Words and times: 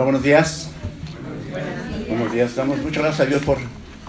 Bueno, 0.00 0.12
buenos 0.12 0.24
días. 0.24 0.70
Buenos 2.08 2.32
días. 2.32 2.56
Damos 2.56 2.78
muchas 2.78 3.02
gracias 3.02 3.20
a 3.20 3.26
Dios 3.26 3.42
por, 3.42 3.58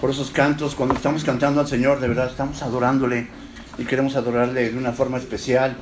por 0.00 0.08
esos 0.08 0.30
cantos. 0.30 0.74
Cuando 0.74 0.94
estamos 0.94 1.22
cantando 1.22 1.60
al 1.60 1.66
Señor, 1.66 2.00
de 2.00 2.08
verdad, 2.08 2.30
estamos 2.30 2.62
adorándole 2.62 3.26
y 3.76 3.84
queremos 3.84 4.16
adorarle 4.16 4.72
de 4.72 4.78
una 4.78 4.92
forma 4.92 5.18
especial. 5.18 5.76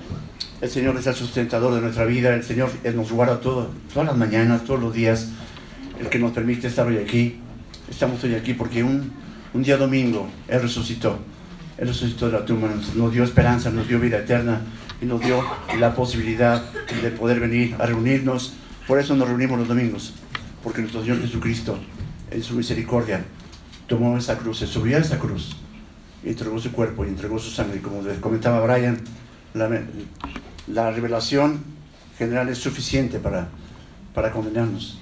El 0.60 0.68
Señor 0.68 0.96
es 0.96 1.06
el 1.06 1.14
sustentador 1.14 1.76
de 1.76 1.80
nuestra 1.80 2.06
vida. 2.06 2.34
El 2.34 2.42
Señor 2.42 2.70
nos 2.92 3.12
guarda 3.12 3.40
todo, 3.40 3.70
todas 3.94 4.08
las 4.08 4.16
mañanas, 4.16 4.64
todos 4.64 4.80
los 4.80 4.92
días. 4.92 5.28
El 6.00 6.08
que 6.08 6.18
nos 6.18 6.32
permite 6.32 6.66
estar 6.66 6.88
hoy 6.88 6.98
aquí. 6.98 7.38
Estamos 7.88 8.24
hoy 8.24 8.34
aquí 8.34 8.54
porque 8.54 8.82
un, 8.82 9.12
un 9.54 9.62
día 9.62 9.76
domingo 9.76 10.28
Él 10.48 10.60
resucitó. 10.60 11.20
Él 11.78 11.86
resucitó 11.86 12.26
de 12.26 12.32
la 12.32 12.44
tumba, 12.44 12.66
nos, 12.66 12.96
nos 12.96 13.12
dio 13.12 13.22
esperanza, 13.22 13.70
nos 13.70 13.86
dio 13.86 14.00
vida 14.00 14.18
eterna 14.18 14.60
y 15.00 15.04
nos 15.04 15.20
dio 15.20 15.40
la 15.78 15.94
posibilidad 15.94 16.64
de 17.00 17.10
poder 17.12 17.38
venir 17.38 17.76
a 17.78 17.86
reunirnos. 17.86 18.54
Por 18.86 18.98
eso 18.98 19.14
nos 19.14 19.28
reunimos 19.28 19.58
los 19.58 19.68
domingos, 19.68 20.14
porque 20.62 20.80
nuestro 20.80 21.02
Señor 21.02 21.20
Jesucristo, 21.20 21.78
en 22.30 22.42
su 22.42 22.54
misericordia, 22.54 23.24
tomó 23.86 24.16
esa 24.16 24.38
cruz, 24.38 24.58
se 24.58 24.66
subió 24.66 24.96
a 24.96 25.00
esa 25.00 25.18
cruz, 25.18 25.56
y 26.24 26.28
entregó 26.28 26.58
su 26.58 26.72
cuerpo 26.72 27.04
y 27.04 27.08
entregó 27.08 27.38
su 27.38 27.50
sangre. 27.50 27.78
Y 27.78 27.80
como 27.80 28.02
les 28.02 28.18
comentaba 28.18 28.60
Brian, 28.60 28.98
la, 29.54 29.68
la 30.66 30.90
revelación 30.90 31.60
general 32.18 32.48
es 32.48 32.58
suficiente 32.58 33.18
para, 33.18 33.48
para 34.14 34.30
condenarnos, 34.30 35.00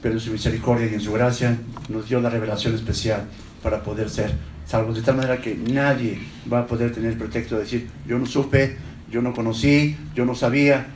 pero 0.00 0.14
en 0.14 0.20
su 0.20 0.30
misericordia 0.30 0.86
y 0.86 0.94
en 0.94 1.00
su 1.00 1.12
gracia 1.12 1.58
nos 1.88 2.08
dio 2.08 2.20
la 2.20 2.30
revelación 2.30 2.74
especial 2.74 3.24
para 3.62 3.82
poder 3.82 4.08
ser 4.08 4.32
salvos, 4.66 4.96
de 4.96 5.02
tal 5.02 5.16
manera 5.16 5.40
que 5.40 5.54
nadie 5.54 6.20
va 6.50 6.60
a 6.60 6.66
poder 6.66 6.92
tener 6.92 7.10
el 7.10 7.18
pretexto 7.18 7.56
de 7.56 7.62
decir, 7.62 7.90
yo 8.06 8.18
no 8.18 8.26
supe, 8.26 8.76
yo 9.10 9.20
no 9.20 9.34
conocí, 9.34 9.96
yo 10.14 10.24
no 10.24 10.34
sabía, 10.34 10.86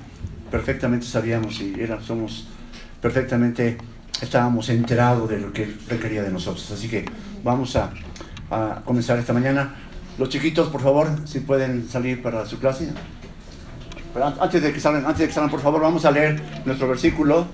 perfectamente 0.55 1.05
sabíamos 1.05 1.60
y 1.60 1.74
era, 1.80 2.00
somos 2.00 2.47
perfectamente, 3.02 3.77
estábamos 4.22 4.69
enterados 4.69 5.28
de 5.28 5.41
lo 5.41 5.52
que 5.52 5.69
requería 5.88 6.22
de 6.22 6.30
nosotros. 6.30 6.70
Así 6.70 6.86
que 6.86 7.05
vamos 7.42 7.74
a, 7.74 7.91
comenzar 8.84 9.19
esta 9.19 9.32
mañana. 9.32 9.75
Los 10.16 10.28
chiquitos, 10.28 10.69
por 10.69 10.80
favor, 10.80 11.08
si 11.25 11.41
pueden 11.41 11.88
salir 11.88 12.22
para 12.22 12.47
su 12.47 12.60
clase. 12.60 12.88
Antes 14.41 14.62
de 14.62 14.72
que 14.72 14.78
salgan, 14.78 15.05
antes 15.06 15.19
de 15.19 15.27
que 15.27 15.32
salgan, 15.32 15.50
por 15.50 15.60
favor, 15.60 15.80
vamos 15.80 16.05
a 16.05 16.12
leer 16.12 16.41
nuestro 16.64 16.86
versículo. 16.86 17.47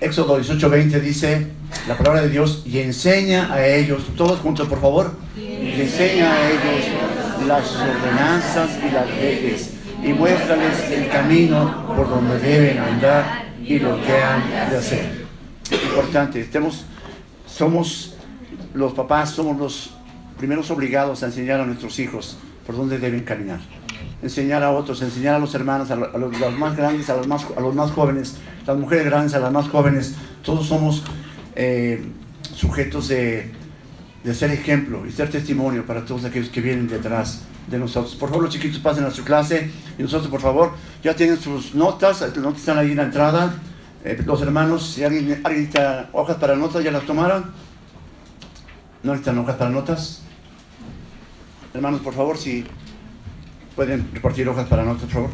Éxodo 0.00 0.38
18:20 0.38 1.00
dice 1.00 1.48
la 1.88 1.98
palabra 1.98 2.22
de 2.22 2.28
Dios 2.28 2.62
y 2.64 2.78
enseña 2.78 3.52
a 3.52 3.66
ellos, 3.66 4.04
todos 4.16 4.38
juntos 4.38 4.68
por 4.68 4.80
favor, 4.80 5.18
y 5.36 5.80
enseña 5.80 6.32
a 6.32 6.48
ellos 6.48 7.44
las 7.48 7.74
ordenanzas 7.74 8.70
y 8.86 8.90
las 8.92 9.10
leyes 9.16 9.75
y 10.06 10.12
muéstrales 10.12 10.90
el 10.90 11.08
camino 11.08 11.84
por 11.96 12.08
donde 12.08 12.38
deben 12.38 12.78
andar 12.78 13.46
y 13.62 13.78
lo 13.80 14.00
que 14.02 14.12
han 14.16 14.70
de 14.70 14.76
hacer. 14.76 15.26
Importante, 15.70 16.40
estemos, 16.40 16.84
somos 17.46 18.14
los 18.72 18.92
papás, 18.92 19.30
somos 19.30 19.58
los 19.58 19.90
primeros 20.38 20.70
obligados 20.70 21.22
a 21.22 21.26
enseñar 21.26 21.60
a 21.60 21.66
nuestros 21.66 21.98
hijos 21.98 22.38
por 22.64 22.76
dónde 22.76 22.98
deben 22.98 23.24
caminar. 23.24 23.58
Enseñar 24.22 24.62
a 24.62 24.70
otros, 24.70 25.02
enseñar 25.02 25.34
a 25.34 25.38
los 25.38 25.54
hermanos, 25.54 25.90
a, 25.90 25.96
lo- 25.96 26.14
a 26.14 26.18
los, 26.18 26.34
a 26.36 26.38
los 26.38 26.58
más 26.58 26.76
grandes, 26.76 27.10
a 27.10 27.16
los 27.16 27.26
más, 27.26 27.44
a 27.56 27.60
los 27.60 27.74
más 27.74 27.90
jóvenes, 27.90 28.36
las 28.66 28.76
mujeres 28.78 29.06
grandes, 29.06 29.34
a 29.34 29.40
las 29.40 29.52
más 29.52 29.68
jóvenes. 29.68 30.14
Todos 30.42 30.66
somos 30.66 31.02
eh, 31.56 32.04
sujetos 32.54 33.08
de, 33.08 33.50
de 34.22 34.34
ser 34.34 34.52
ejemplo 34.52 35.04
y 35.06 35.10
ser 35.10 35.30
testimonio 35.30 35.84
para 35.84 36.04
todos 36.04 36.24
aquellos 36.24 36.48
que 36.50 36.60
vienen 36.60 36.86
detrás 36.88 37.42
de 37.66 37.78
nosotros. 37.78 38.14
Por 38.14 38.28
favor, 38.28 38.44
los 38.44 38.52
chiquitos 38.52 38.78
pasen 38.78 39.04
a 39.04 39.10
su 39.10 39.24
clase 39.24 39.70
y 39.98 40.02
nosotros, 40.02 40.30
por 40.30 40.40
favor, 40.40 40.72
ya 41.02 41.14
tienen 41.14 41.38
sus 41.38 41.74
notas, 41.74 42.20
las 42.20 42.36
notas 42.36 42.60
están 42.60 42.78
ahí 42.78 42.92
en 42.92 42.96
la 42.96 43.04
entrada. 43.04 43.54
Eh, 44.04 44.22
los 44.24 44.40
hermanos, 44.42 44.86
si 44.86 45.02
alguien, 45.02 45.40
alguien 45.44 45.64
necesita 45.64 46.08
hojas 46.12 46.36
para 46.36 46.54
notas, 46.54 46.84
¿ya 46.84 46.92
las 46.92 47.04
tomaron? 47.04 47.50
¿No 49.02 49.12
necesitan 49.12 49.38
hojas 49.38 49.56
para 49.56 49.70
notas? 49.70 50.22
Hermanos, 51.74 52.00
por 52.00 52.14
favor, 52.14 52.36
si 52.36 52.64
pueden 53.74 54.08
repartir 54.12 54.48
hojas 54.48 54.66
para 54.68 54.84
notas, 54.84 55.02
por 55.02 55.10
favor. 55.10 55.30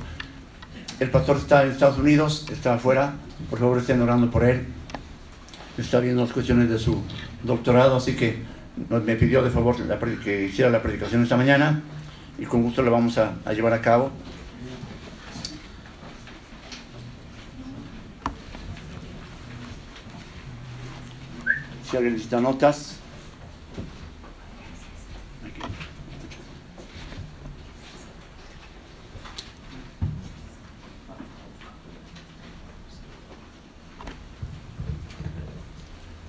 El 1.00 1.10
pastor 1.10 1.36
está 1.36 1.64
en 1.64 1.72
Estados 1.72 1.98
Unidos, 1.98 2.46
está 2.50 2.74
afuera, 2.74 3.14
por 3.50 3.58
favor 3.58 3.78
estén 3.78 4.00
orando 4.00 4.30
por 4.30 4.44
él. 4.44 4.66
Está 5.76 6.00
viendo 6.00 6.22
las 6.22 6.32
cuestiones 6.32 6.68
de 6.68 6.78
su 6.78 7.02
doctorado, 7.42 7.96
así 7.96 8.14
que 8.14 8.42
me 8.88 9.16
pidió 9.16 9.42
de 9.42 9.50
favor 9.50 9.76
que 10.22 10.44
hiciera 10.44 10.70
la 10.70 10.82
predicación 10.82 11.22
esta 11.22 11.36
mañana 11.36 11.82
y 12.38 12.44
con 12.44 12.62
gusto 12.62 12.82
la 12.82 12.90
vamos 12.90 13.18
a, 13.18 13.34
a 13.44 13.52
llevar 13.52 13.72
a 13.72 13.80
cabo. 13.80 14.10
Si 21.88 21.96
alguien 21.96 22.14
necesita 22.14 22.40
notas. 22.40 22.98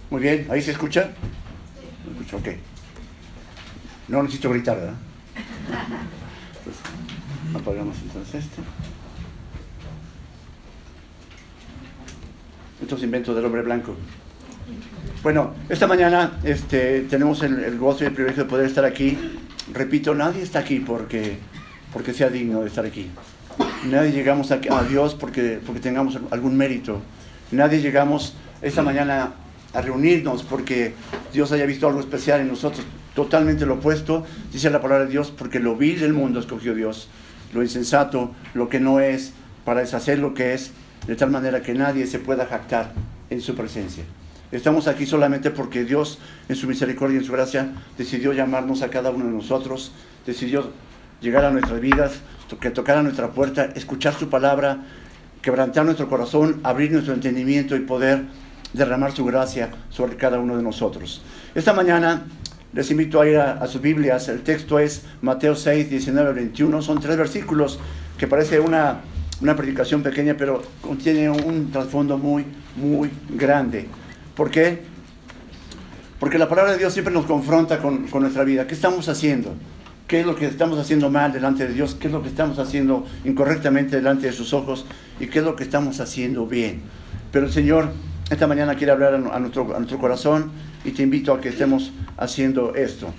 Muy 0.10 0.22
bien, 0.22 0.48
¿ahí 0.52 0.62
se 0.62 0.72
escucha? 0.72 1.10
¿Me 2.06 2.12
escucha? 2.12 2.38
Ok. 2.38 2.56
No 4.10 4.22
necesito 4.22 4.50
gritar, 4.52 4.78
¿verdad? 4.78 4.94
Pues, 6.64 6.76
apagamos 7.56 7.96
entonces 8.04 8.46
este. 8.46 8.62
Estos 12.82 13.04
inventos 13.04 13.36
del 13.36 13.46
hombre 13.46 13.62
blanco. 13.62 13.96
Bueno, 15.22 15.54
esta 15.70 15.88
mañana 15.88 16.40
este, 16.44 17.02
tenemos 17.02 17.42
el, 17.44 17.64
el 17.64 17.78
gozo 17.78 18.04
y 18.04 18.08
el 18.08 18.14
privilegio 18.14 18.44
de 18.44 18.50
poder 18.50 18.66
estar 18.66 18.84
aquí. 18.84 19.18
Repito, 19.74 20.14
nadie 20.14 20.42
está 20.42 20.60
aquí 20.60 20.80
porque, 20.80 21.38
porque 21.94 22.14
sea 22.14 22.30
digno 22.30 22.62
de 22.62 22.68
estar 22.68 22.86
aquí. 22.86 23.10
Nadie 23.90 24.12
llegamos 24.12 24.52
a, 24.52 24.56
a 24.56 24.84
Dios 24.84 25.16
porque, 25.16 25.60
porque 25.66 25.80
tengamos 25.80 26.20
algún 26.32 26.58
mérito. 26.58 27.02
Nadie 27.52 27.80
llegamos 27.80 28.36
esta 28.62 28.82
mañana 28.82 29.34
a 29.74 29.82
reunirnos 29.82 30.44
porque 30.44 30.94
Dios 31.32 31.52
haya 31.52 31.66
visto 31.66 31.88
algo 31.88 32.00
especial 32.00 32.42
en 32.42 32.50
nosotros. 32.50 32.86
Totalmente 33.16 33.66
lo 33.66 33.76
opuesto, 33.76 34.26
dice 34.52 34.70
la 34.70 34.82
palabra 34.82 35.06
de 35.06 35.12
Dios, 35.12 35.32
porque 35.32 35.60
lo 35.60 35.76
vil 35.76 36.00
del 36.00 36.14
mundo 36.14 36.40
escogió 36.40 36.74
Dios, 36.74 37.10
lo 37.54 37.62
insensato, 37.62 38.32
lo 38.54 38.70
que 38.70 38.80
no 38.80 39.00
es, 39.00 39.34
para 39.66 39.82
deshacer 39.82 40.20
lo 40.20 40.34
que 40.34 40.54
es, 40.54 40.72
de 41.08 41.16
tal 41.16 41.30
manera 41.30 41.62
que 41.62 41.74
nadie 41.74 42.08
se 42.08 42.20
pueda 42.20 42.46
jactar 42.46 42.92
en 43.30 43.42
su 43.42 43.56
presencia. 43.56 44.04
Estamos 44.52 44.88
aquí 44.88 45.06
solamente 45.06 45.52
porque 45.52 45.84
Dios, 45.84 46.20
en 46.48 46.56
su 46.56 46.68
misericordia 46.68 47.16
y 47.16 47.20
en 47.20 47.26
su 47.26 47.34
gracia, 47.34 47.72
decidió 47.98 48.34
llamarnos 48.34 48.82
a 48.82 48.90
cada 48.90 49.10
uno 49.10 49.26
de 49.26 49.32
nosotros, 49.32 49.92
decidió 50.26 50.72
llegar 51.22 51.46
a 51.46 51.52
nuestras 51.52 51.80
vidas, 51.80 52.20
que 52.60 52.70
tocar 52.70 52.98
a 52.98 53.04
nuestra 53.04 53.32
puerta, 53.32 53.66
escuchar 53.76 54.14
su 54.14 54.30
palabra, 54.30 54.78
quebrantar 55.42 55.86
nuestro 55.86 56.08
corazón, 56.08 56.60
abrir 56.64 56.92
nuestro 56.92 57.14
entendimiento 57.14 57.76
y 57.76 57.80
poder 57.80 58.24
derramar 58.74 59.12
su 59.12 59.26
gracia 59.26 59.70
sobre 59.90 60.16
cada 60.18 60.40
uno 60.40 60.58
de 60.58 60.64
nosotros. 60.64 61.22
Esta 61.54 61.74
mañana 61.74 62.26
les 62.74 62.90
invito 62.92 63.22
a 63.22 63.28
ir 63.28 63.38
a, 63.38 63.54
a 63.54 63.68
sus 63.68 63.82
Biblias. 63.82 64.28
El 64.30 64.42
texto 64.42 64.80
es 64.80 65.04
Mateo 65.22 65.56
6, 65.56 65.90
19 65.90 66.30
al 66.30 66.36
21. 66.36 66.82
Son 66.82 67.00
tres 67.00 67.18
versículos 67.18 67.80
que 68.18 68.28
parece 68.28 68.60
una, 68.60 69.02
una 69.42 69.56
predicación 69.56 70.04
pequeña, 70.04 70.36
pero 70.38 70.64
contiene 70.82 71.30
un 71.30 71.72
trasfondo 71.72 72.18
muy, 72.18 72.46
muy 72.76 73.10
grande. 73.30 73.88
¿Por 74.36 74.50
qué? 74.50 74.82
Porque 76.20 76.38
la 76.38 76.50
palabra 76.50 76.72
de 76.72 76.78
Dios 76.78 76.94
siempre 76.94 77.14
nos 77.14 77.26
confronta 77.26 77.80
con, 77.80 78.08
con 78.08 78.22
nuestra 78.22 78.44
vida. 78.44 78.66
¿Qué 78.66 78.74
estamos 78.74 79.10
haciendo? 79.10 79.54
¿Qué 80.08 80.22
es 80.22 80.26
lo 80.26 80.36
que 80.36 80.46
estamos 80.46 80.80
haciendo 80.80 81.10
mal 81.10 81.34
delante 81.34 81.68
de 81.68 81.74
Dios? 81.74 81.96
¿Qué 82.00 82.08
es 82.08 82.14
lo 82.14 82.22
que 82.22 82.30
estamos 82.30 82.60
haciendo 82.60 83.06
incorrectamente 83.26 83.96
delante 83.96 84.28
de 84.28 84.34
sus 84.34 84.54
ojos? 84.54 84.86
¿Y 85.20 85.28
qué 85.28 85.40
es 85.40 85.46
lo 85.46 85.56
que 85.56 85.64
estamos 85.64 86.00
haciendo 86.00 86.46
bien? 86.48 86.82
Pero 87.32 87.46
el 87.46 87.52
Señor 87.52 87.92
esta 88.30 88.48
mañana 88.48 88.76
quiere 88.76 88.92
hablar 88.92 89.14
a 89.16 89.40
nuestro, 89.40 89.76
a 89.76 89.80
nuestro 89.80 90.00
corazón 90.00 90.52
y 90.84 90.92
te 90.92 91.04
invito 91.04 91.34
a 91.34 91.42
que 91.42 91.50
estemos 91.50 91.92
haciendo 92.18 92.76
esto. 92.76 93.14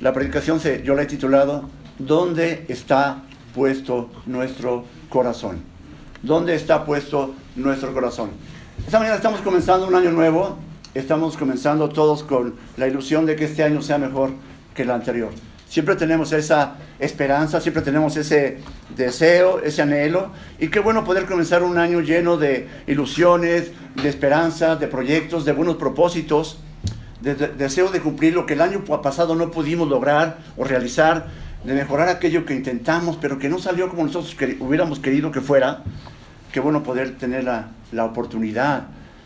La 0.00 0.12
predicación 0.12 0.60
se, 0.60 0.82
yo 0.82 0.94
la 0.94 1.02
he 1.02 1.06
titulado 1.06 1.68
¿Dónde 1.98 2.64
está 2.68 3.22
puesto 3.54 4.10
nuestro 4.26 4.84
corazón? 5.08 5.60
¿Dónde 6.22 6.54
está 6.54 6.84
puesto 6.84 7.34
nuestro 7.56 7.92
corazón? 7.92 8.30
Esta 8.84 8.98
mañana 8.98 9.16
estamos 9.16 9.40
comenzando 9.40 9.86
un 9.86 9.94
año 9.94 10.10
nuevo, 10.10 10.56
estamos 10.94 11.36
comenzando 11.36 11.90
todos 11.90 12.22
con 12.22 12.54
la 12.76 12.86
ilusión 12.86 13.26
de 13.26 13.36
que 13.36 13.44
este 13.44 13.62
año 13.62 13.82
sea 13.82 13.98
mejor 13.98 14.30
que 14.74 14.82
el 14.82 14.90
anterior. 14.90 15.30
Siempre 15.68 15.94
tenemos 15.94 16.32
esa 16.32 16.78
esperanza, 16.98 17.60
siempre 17.60 17.82
tenemos 17.82 18.16
ese 18.16 18.58
deseo, 18.96 19.60
ese 19.60 19.82
anhelo. 19.82 20.32
Y 20.58 20.68
qué 20.68 20.80
bueno 20.80 21.04
poder 21.04 21.26
comenzar 21.26 21.62
un 21.62 21.78
año 21.78 22.00
lleno 22.00 22.36
de 22.36 22.66
ilusiones, 22.88 23.70
de 24.02 24.08
esperanza, 24.08 24.74
de 24.74 24.88
proyectos, 24.88 25.44
de 25.44 25.52
buenos 25.52 25.76
propósitos, 25.76 26.58
de, 27.20 27.34
de- 27.34 27.48
deseo 27.48 27.90
de 27.90 28.00
cumplir 28.00 28.34
lo 28.34 28.46
que 28.46 28.54
el 28.54 28.60
año 28.60 28.84
pasado 28.84 29.34
no 29.34 29.50
pudimos 29.50 29.88
lograr 29.88 30.38
o 30.56 30.64
realizar, 30.64 31.28
de 31.64 31.74
mejorar 31.74 32.08
aquello 32.08 32.44
que 32.46 32.54
intentamos, 32.54 33.16
pero 33.20 33.38
que 33.38 33.48
no 33.48 33.58
salió 33.58 33.88
como 33.88 34.04
nosotros 34.04 34.34
hubiéramos 34.60 34.98
querido 34.98 35.30
que 35.30 35.40
fuera. 35.40 35.82
Qué 36.52 36.60
bueno 36.60 36.82
poder 36.82 37.18
tener 37.18 37.44
la, 37.44 37.68
la 37.92 38.04
oportunidad 38.04 38.84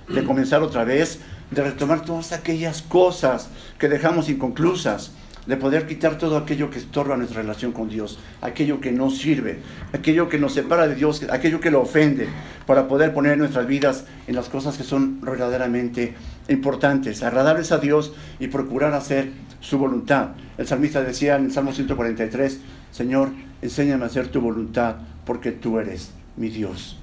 de 0.09 0.25
comenzar 0.25 0.63
otra 0.63 0.85
vez, 0.85 1.21
de 1.51 1.63
retomar 1.63 2.05
todas 2.05 2.33
aquellas 2.33 2.83
cosas 2.83 3.49
que 3.79 3.89
dejamos 3.89 4.29
inconclusas, 4.29 5.13
de 5.47 5.57
poder 5.57 5.87
quitar 5.87 6.19
todo 6.19 6.37
aquello 6.39 6.71
que 6.71 6.79
estorba 6.79 7.17
nuestra 7.17 7.43
relación 7.43 7.73
con 7.73 7.89
Dios, 7.89 8.19
aquello 8.41 8.81
que 8.81 8.93
no 8.93 9.11
sirve, 9.11 9.59
aquello 9.93 10.29
que 10.29 10.39
nos 10.39 10.55
separa 10.55 10.89
de 10.89 10.95
Dios, 10.95 11.23
aquello 11.31 11.61
que 11.61 11.71
lo 11.71 11.83
ofende, 11.83 12.29
para 12.67 12.89
poder 12.89 13.13
poner 13.15 13.39
nuestras 13.39 13.67
vidas 13.67 14.05
en 14.27 14.35
las 14.35 14.49
cosas 14.49 14.77
que 14.77 14.85
son 14.85 15.21
verdaderamente 15.21 16.15
importantes, 16.49 17.23
agradables 17.23 17.73
a 17.73 17.79
Dios 17.79 18.13
y 18.39 18.49
procurar 18.49 18.95
hacer 18.95 19.31
su 19.61 19.79
voluntad. 19.79 20.31
El 20.59 20.67
salmista 20.67 21.03
decía 21.03 21.37
en 21.37 21.47
el 21.47 21.53
Salmo 21.53 21.73
143, 21.73 22.61
Señor, 22.93 23.31
enséñame 23.63 24.05
a 24.05 24.07
hacer 24.07 24.29
tu 24.29 24.41
voluntad 24.41 24.97
porque 25.25 25.53
tú 25.53 25.79
eres 25.79 26.11
mi 26.37 26.49
Dios. 26.49 26.99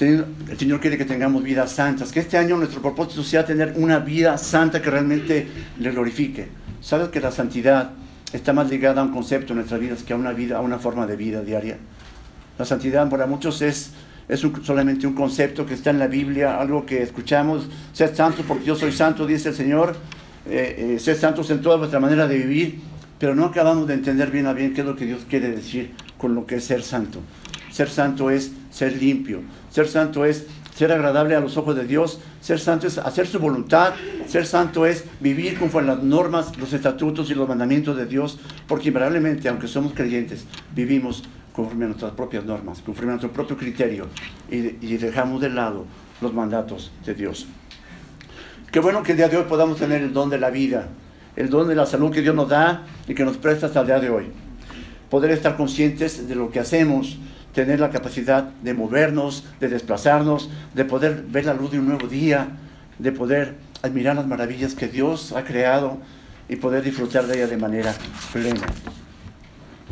El 0.00 0.56
Señor 0.56 0.80
quiere 0.80 0.96
que 0.96 1.04
tengamos 1.04 1.42
vidas 1.42 1.72
santas, 1.72 2.12
que 2.12 2.20
este 2.20 2.38
año 2.38 2.56
nuestro 2.56 2.80
propósito 2.80 3.24
sea 3.24 3.44
tener 3.44 3.74
una 3.76 3.98
vida 3.98 4.38
santa 4.38 4.80
que 4.80 4.90
realmente 4.90 5.48
le 5.78 5.90
glorifique. 5.90 6.46
¿Sabes 6.80 7.08
que 7.08 7.20
la 7.20 7.32
santidad 7.32 7.90
está 8.32 8.52
más 8.52 8.70
ligada 8.70 9.00
a 9.00 9.04
un 9.04 9.12
concepto 9.12 9.52
en 9.52 9.56
nuestras 9.56 9.80
vidas 9.80 10.04
que 10.04 10.12
a 10.12 10.16
una 10.16 10.32
vida, 10.32 10.58
a 10.58 10.60
una 10.60 10.78
forma 10.78 11.04
de 11.08 11.16
vida 11.16 11.42
diaria? 11.42 11.78
La 12.58 12.64
santidad 12.64 13.08
para 13.10 13.26
muchos 13.26 13.60
es, 13.60 13.90
es 14.28 14.44
solamente 14.62 15.06
un 15.06 15.14
concepto 15.14 15.64
que 15.64 15.74
está 15.74 15.90
en 15.90 15.98
la 15.98 16.06
Biblia, 16.06 16.60
algo 16.60 16.84
que 16.84 17.02
escuchamos, 17.02 17.66
sed 17.92 18.14
santo 18.14 18.44
porque 18.46 18.64
yo 18.64 18.76
soy 18.76 18.92
santo, 18.92 19.26
dice 19.26 19.50
el 19.50 19.54
Señor, 19.54 19.96
eh, 20.46 20.94
eh, 20.94 20.98
sed 20.98 21.18
santos 21.18 21.50
en 21.50 21.62
toda 21.62 21.76
vuestra 21.76 21.98
manera 21.98 22.26
de 22.26 22.36
vivir, 22.38 22.80
pero 23.18 23.34
no 23.34 23.46
acabamos 23.46 23.86
de 23.88 23.94
entender 23.94 24.30
bien 24.30 24.46
a 24.46 24.52
bien 24.52 24.74
qué 24.74 24.82
es 24.82 24.86
lo 24.86 24.96
que 24.96 25.06
Dios 25.06 25.22
quiere 25.28 25.50
decir 25.50 25.92
con 26.18 26.34
lo 26.34 26.46
que 26.46 26.56
es 26.56 26.64
ser 26.64 26.82
santo. 26.82 27.20
Ser 27.70 27.88
santo 27.88 28.30
es 28.30 28.52
ser 28.70 28.96
limpio. 29.00 29.40
Ser 29.70 29.88
santo 29.88 30.24
es 30.24 30.46
ser 30.74 30.92
agradable 30.92 31.34
a 31.34 31.40
los 31.40 31.56
ojos 31.56 31.76
de 31.76 31.84
Dios. 31.84 32.20
Ser 32.40 32.58
santo 32.58 32.86
es 32.86 32.98
hacer 32.98 33.26
su 33.26 33.38
voluntad. 33.38 33.94
Ser 34.26 34.46
santo 34.46 34.86
es 34.86 35.04
vivir 35.20 35.58
conforme 35.58 35.92
a 35.92 35.94
las 35.96 36.04
normas, 36.04 36.56
los 36.58 36.72
estatutos 36.72 37.30
y 37.30 37.34
los 37.34 37.48
mandamientos 37.48 37.96
de 37.96 38.06
Dios. 38.06 38.38
Porque 38.66 38.88
invariablemente, 38.88 39.48
aunque 39.48 39.68
somos 39.68 39.92
creyentes, 39.92 40.44
vivimos 40.74 41.24
conforme 41.58 41.86
a 41.86 41.88
nuestras 41.88 42.12
propias 42.12 42.44
normas, 42.44 42.80
conforme 42.86 43.10
a 43.10 43.14
nuestro 43.16 43.32
propio 43.32 43.56
criterio 43.56 44.06
y, 44.48 44.76
y 44.80 44.96
dejamos 44.96 45.40
de 45.40 45.50
lado 45.50 45.86
los 46.20 46.32
mandatos 46.32 46.92
de 47.04 47.14
Dios. 47.14 47.48
Qué 48.70 48.78
bueno 48.78 49.02
que 49.02 49.10
el 49.10 49.18
día 49.18 49.28
de 49.28 49.38
hoy 49.38 49.44
podamos 49.48 49.76
tener 49.76 50.02
el 50.02 50.12
don 50.12 50.30
de 50.30 50.38
la 50.38 50.50
vida, 50.50 50.86
el 51.34 51.50
don 51.50 51.66
de 51.66 51.74
la 51.74 51.84
salud 51.84 52.12
que 52.12 52.22
Dios 52.22 52.36
nos 52.36 52.48
da 52.48 52.86
y 53.08 53.14
que 53.16 53.24
nos 53.24 53.38
presta 53.38 53.66
hasta 53.66 53.80
el 53.80 53.86
día 53.88 53.98
de 53.98 54.08
hoy. 54.08 54.26
Poder 55.10 55.32
estar 55.32 55.56
conscientes 55.56 56.28
de 56.28 56.36
lo 56.36 56.48
que 56.52 56.60
hacemos, 56.60 57.18
tener 57.52 57.80
la 57.80 57.90
capacidad 57.90 58.44
de 58.44 58.72
movernos, 58.72 59.44
de 59.58 59.68
desplazarnos, 59.68 60.50
de 60.76 60.84
poder 60.84 61.24
ver 61.26 61.46
la 61.46 61.54
luz 61.54 61.72
de 61.72 61.80
un 61.80 61.88
nuevo 61.88 62.06
día, 62.06 62.50
de 63.00 63.10
poder 63.10 63.56
admirar 63.82 64.14
las 64.14 64.28
maravillas 64.28 64.76
que 64.76 64.86
Dios 64.86 65.32
ha 65.32 65.42
creado 65.42 65.98
y 66.48 66.54
poder 66.54 66.84
disfrutar 66.84 67.26
de 67.26 67.34
ella 67.34 67.48
de 67.48 67.56
manera 67.56 67.92
plena. 68.32 68.64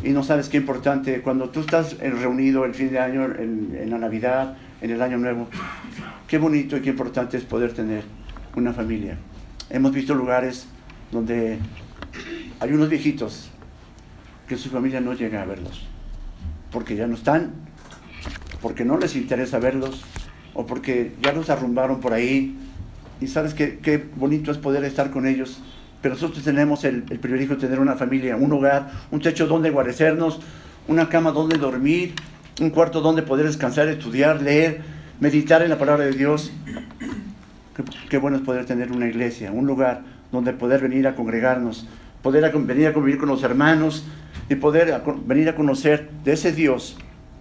Y 0.02 0.10
no 0.10 0.22
sabes 0.22 0.48
qué 0.48 0.58
importante, 0.58 1.22
cuando 1.22 1.50
tú 1.50 1.60
estás 1.60 1.98
reunido 1.98 2.64
el 2.64 2.75
fin 2.75 2.90
de 2.90 2.98
año, 2.98 3.25
en, 3.25 3.76
en 3.81 3.90
la 3.90 3.98
Navidad, 3.98 4.56
en 4.81 4.90
el 4.90 5.00
Año 5.00 5.19
Nuevo, 5.19 5.48
qué 6.28 6.38
bonito 6.38 6.76
y 6.76 6.82
qué 6.82 6.90
importante 6.90 7.37
es 7.37 7.44
poder 7.44 7.72
tener 7.72 8.04
una 8.54 8.72
familia. 8.72 9.16
Hemos 9.70 9.93
visto 9.93 10.14
lugares 10.14 10.69
donde 11.10 11.58
hay 12.60 12.72
unos 12.72 12.88
viejitos 12.88 13.50
que 14.46 14.56
su 14.56 14.69
familia 14.69 15.00
no 15.00 15.14
llega 15.14 15.43
a 15.43 15.44
verlos 15.44 15.87
porque 16.76 16.94
ya 16.94 17.06
no 17.06 17.14
están, 17.14 17.52
porque 18.60 18.84
no 18.84 18.99
les 18.99 19.16
interesa 19.16 19.58
verlos, 19.58 20.02
o 20.52 20.66
porque 20.66 21.12
ya 21.22 21.32
los 21.32 21.50
arrumbaron 21.50 22.00
por 22.00 22.12
ahí. 22.12 22.54
Y 23.20 23.28
sabes 23.28 23.54
qué, 23.54 23.78
qué 23.78 24.04
bonito 24.16 24.50
es 24.50 24.58
poder 24.58 24.84
estar 24.84 25.10
con 25.10 25.26
ellos. 25.26 25.62
Pero 26.02 26.14
nosotros 26.14 26.44
tenemos 26.44 26.84
el, 26.84 27.02
privilegio 27.02 27.56
de 27.56 27.62
tener 27.62 27.81
una 27.81 27.94
familia, 27.94 28.37
un 28.37 28.52
hogar, 28.52 28.90
un 29.10 29.20
techo 29.20 29.46
donde 29.46 29.70
guarecernos, 29.70 30.40
una 30.88 31.08
cama 31.08 31.32
donde 31.32 31.58
dormir, 31.58 32.14
un 32.60 32.70
cuarto 32.70 33.00
donde 33.00 33.22
poder 33.22 33.46
descansar, 33.46 33.88
estudiar, 33.88 34.40
leer, 34.40 34.81
meditar 35.20 35.62
en 35.62 35.70
la 35.70 35.78
palabra 35.78 36.04
de 36.04 36.12
Dios. 36.12 36.52
Qué, 38.08 38.19
bueno 38.19 38.37
es 38.37 38.43
poder 38.43 38.64
tener 38.64 38.93
una 38.93 39.06
iglesia, 39.06 39.52
un 39.52 39.66
lugar 39.66 40.02
donde 40.32 40.52
poder 40.52 40.81
venir 40.81 41.06
a 41.06 41.14
congregarnos, 41.14 41.87
poder 42.22 42.50
venir 42.52 42.87
a 42.87 42.92
convivir 42.92 43.19
con 43.19 43.28
los 43.28 43.42
hermanos, 43.42 44.04
y 44.49 44.54
poder 44.56 45.02
venir 45.26 45.49
a 45.49 45.54
conocer 45.54 46.08
de 46.25 46.32
ese 46.32 46.52
Dios 46.52 46.96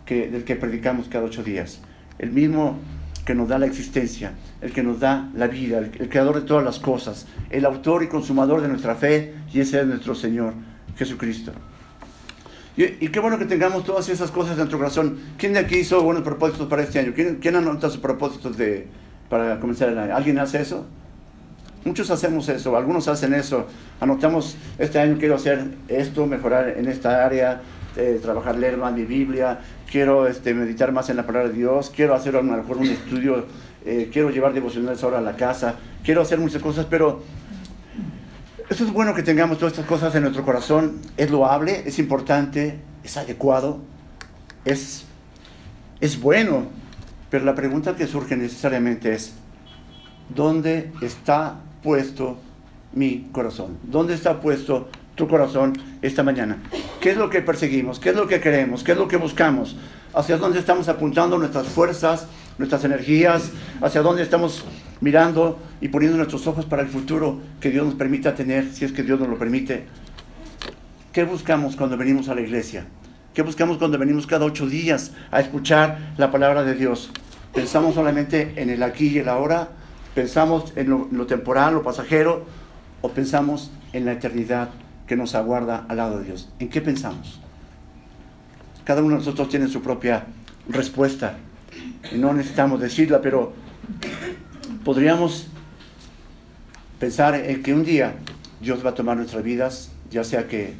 que, 0.06 0.30
del 0.30 0.44
que 0.44 0.56
predicamos 0.56 1.08
cada 1.08 1.26
ocho 1.26 1.44
días. 1.44 1.82
El 2.18 2.32
mismo 2.32 2.78
que 3.26 3.34
nos 3.34 3.50
da 3.50 3.58
la 3.58 3.66
existencia, 3.66 4.34
el 4.62 4.72
que 4.72 4.84
nos 4.84 5.00
da 5.00 5.30
la 5.36 5.48
vida, 5.48 5.80
el, 5.80 6.10
creador 6.10 6.36
de 6.36 6.42
todas 6.42 6.64
las 6.64 6.80
cosas, 6.80 7.26
el 7.50 7.66
autor 7.66 8.04
y 8.04 8.08
consumador 8.08 8.62
de 8.62 8.68
nuestra 8.68 8.96
fe, 8.96 9.34
y 9.52 9.60
ese 9.60 9.82
es 9.82 9.88
nuestro 9.88 10.14
Señor 10.14 10.54
Jesucristo. 10.96 11.52
Y, 12.78 13.08
qué 13.08 13.20
bueno 13.20 13.40
que 13.40 13.46
tengamos 13.46 13.84
todas 13.84 14.10
esas 14.10 14.32
cosas 14.32 14.52
en 14.52 14.58
nuestro 14.58 14.78
corazón. 14.78 15.18
¿Quién 15.38 15.54
de 15.54 15.60
aquí 15.60 15.78
hizo 15.78 16.04
buenos 16.04 16.24
propósitos 16.24 16.68
para 16.68 16.84
este 16.84 17.00
año? 17.00 17.14
¿Quién, 17.16 17.38
quién 17.42 17.56
anota 17.56 17.90
sus 17.90 18.00
propósitos 18.00 18.58
de, 18.58 18.88
para 19.30 19.60
comenzar 19.60 19.90
el 19.90 19.98
año? 19.98 20.16
¿Alguien 20.16 20.38
hace 20.38 20.62
eso? 20.62 20.86
Muchos 21.86 22.12
hacemos 22.12 22.50
eso, 22.50 22.76
algunos 22.76 23.08
hacen 23.08 23.34
eso. 23.34 23.68
Anotamos, 24.00 24.58
este 24.78 25.00
año 25.00 25.18
quiero 25.18 25.36
hacer 25.36 25.66
esto, 25.88 26.28
mejorar 26.28 26.76
en 26.78 26.88
esta 26.88 27.26
área, 27.26 27.62
eh, 27.96 28.20
trabajar, 28.22 28.58
leer 28.58 28.76
más 28.76 28.94
mi 28.94 29.06
Biblia, 29.06 29.60
quiero 29.90 30.28
este, 30.28 30.54
meditar 30.54 30.92
más 30.92 31.10
en 31.10 31.18
la 31.18 31.26
palabra 31.26 31.50
de 31.50 31.56
Dios, 31.56 31.92
quiero 31.96 32.16
hacer 32.16 32.36
a 32.36 32.42
lo 32.42 32.52
mejor 32.52 32.78
un 32.78 32.88
estudio, 32.88 33.46
eh, 33.86 34.10
quiero 34.12 34.30
llevar 34.30 34.54
devocionales 34.54 35.04
ahora 35.04 35.20
a 35.20 35.22
la 35.22 35.36
casa, 35.36 35.76
quiero 36.04 36.22
hacer 36.22 36.40
muchas 36.40 36.62
cosas, 36.62 36.86
pero 36.90 37.24
eso 38.70 38.84
es 38.84 38.92
bueno 38.92 39.14
que 39.14 39.24
tengamos 39.24 39.58
todas 39.58 39.74
estas 39.74 39.86
cosas 39.86 40.16
en 40.16 40.24
nuestro 40.24 40.44
corazón, 40.44 41.02
es 41.18 41.30
loable, 41.30 41.84
es 41.86 42.00
importante, 42.00 42.80
es 43.04 43.18
adecuado, 43.18 43.80
es, 44.66 45.06
es 46.02 46.20
bueno, 46.20 46.68
pero 47.30 47.46
la 47.46 47.54
pregunta 47.54 47.96
que 47.96 48.08
surge 48.08 48.36
necesariamente 48.36 49.14
es, 49.14 49.34
¿dónde 50.34 50.92
está 51.02 51.60
puesto 51.84 52.38
mi 52.94 53.30
corazón? 53.32 53.78
¿Dónde 53.84 54.16
está 54.16 54.42
puesto 54.42 54.90
tu 55.16 55.28
corazón 55.28 55.74
esta 56.02 56.24
mañana? 56.24 56.58
¿Qué 57.00 57.12
es 57.12 57.18
lo 57.18 57.30
que 57.30 57.42
perseguimos? 57.42 58.00
¿Qué 58.00 58.10
es 58.10 58.16
lo 58.16 58.28
que 58.28 58.40
queremos? 58.40 58.84
¿Qué 58.84 58.92
es 58.92 58.98
lo 58.98 59.08
que 59.08 59.18
buscamos? 59.18 59.76
¿Hacia 60.14 60.38
dónde 60.38 60.60
estamos 60.60 60.88
apuntando 60.88 61.38
nuestras 61.38 61.68
fuerzas, 61.68 62.28
nuestras 62.58 62.84
energías? 62.84 63.52
¿Hacia 63.82 64.02
dónde 64.02 64.22
estamos 64.22 64.64
mirando 65.02 65.60
y 65.82 65.88
poniendo 65.90 66.18
nuestros 66.18 66.46
ojos 66.48 66.66
para 66.66 66.82
el 66.82 66.88
futuro 66.88 67.40
que 67.60 67.72
Dios 67.72 67.86
nos 67.86 67.96
permita 67.96 68.36
tener, 68.36 68.72
si 68.72 68.86
es 68.86 68.92
que 68.92 69.04
Dios 69.04 69.20
nos 69.20 69.30
lo 69.30 69.38
permite? 69.38 69.86
¿Qué 71.12 71.24
buscamos 71.24 71.76
cuando 71.76 71.98
venimos 71.98 72.28
a 72.30 72.36
la 72.36 72.42
iglesia? 72.42 72.86
¿Qué 73.34 73.42
buscamos 73.42 73.78
cuando 73.78 73.98
venimos 73.98 74.28
cada 74.28 74.46
ocho 74.46 74.68
días 74.68 75.12
a 75.32 75.40
escuchar 75.42 76.14
la 76.18 76.32
palabra 76.32 76.64
de 76.64 76.76
Dios? 76.76 77.12
¿Pensamos 77.54 77.96
solamente 77.96 78.54
en 78.56 78.70
el 78.70 78.84
aquí 78.84 79.08
y 79.08 79.20
el 79.20 79.30
ahora? 79.30 79.70
¿Pensamos 80.14 80.72
en 80.78 80.90
lo, 80.90 81.26
temporal, 81.26 81.74
lo 81.74 81.84
pasajero, 81.84 82.46
o 83.02 83.10
pensamos 83.10 83.72
en 83.92 84.06
la 84.06 84.14
eternidad 84.14 84.70
que 85.08 85.16
nos 85.16 85.36
aguarda 85.36 85.86
al 85.88 85.98
lado 85.98 86.20
de 86.20 86.26
Dios? 86.26 86.50
¿En 86.60 86.70
qué 86.70 86.82
pensamos? 86.82 87.40
Cada 88.84 89.02
uno 89.02 89.12
de 89.12 89.18
nosotros 89.18 89.50
tiene 89.50 89.68
su 89.68 89.82
propia 89.82 90.26
respuesta 90.70 91.38
y 92.12 92.18
no 92.18 92.34
necesitamos 92.34 92.80
decirla, 92.80 93.22
pero 93.22 93.54
podríamos 94.84 95.48
pensar 97.00 97.36
en 97.36 97.64
que 97.64 97.74
un 97.74 97.84
día 97.84 98.14
Dios 98.62 98.86
va 98.86 98.92
a 98.92 98.96
tomar 98.96 99.18
nuestras 99.18 99.44
vidas, 99.44 99.92
ya 100.12 100.24
sea 100.24 100.48
que, 100.48 100.74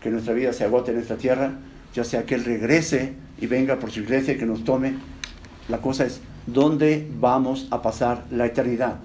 que 0.00 0.10
nuestra 0.10 0.34
vida 0.34 0.52
se 0.52 0.64
agote 0.64 0.92
en 0.92 0.98
esta 0.98 1.16
tierra, 1.16 1.52
ya 1.94 2.04
sea 2.04 2.24
que 2.26 2.34
Él 2.34 2.44
regrese 2.44 3.14
y 3.40 3.46
venga 3.46 3.78
por 3.78 3.90
su 3.90 4.00
iglesia 4.00 4.34
y 4.34 4.38
que 4.38 4.46
nos 4.46 4.64
tome. 4.64 4.94
La 5.68 5.78
cosa 5.78 6.04
es, 6.04 6.20
¿dónde 6.46 7.08
vamos 7.18 7.68
a 7.70 7.82
pasar 7.82 8.24
la 8.30 8.46
eternidad? 8.46 8.96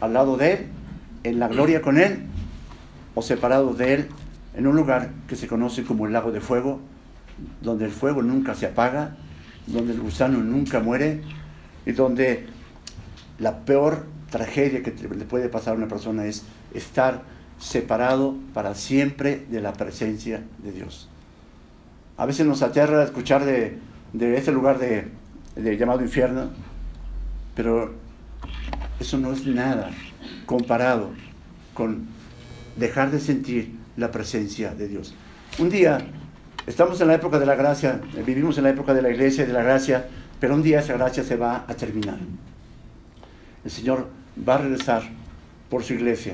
¿Al 0.00 0.14
lado 0.14 0.36
de 0.36 0.52
Él? 0.52 0.66
¿En 1.24 1.38
la 1.38 1.48
gloria 1.48 1.82
con 1.82 1.98
Él? 1.98 2.24
¿O 3.14 3.22
separado 3.22 3.74
de 3.74 3.94
Él 3.94 4.08
en 4.54 4.66
un 4.66 4.76
lugar 4.76 5.10
que 5.28 5.36
se 5.36 5.46
conoce 5.46 5.84
como 5.84 6.06
el 6.06 6.12
lago 6.12 6.32
de 6.32 6.40
fuego, 6.40 6.80
donde 7.62 7.84
el 7.84 7.90
fuego 7.90 8.22
nunca 8.22 8.54
se 8.54 8.66
apaga, 8.66 9.16
donde 9.66 9.92
el 9.92 10.00
gusano 10.00 10.38
nunca 10.38 10.80
muere 10.80 11.22
y 11.86 11.92
donde 11.92 12.46
la 13.38 13.60
peor 13.60 14.04
tragedia 14.30 14.82
que 14.82 14.92
le 14.92 15.24
puede 15.24 15.48
pasar 15.48 15.74
a 15.74 15.76
una 15.76 15.88
persona 15.88 16.26
es 16.26 16.44
estar 16.74 17.22
separado 17.58 18.36
para 18.54 18.74
siempre 18.74 19.46
de 19.50 19.60
la 19.60 19.72
presencia 19.72 20.42
de 20.58 20.72
Dios. 20.72 21.08
A 22.16 22.26
veces 22.26 22.46
nos 22.46 22.62
aterra 22.62 23.02
escuchar 23.02 23.44
de, 23.44 23.78
de 24.12 24.36
ese 24.36 24.52
lugar 24.52 24.78
de 24.78 25.76
llamado 25.76 26.02
infierno, 26.02 26.50
pero 27.54 27.94
eso 28.98 29.18
no 29.18 29.32
es 29.32 29.46
nada 29.46 29.90
comparado 30.46 31.10
con 31.74 32.06
dejar 32.76 33.10
de 33.10 33.20
sentir 33.20 33.72
la 33.96 34.10
presencia 34.10 34.74
de 34.74 34.88
Dios. 34.88 35.14
Un 35.58 35.70
día, 35.70 35.98
estamos 36.66 37.00
en 37.00 37.08
la 37.08 37.14
época 37.14 37.38
de 37.38 37.46
la 37.46 37.54
gracia, 37.54 38.00
vivimos 38.24 38.56
en 38.58 38.64
la 38.64 38.70
época 38.70 38.94
de 38.94 39.02
la 39.02 39.10
iglesia 39.10 39.44
y 39.44 39.46
de 39.46 39.52
la 39.52 39.62
gracia, 39.62 40.08
Pero 40.40 40.54
un 40.54 40.62
día 40.62 40.80
esa 40.80 40.94
gracia 40.94 41.22
se 41.22 41.36
va 41.36 41.66
a 41.68 41.74
terminar. 41.74 42.16
El 43.62 43.70
Señor 43.70 44.08
va 44.48 44.54
a 44.54 44.58
regresar 44.58 45.02
por 45.68 45.84
su 45.84 45.92
iglesia, 45.92 46.32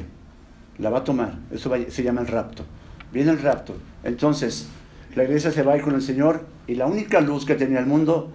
la 0.79 0.91
va 0.91 0.99
a 0.99 1.05
tomar, 1.05 1.35
eso 1.51 1.73
se 1.89 2.03
llama 2.05 2.21
el 2.21 2.29
rapto. 2.29 2.65
Viene 3.13 3.33
el 3.33 3.41
rapto, 3.41 3.75
entonces 4.05 4.69
la 5.17 5.25
iglesia 5.25 5.51
se 5.51 5.63
va 5.63 5.73
a 5.73 5.77
ir 5.77 5.83
con 5.83 5.95
el 5.95 6.03
Señor 6.03 6.47
y 6.67 6.75
la 6.77 6.87
única 6.87 7.21
luz 7.21 7.45
que 7.45 7.57
tenía 7.57 7.81
el 7.81 7.87
mundo 7.87 8.31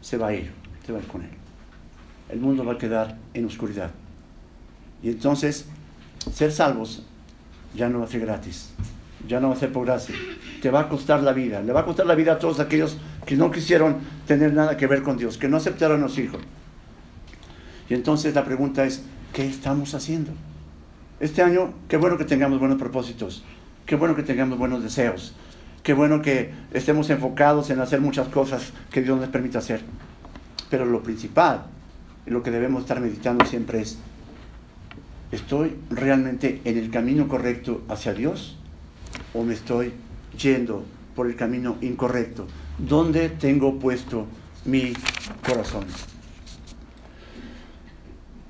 se 0.00 0.16
va 0.16 0.28
a 0.28 0.34
ir, 0.34 0.52
se 0.84 0.92
va 0.92 0.98
a 0.98 1.02
ir 1.02 1.08
con 1.08 1.22
Él. 1.22 1.30
El 2.28 2.40
mundo 2.40 2.64
va 2.64 2.74
a 2.74 2.78
quedar 2.78 3.16
en 3.34 3.44
oscuridad. 3.44 3.90
Y 5.02 5.10
entonces, 5.10 5.66
ser 6.32 6.52
salvos 6.52 7.02
ya 7.74 7.88
no 7.88 8.00
va 8.00 8.06
a 8.06 8.08
ser 8.08 8.20
gratis, 8.20 8.70
ya 9.28 9.40
no 9.40 9.48
va 9.48 9.54
a 9.54 9.58
ser 9.58 9.72
por 9.72 9.86
gracia, 9.86 10.14
te 10.62 10.70
va 10.70 10.80
a 10.80 10.88
costar 10.88 11.22
la 11.22 11.32
vida, 11.32 11.60
le 11.60 11.72
va 11.72 11.80
a 11.80 11.84
costar 11.84 12.06
la 12.06 12.14
vida 12.14 12.32
a 12.32 12.38
todos 12.38 12.60
aquellos 12.60 12.96
que 13.24 13.36
no 13.36 13.50
quisieron 13.50 13.96
tener 14.26 14.52
nada 14.52 14.76
que 14.76 14.86
ver 14.86 15.02
con 15.02 15.16
Dios, 15.16 15.36
que 15.36 15.48
no 15.48 15.56
aceptaron 15.56 16.00
a 16.00 16.04
los 16.04 16.18
hijos. 16.18 16.40
Y 17.88 17.94
entonces 17.94 18.34
la 18.34 18.44
pregunta 18.44 18.84
es, 18.84 19.02
¿qué 19.32 19.46
estamos 19.46 19.94
haciendo? 19.94 20.32
Este 21.20 21.42
año, 21.42 21.72
qué 21.88 21.96
bueno 21.96 22.18
que 22.18 22.24
tengamos 22.24 22.58
buenos 22.58 22.78
propósitos, 22.78 23.44
qué 23.84 23.96
bueno 23.96 24.16
que 24.16 24.22
tengamos 24.22 24.58
buenos 24.58 24.82
deseos, 24.82 25.34
qué 25.82 25.92
bueno 25.92 26.20
que 26.22 26.52
estemos 26.72 27.08
enfocados 27.10 27.70
en 27.70 27.80
hacer 27.80 28.00
muchas 28.00 28.28
cosas 28.28 28.72
que 28.90 29.02
Dios 29.02 29.18
nos 29.18 29.28
permite 29.28 29.58
hacer. 29.58 29.82
Pero 30.68 30.84
lo 30.84 31.02
principal, 31.02 31.64
lo 32.26 32.42
que 32.42 32.50
debemos 32.50 32.82
estar 32.82 33.00
meditando 33.00 33.44
siempre 33.44 33.80
es, 33.80 33.98
¿estoy 35.32 35.76
realmente 35.90 36.60
en 36.64 36.78
el 36.78 36.90
camino 36.90 37.28
correcto 37.28 37.82
hacia 37.88 38.14
Dios? 38.14 38.56
¿O 39.34 39.42
me 39.42 39.54
estoy 39.54 39.92
yendo 40.38 40.84
por 41.14 41.26
el 41.26 41.36
camino 41.36 41.76
incorrecto? 41.80 42.46
¿Dónde 42.78 43.28
tengo 43.30 43.78
puesto 43.78 44.26
mi 44.64 44.92
corazón? 45.46 45.84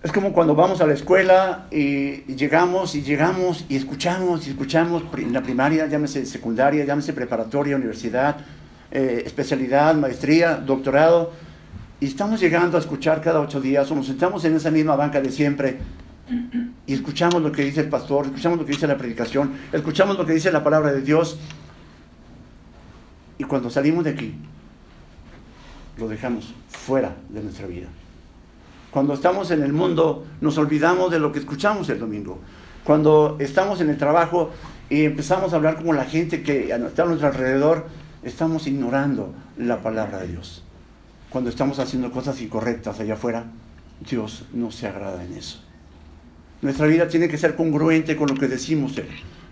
Es 0.03 0.13
como 0.13 0.33
cuando 0.33 0.55
vamos 0.55 0.81
a 0.81 0.87
la 0.87 0.95
escuela 0.95 1.67
y 1.71 2.33
llegamos 2.35 2.95
y 2.95 3.03
llegamos 3.03 3.65
y 3.69 3.75
escuchamos 3.75 4.47
y 4.47 4.51
escuchamos 4.51 5.03
en 5.17 5.33
la 5.33 5.43
primaria, 5.43 5.87
llámese 5.89 6.25
secundaria, 6.27 6.85
llámese 6.85 7.13
preparatoria, 7.13 7.75
universidad, 7.75 8.37
eh, 8.93 9.25
especialidad, 9.27 9.97
maestría, 9.97 10.59
doctorado, 10.59 11.33
y 11.99 12.07
estamos 12.07 12.39
llegando 12.39 12.77
a 12.77 12.81
escuchar 12.81 13.21
cada 13.21 13.41
ocho 13.41 13.61
días 13.61 13.91
o 13.91 13.97
nos 13.97 14.07
sentamos 14.07 14.45
en 14.45 14.55
esa 14.55 14.71
misma 14.71 14.95
banca 14.95 15.21
de 15.21 15.33
siempre 15.33 15.79
y 16.87 16.95
escuchamos 16.95 17.43
lo 17.43 17.53
que 17.53 17.65
dice 17.65 17.83
el 17.83 17.89
pastor, 17.89 18.27
escuchamos 18.27 18.59
lo 18.59 18.65
que 18.65 18.73
dice 18.73 18.87
la 18.87 18.99
predicación, 18.99 19.53
escuchamos 19.73 20.19
lo 20.19 20.27
que 20.27 20.33
dice 20.33 20.51
la 20.51 20.65
palabra 20.65 20.93
de 20.93 21.03
Dios 21.03 21.39
y 23.39 23.45
cuando 23.45 23.71
salimos 23.71 24.05
de 24.05 24.11
aquí 24.11 24.35
lo 25.99 26.09
dejamos 26.09 26.53
fuera 26.69 27.15
de 27.29 27.43
nuestra 27.43 27.67
vida. 27.67 27.87
Cuando 28.91 29.15
estamos 29.15 29.51
en 29.51 29.63
el 29.63 29.73
mundo 29.73 30.27
nos 30.41 30.59
olvidamos 30.59 31.11
de 31.11 31.21
lo 31.21 31.33
que 31.33 31.39
escuchamos 31.39 31.89
el 31.91 32.01
domingo. 32.01 32.39
Cuando 32.85 33.37
estamos 33.41 33.81
en 33.81 33.91
el 33.91 33.99
trabajo 33.99 34.51
y 34.89 35.05
empezamos 35.05 35.53
a 35.53 35.57
hablar 35.57 35.77
como 35.77 35.93
la 35.93 36.05
gente 36.05 36.43
que 36.43 36.71
está 36.71 37.03
a 37.03 37.07
nuestro 37.07 37.29
alrededor, 37.29 37.87
estamos 38.23 38.67
ignorando 38.67 39.33
la 39.59 39.83
palabra 39.83 40.19
de 40.19 40.29
Dios. 40.29 40.65
Cuando 41.31 41.51
estamos 41.51 41.79
haciendo 41.79 42.11
cosas 42.11 42.41
incorrectas 42.41 43.01
allá 43.01 43.15
afuera, 43.15 43.45
Dios 44.09 44.45
no 44.53 44.71
se 44.71 44.87
agrada 44.87 45.25
en 45.25 45.35
eso. 45.35 45.66
Nuestra 46.63 46.87
vida 46.87 47.09
tiene 47.09 47.29
que 47.29 47.39
ser 47.39 47.55
congruente 47.55 48.17
con 48.17 48.29
lo 48.29 48.35
que 48.35 48.49
decimos 48.49 49.01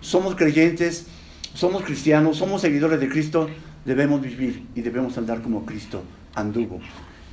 Somos 0.00 0.34
creyentes, 0.34 1.06
somos 1.54 1.82
cristianos, 1.82 2.38
somos 2.38 2.62
seguidores 2.62 2.99
de 3.00 3.08
Cristo, 3.08 3.49
debemos 3.84 4.20
vivir 4.20 4.66
y 4.75 4.80
debemos 4.80 5.16
andar 5.18 5.42
como 5.42 5.64
Cristo 5.64 6.02
anduvo. 6.34 6.80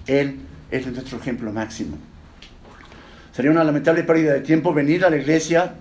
Él 0.05 0.39
es 0.69 0.85
nuestro 0.87 1.17
ejemplo 1.17 1.51
máximo. 1.51 1.97
Sería 3.31 3.51
una 3.51 3.63
lamentable 3.63 4.03
pérdida 4.03 4.33
de 4.33 4.41
tiempo 4.41 4.73
venir 4.73 5.05
a 5.05 5.09
la 5.09 5.17
iglesia 5.17 5.75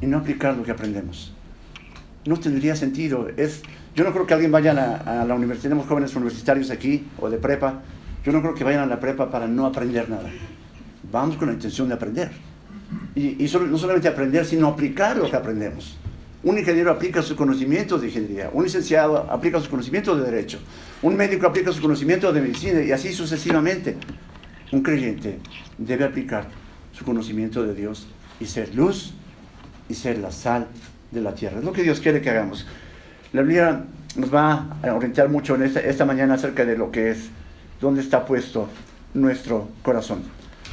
y 0.00 0.06
no 0.06 0.18
aplicar 0.18 0.56
lo 0.56 0.62
que 0.62 0.70
aprendemos. 0.70 1.32
No 2.24 2.38
tendría 2.40 2.74
sentido. 2.74 3.28
Yo 3.94 4.02
no 4.02 4.12
creo 4.12 4.26
que 4.26 4.34
alguien 4.34 4.50
vaya 4.50 4.72
a, 4.72 5.24
la 5.24 5.34
universidad, 5.34 5.70
tenemos 5.70 5.86
jóvenes 5.86 6.16
universitarios 6.16 6.70
aquí 6.70 7.06
o 7.20 7.30
de 7.30 7.38
prepa, 7.38 7.82
yo 8.24 8.32
no 8.32 8.40
creo 8.40 8.54
que 8.54 8.64
vayan 8.64 8.82
a 8.82 8.86
la 8.86 8.98
prepa 8.98 9.30
para 9.30 9.46
no 9.46 9.66
aprender 9.66 10.08
nada. 10.08 10.30
Vamos 11.12 11.36
con 11.36 11.48
la 11.48 11.54
intención 11.54 11.86
de 11.88 11.94
aprender. 11.94 12.30
Y, 13.14 13.48
no 13.68 13.78
solamente 13.78 14.08
aprender, 14.08 14.44
sino 14.44 14.68
aplicar 14.68 15.16
lo 15.16 15.30
que 15.30 15.36
aprendemos. 15.36 15.96
Un 16.42 16.58
ingeniero 16.58 16.90
aplica 16.90 17.22
sus 17.22 17.36
conocimientos 17.36 18.00
de 18.00 18.08
ingeniería, 18.08 18.50
un 18.52 18.64
licenciado 18.64 19.16
aplica 19.30 19.58
sus 19.58 19.68
conocimientos 19.68 20.18
de 20.18 20.30
derecho, 20.30 20.58
un 21.00 21.16
médico 21.16 21.46
aplica 21.46 21.72
sus 21.72 21.80
conocimientos 21.80 22.34
de 22.34 22.40
medicina 22.42 22.82
y 22.82 22.92
así 22.92 23.12
sucesivamente. 23.12 23.96
Un 24.72 24.82
creyente 24.82 25.38
debe 25.78 26.04
aplicar 26.04 26.48
su 26.92 27.04
conocimiento 27.04 27.62
de 27.62 27.74
Dios 27.74 28.08
y 28.40 28.46
ser 28.46 28.74
luz 28.74 29.14
y 29.88 29.94
ser 29.94 30.18
la 30.18 30.32
sal 30.32 30.66
de 31.10 31.20
la 31.20 31.34
tierra. 31.34 31.58
Es 31.58 31.64
lo 31.64 31.72
que 31.72 31.82
Dios 31.82 32.00
quiere 32.00 32.20
que 32.20 32.30
hagamos. 32.30 32.66
La 33.32 33.42
Biblia 33.42 33.84
nos 34.16 34.32
va 34.32 34.76
a 34.82 34.94
orientar 34.94 35.28
mucho 35.28 35.56
esta 35.56 36.04
mañana 36.04 36.34
acerca 36.34 36.64
de 36.64 36.76
lo 36.76 36.90
que 36.90 37.10
es, 37.10 37.30
dónde 37.80 38.00
está 38.00 38.24
puesto 38.26 38.68
nuestro 39.14 39.68
corazón. 39.82 40.22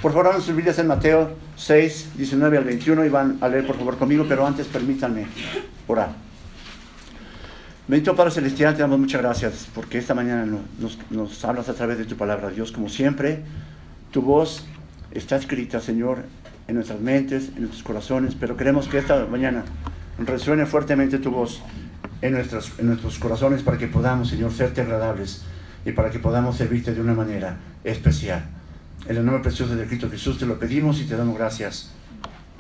Por 0.02 0.12
favor, 0.14 0.28
abran 0.28 0.42
sus 0.42 0.56
Biblias 0.56 0.80
en 0.80 0.88
Mateo 0.88 1.30
6, 1.58 2.14
19 2.18 2.58
al 2.58 2.64
21 2.64 3.06
y 3.06 3.10
van 3.10 3.38
a 3.40 3.48
leer 3.48 3.68
por 3.68 3.78
favor 3.78 4.00
conmigo, 4.00 4.26
pero 4.28 4.48
antes 4.48 4.66
permítanme 4.66 5.28
orar. 5.88 6.10
Bendito 7.88 8.16
Padre 8.16 8.32
Celestial, 8.32 8.74
te 8.74 8.82
damos 8.82 8.98
muchas 8.98 9.22
gracias 9.22 9.68
porque 9.76 10.00
esta 10.00 10.16
mañana 10.16 10.44
nos, 10.80 10.98
nos 11.12 11.46
hablas 11.46 11.70
a 11.70 11.76
través 11.76 12.00
de 12.00 12.06
tu 12.06 12.16
palabra, 12.16 12.50
Dios, 12.50 12.72
como 12.72 12.90
siempre. 12.90 13.44
Tu 14.10 14.24
voz 14.24 14.66
está 15.12 15.36
escrita, 15.36 15.80
Señor, 15.80 16.24
en 16.68 16.76
nuestras 16.76 17.00
mentes, 17.00 17.50
en 17.50 17.60
nuestros 17.60 17.84
corazones, 17.84 18.34
pero 18.34 18.58
queremos 18.58 18.88
que 18.88 18.98
esta 18.98 19.28
mañana 19.28 19.66
resuene 20.18 20.66
fuertemente 20.66 21.20
tu 21.20 21.30
voz 21.30 21.62
en, 22.24 22.36
en 22.36 22.88
nuestros 22.88 23.20
corazones 23.20 23.62
para 23.62 23.78
que 23.78 23.86
podamos, 23.86 24.30
Señor, 24.30 24.52
serte 24.52 24.82
agradables 24.82 25.44
y 25.86 25.92
para 25.92 26.10
que 26.10 26.18
podamos 26.18 26.58
servirte 26.58 26.96
de 26.96 27.02
una 27.02 27.14
manera 27.14 27.58
especial. 27.84 28.61
En 29.12 29.18
el 29.18 29.26
nombre 29.26 29.44
precioso 29.44 29.76
de 29.76 29.86
Cristo 29.86 30.10
Jesús 30.10 30.40
te 30.40 30.46
lo 30.46 30.58
pedimos 30.58 31.02
y 31.02 31.04
te 31.04 31.18
damos 31.18 31.38
gracias. 31.38 31.92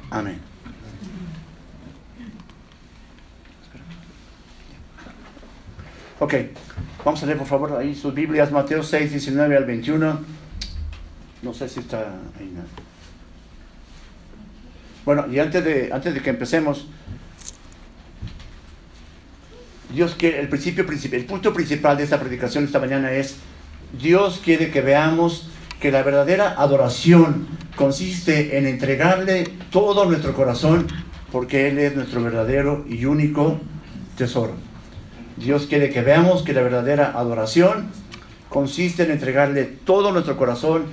Amén. 0.09 0.37
Ok, 6.19 6.33
vamos 7.05 7.23
a 7.23 7.25
leer 7.25 7.37
por 7.37 7.47
favor 7.47 7.77
ahí 7.77 7.95
sus 7.95 8.13
Biblias, 8.13 8.51
Mateo 8.51 8.83
6, 8.83 9.11
19 9.11 9.55
al 9.55 9.63
21. 9.63 10.19
No 11.41 11.53
sé 11.53 11.69
si 11.69 11.79
está 11.79 11.99
ahí. 12.37 12.53
Bueno, 15.05 15.27
y 15.31 15.39
antes 15.39 15.63
de, 15.63 15.89
antes 15.93 16.13
de 16.13 16.21
que 16.21 16.31
empecemos, 16.31 16.85
Dios 19.93 20.15
quiere, 20.15 20.41
el 20.41 20.49
principio, 20.49 20.85
el 20.85 21.25
punto 21.25 21.53
principal 21.53 21.95
de 21.95 22.03
esta 22.03 22.19
predicación 22.19 22.65
esta 22.65 22.79
mañana 22.79 23.09
es, 23.13 23.37
Dios 23.97 24.41
quiere 24.43 24.69
que 24.69 24.81
veamos 24.81 25.50
que 25.81 25.91
la 25.91 26.03
verdadera 26.03 26.53
adoración 26.57 27.47
consiste 27.75 28.59
en 28.59 28.67
entregarle 28.67 29.45
todo 29.71 30.05
nuestro 30.05 30.33
corazón 30.33 30.87
porque 31.31 31.67
Él 31.67 31.79
es 31.79 31.95
nuestro 31.95 32.23
verdadero 32.23 32.85
y 32.87 33.05
único 33.05 33.59
tesoro. 34.15 34.53
Dios 35.37 35.65
quiere 35.65 35.89
que 35.89 36.01
veamos 36.01 36.43
que 36.43 36.53
la 36.53 36.61
verdadera 36.61 37.13
adoración 37.15 37.87
consiste 38.47 39.03
en 39.03 39.11
entregarle 39.11 39.63
todo 39.63 40.11
nuestro 40.11 40.37
corazón 40.37 40.83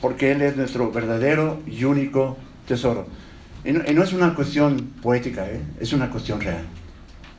porque 0.00 0.32
Él 0.32 0.42
es 0.42 0.56
nuestro 0.56 0.90
verdadero 0.90 1.60
y 1.64 1.84
único 1.84 2.36
tesoro. 2.66 3.06
Y 3.64 3.72
no, 3.72 4.02
es 4.02 4.12
una 4.12 4.34
cuestión 4.34 4.92
poética, 5.02 5.46
¿eh? 5.48 5.60
es 5.80 5.92
una 5.92 6.10
cuestión 6.10 6.40
real. 6.40 6.64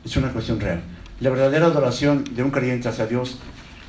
Es 0.04 0.16
una 0.16 0.32
cuestión 0.32 0.58
real. 0.58 0.80
La 1.20 1.28
verdadera 1.28 1.66
adoración 1.66 2.24
de 2.34 2.42
un 2.42 2.50
creyente 2.50 2.88
hacia 2.88 3.06
Dios 3.06 3.38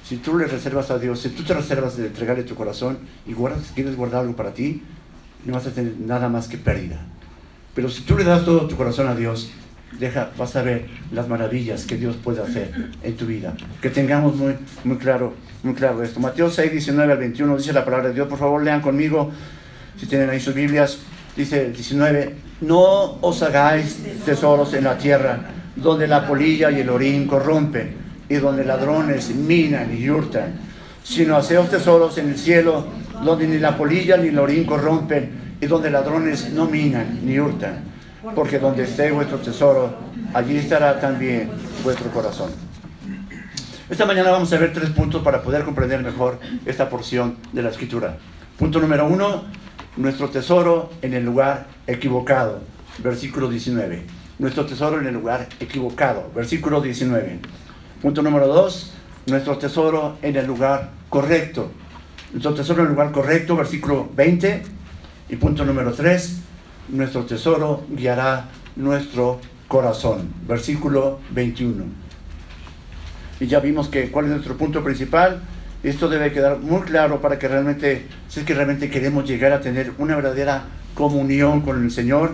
si 0.09 0.17
tú 0.17 0.39
le 0.39 0.47
reservas 0.47 0.89
a 0.89 0.97
Dios, 0.97 1.19
si 1.19 1.29
tú 1.29 1.43
te 1.43 1.53
reservas 1.53 1.95
de 1.95 2.07
entregarle 2.07 2.41
tu 2.41 2.55
corazón 2.55 2.97
y 3.27 3.33
guardas, 3.33 3.71
quieres 3.75 3.95
guardar 3.95 4.21
algo 4.21 4.35
para 4.35 4.55
ti, 4.55 4.81
no 5.45 5.53
vas 5.53 5.67
a 5.67 5.69
tener 5.69 5.99
nada 5.99 6.29
más 6.29 6.47
que 6.47 6.57
pérdida. 6.57 7.05
Pero 7.75 7.89
si 7.91 8.01
tú 8.01 8.17
le 8.17 8.23
das 8.23 8.43
todo 8.43 8.67
tu 8.67 8.75
corazón 8.75 9.07
a 9.07 9.13
Dios, 9.13 9.51
deja, 9.99 10.31
vas 10.35 10.55
a 10.55 10.63
ver 10.63 10.87
las 11.11 11.27
maravillas 11.27 11.85
que 11.85 11.95
Dios 11.95 12.15
puede 12.15 12.41
hacer 12.41 12.73
en 13.03 13.17
tu 13.17 13.27
vida. 13.27 13.53
Que 13.83 13.91
tengamos 13.91 14.35
muy, 14.35 14.55
muy, 14.83 14.97
claro, 14.97 15.35
muy 15.61 15.75
claro 15.75 16.01
esto. 16.01 16.19
Mateo 16.19 16.49
6, 16.49 16.71
19 16.71 17.13
al 17.13 17.19
21 17.19 17.57
dice 17.57 17.71
la 17.71 17.85
palabra 17.85 18.07
de 18.07 18.15
Dios. 18.15 18.27
Por 18.27 18.39
favor, 18.39 18.63
lean 18.63 18.81
conmigo, 18.81 19.29
si 19.95 20.07
tienen 20.07 20.31
ahí 20.31 20.39
sus 20.39 20.55
Biblias. 20.55 20.97
Dice 21.35 21.69
19, 21.69 22.35
no 22.61 23.19
os 23.21 23.43
hagáis 23.43 23.99
tesoros 24.25 24.73
en 24.73 24.85
la 24.85 24.97
tierra, 24.97 25.39
donde 25.75 26.07
la 26.07 26.27
polilla 26.27 26.71
y 26.71 26.79
el 26.79 26.89
orín 26.89 27.27
corrompen 27.27 28.08
y 28.29 28.35
donde 28.35 28.63
ladrones 28.63 29.33
minan 29.33 29.95
y 29.97 30.09
hurtan, 30.09 30.53
sino 31.03 31.35
haceos 31.35 31.69
tesoros 31.69 32.17
en 32.19 32.29
el 32.29 32.37
cielo, 32.37 32.85
donde 33.23 33.47
ni 33.47 33.57
la 33.57 33.75
polilla 33.75 34.15
ni 34.17 34.29
el 34.29 34.39
orín 34.39 34.65
corrompen, 34.65 35.57
y 35.59 35.65
donde 35.65 35.89
ladrones 35.89 36.51
no 36.51 36.67
minan 36.67 37.19
ni 37.25 37.39
hurtan, 37.39 37.83
porque 38.35 38.59
donde 38.59 38.83
esté 38.83 39.11
vuestro 39.11 39.39
tesoro, 39.39 39.93
allí 40.33 40.57
estará 40.57 40.99
también 40.99 41.49
vuestro 41.83 42.09
corazón. 42.11 42.51
Esta 43.89 44.05
mañana 44.05 44.29
vamos 44.29 44.53
a 44.53 44.57
ver 44.57 44.71
tres 44.71 44.91
puntos 44.91 45.23
para 45.23 45.41
poder 45.41 45.63
comprender 45.63 46.03
mejor 46.03 46.39
esta 46.65 46.87
porción 46.89 47.37
de 47.51 47.63
la 47.63 47.71
escritura. 47.71 48.17
Punto 48.57 48.79
número 48.79 49.07
uno, 49.07 49.45
nuestro 49.97 50.29
tesoro 50.29 50.91
en 51.01 51.15
el 51.15 51.25
lugar 51.25 51.65
equivocado, 51.87 52.59
versículo 52.99 53.49
19. 53.49 54.03
Nuestro 54.37 54.65
tesoro 54.65 54.99
en 54.99 55.07
el 55.07 55.15
lugar 55.15 55.47
equivocado, 55.59 56.31
versículo 56.35 56.81
19. 56.81 57.39
Punto 58.01 58.21
número 58.21 58.47
dos, 58.47 58.93
nuestro 59.25 59.57
tesoro 59.57 60.17
en 60.21 60.37
el 60.37 60.47
lugar 60.47 60.91
correcto. 61.09 61.69
Nuestro 62.31 62.53
tesoro 62.53 62.79
en 62.79 62.87
el 62.87 62.93
lugar 62.93 63.11
correcto, 63.11 63.57
versículo 63.57 64.09
20. 64.15 64.63
Y 65.27 65.35
punto 65.35 65.65
número 65.65 65.91
tres, 65.91 66.37
nuestro 66.87 67.25
tesoro 67.25 67.83
guiará 67.89 68.45
nuestro 68.77 69.41
corazón, 69.67 70.33
versículo 70.47 71.19
21. 71.31 71.83
Y 73.41 73.47
ya 73.47 73.59
vimos 73.59 73.89
que 73.89 74.09
cuál 74.09 74.25
es 74.25 74.31
nuestro 74.31 74.55
punto 74.55 74.81
principal. 74.81 75.41
Esto 75.83 76.07
debe 76.07 76.31
quedar 76.31 76.59
muy 76.59 76.83
claro 76.83 77.19
para 77.19 77.37
que 77.37 77.49
realmente, 77.49 78.05
si 78.29 78.39
es 78.39 78.45
que 78.45 78.53
realmente 78.53 78.89
queremos 78.89 79.27
llegar 79.27 79.51
a 79.51 79.59
tener 79.59 79.91
una 79.97 80.15
verdadera 80.15 80.63
comunión 80.93 81.59
con 81.59 81.83
el 81.83 81.91
Señor, 81.91 82.31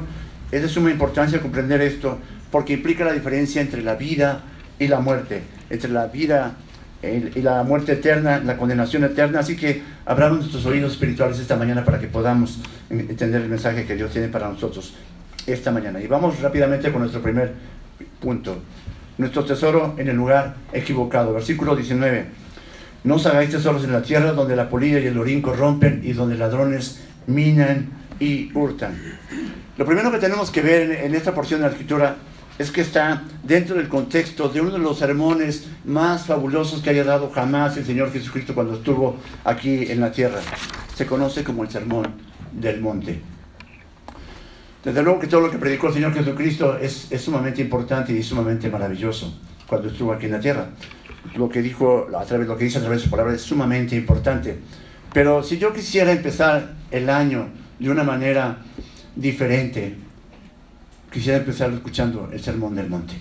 es 0.52 0.62
de 0.62 0.70
suma 0.70 0.92
importancia 0.92 1.42
comprender 1.42 1.82
esto, 1.82 2.20
porque 2.52 2.74
implica 2.74 3.04
la 3.04 3.14
diferencia 3.14 3.64
entre 3.64 3.82
la 3.82 3.96
vida 3.96 4.44
y 4.80 4.88
la 4.88 5.00
muerte, 5.00 5.42
entre 5.70 5.92
la 5.92 6.08
vida 6.08 6.56
y 7.04 7.42
la 7.42 7.64
muerte 7.64 7.94
eterna, 7.94 8.42
la 8.44 8.58
condenación 8.58 9.04
eterna. 9.04 9.40
Así 9.40 9.56
que 9.56 9.82
abramos 10.06 10.40
nuestros 10.40 10.66
oídos 10.66 10.94
espirituales 10.94 11.40
esta 11.40 11.56
mañana 11.56 11.86
para 11.86 12.00
que 12.00 12.08
podamos 12.08 12.60
entender 12.90 13.42
el 13.42 13.50
mensaje 13.50 13.86
que 13.86 13.96
Dios 13.96 14.12
tiene 14.12 14.28
para 14.28 14.50
nosotros 14.50 14.96
esta 15.46 15.72
mañana. 15.72 16.02
Y 16.02 16.08
vamos 16.08 16.40
rápidamente 16.40 16.92
con 16.92 17.02
nuestro 17.02 17.22
primer 17.22 17.54
punto. 18.20 18.58
Nuestro 19.18 19.46
tesoro 19.46 19.96
en 19.98 20.08
el 20.08 20.16
lugar 20.16 20.56
equivocado. 20.74 21.34
Versículo 21.34 21.76
19. 21.76 22.26
No 23.04 23.16
os 23.16 23.26
hagáis 23.28 23.52
tesoros 23.52 23.84
en 23.84 23.92
la 23.92 24.02
tierra 24.02 24.32
donde 24.32 24.56
la 24.56 24.68
polilla 24.68 25.00
y 25.00 25.06
el 25.06 25.18
orín 25.18 25.42
corrompen 25.42 26.02
y 26.04 26.14
donde 26.14 26.36
ladrones 26.36 27.02
minan 27.28 27.90
y 28.20 28.52
hurtan. 28.58 28.96
Lo 29.78 29.86
primero 29.86 30.12
que 30.12 30.18
tenemos 30.18 30.50
que 30.50 30.62
ver 30.62 30.92
en 30.92 31.14
esta 31.14 31.34
porción 31.34 31.60
de 31.60 31.68
la 31.68 31.72
escritura 31.72 32.16
es 32.58 32.72
que 32.72 32.82
está 32.82 33.24
dentro 33.44 33.76
del 33.76 33.90
contexto 33.90 34.48
de 34.48 34.62
uno 34.62 34.72
de 34.72 34.80
los 34.80 34.98
sermones 34.98 35.68
más 35.84 36.26
fabulosos 36.26 36.82
que 36.82 36.90
haya 36.90 37.04
dado 37.04 37.30
jamás 37.30 37.76
el 37.78 37.86
Señor 37.86 38.12
Jesucristo 38.12 38.56
cuando 38.56 38.76
estuvo 38.76 39.18
aquí 39.44 39.92
en 39.92 40.00
la 40.00 40.12
tierra. 40.12 40.40
Se 40.96 41.06
conoce 41.06 41.44
como 41.44 41.64
el 41.64 41.70
sermón 41.70 42.08
del 42.54 42.80
monte. 42.80 43.20
Desde 44.86 45.04
luego 45.04 45.20
que 45.20 45.28
todo 45.28 45.42
lo 45.42 45.52
que 45.52 45.58
predicó 45.58 45.88
el 45.88 45.96
Señor 45.96 46.14
Jesucristo 46.14 46.78
es, 46.78 47.10
sumamente 47.18 47.62
importante 47.62 48.14
y 48.14 48.24
sumamente 48.24 48.70
maravilloso 48.70 49.38
cuando 49.68 49.90
estuvo 49.90 50.14
aquí 50.14 50.28
en 50.28 50.34
la 50.34 50.40
tierra. 50.40 50.70
Lo 51.36 51.50
que 51.50 51.62
dijo 51.62 52.08
a 52.16 52.24
través, 52.24 52.48
lo 52.48 52.56
que 52.56 52.66
dice 52.66 52.78
a 52.78 52.82
través 52.82 53.00
de 53.00 53.06
su 53.06 53.10
palabra 53.10 53.34
es 53.34 53.42
sumamente 53.42 53.96
importante. 53.96 54.60
Pero 55.12 55.44
si 55.44 55.58
yo 55.58 55.74
quisiera 55.74 56.12
empezar 56.12 56.76
el 56.92 57.10
año 57.10 57.50
de 57.80 57.90
una 57.90 58.04
manera 58.04 58.60
diferente, 59.16 60.05
quisiera 61.16 61.38
empezar 61.38 61.72
escuchando 61.72 62.30
el 62.34 62.42
Sermón 62.42 62.76
del 62.76 62.90
Monte. 62.90 63.14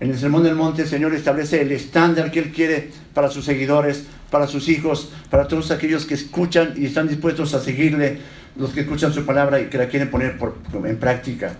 En 0.00 0.10
el 0.10 0.18
Sermón 0.18 0.42
del 0.42 0.54
Monte 0.54 0.82
el 0.82 0.88
Señor 0.88 1.14
establece 1.14 1.60
el 1.60 1.70
estándar 1.70 2.30
que 2.30 2.38
Él 2.38 2.50
quiere 2.50 2.92
para 3.12 3.28
sus 3.28 3.44
seguidores, 3.44 4.06
para 4.30 4.46
sus 4.46 4.70
hijos, 4.70 5.12
para 5.28 5.46
todos 5.46 5.70
aquellos 5.70 6.06
que 6.06 6.14
escuchan 6.14 6.72
y 6.78 6.86
están 6.86 7.06
dispuestos 7.06 7.52
a 7.52 7.60
seguirle 7.60 8.20
los 8.56 8.70
que 8.70 8.80
escuchan 8.80 9.12
su 9.12 9.26
palabra 9.26 9.60
y 9.60 9.66
que 9.66 9.76
la 9.76 9.86
quieren 9.88 10.10
poner 10.10 10.38
en 10.82 10.96
práctica. 10.96 11.54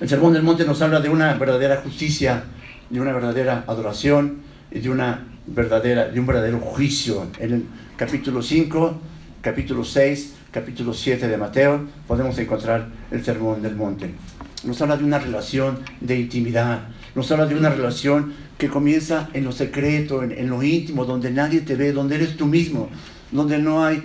El 0.00 0.08
Sermón 0.08 0.32
del 0.32 0.42
Monte 0.42 0.64
nos 0.64 0.80
habla 0.80 1.00
de 1.00 1.10
una 1.10 1.34
verdadera 1.34 1.82
justicia, 1.82 2.44
de 2.88 3.00
una 3.02 3.12
verdadera 3.12 3.64
adoración 3.66 4.38
y 4.70 4.80
de, 4.80 4.88
una 4.88 5.22
verdadera, 5.46 6.08
de 6.08 6.18
un 6.18 6.24
verdadero 6.24 6.60
juicio. 6.60 7.26
En 7.38 7.52
el 7.52 7.64
capítulo 7.98 8.40
5, 8.40 9.00
capítulo 9.42 9.84
6, 9.84 10.34
capítulo 10.54 10.94
7 10.94 11.26
de 11.26 11.36
Mateo 11.36 11.84
podemos 12.06 12.38
encontrar 12.38 12.86
el 13.10 13.24
Sermón 13.24 13.60
del 13.60 13.74
Monte. 13.74 14.14
Nos 14.62 14.80
habla 14.80 14.96
de 14.96 15.02
una 15.02 15.18
relación 15.18 15.80
de 16.00 16.16
intimidad, 16.16 16.90
nos 17.16 17.28
habla 17.32 17.46
de 17.46 17.56
una 17.56 17.70
relación 17.70 18.32
que 18.56 18.68
comienza 18.68 19.28
en 19.32 19.42
lo 19.42 19.50
secreto, 19.50 20.22
en, 20.22 20.30
en 20.30 20.48
lo 20.48 20.62
íntimo, 20.62 21.06
donde 21.06 21.32
nadie 21.32 21.62
te 21.62 21.74
ve, 21.74 21.92
donde 21.92 22.14
eres 22.14 22.36
tú 22.36 22.46
mismo, 22.46 22.88
donde 23.32 23.58
no 23.58 23.84
hay 23.84 24.00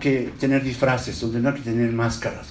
que 0.00 0.32
tener 0.40 0.64
disfraces, 0.64 1.20
donde 1.20 1.38
no 1.38 1.50
hay 1.50 1.56
que 1.56 1.70
tener 1.70 1.92
máscaras. 1.92 2.48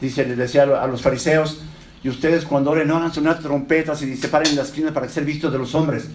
Dice, 0.00 0.24
le 0.24 0.36
decía 0.36 0.62
a 0.62 0.86
los 0.86 1.02
fariseos, 1.02 1.62
y 2.04 2.08
ustedes 2.08 2.44
cuando 2.44 2.70
oren 2.70 2.86
no 2.86 2.98
hagan 2.98 3.12
sonar 3.12 3.40
trompetas 3.40 4.00
y 4.02 4.16
se 4.16 4.28
paren 4.28 4.50
en 4.50 4.56
la 4.56 4.62
esquina 4.62 4.94
para 4.94 5.08
ser 5.08 5.24
vistos 5.24 5.50
de 5.52 5.58
los 5.58 5.74
hombres, 5.74 6.06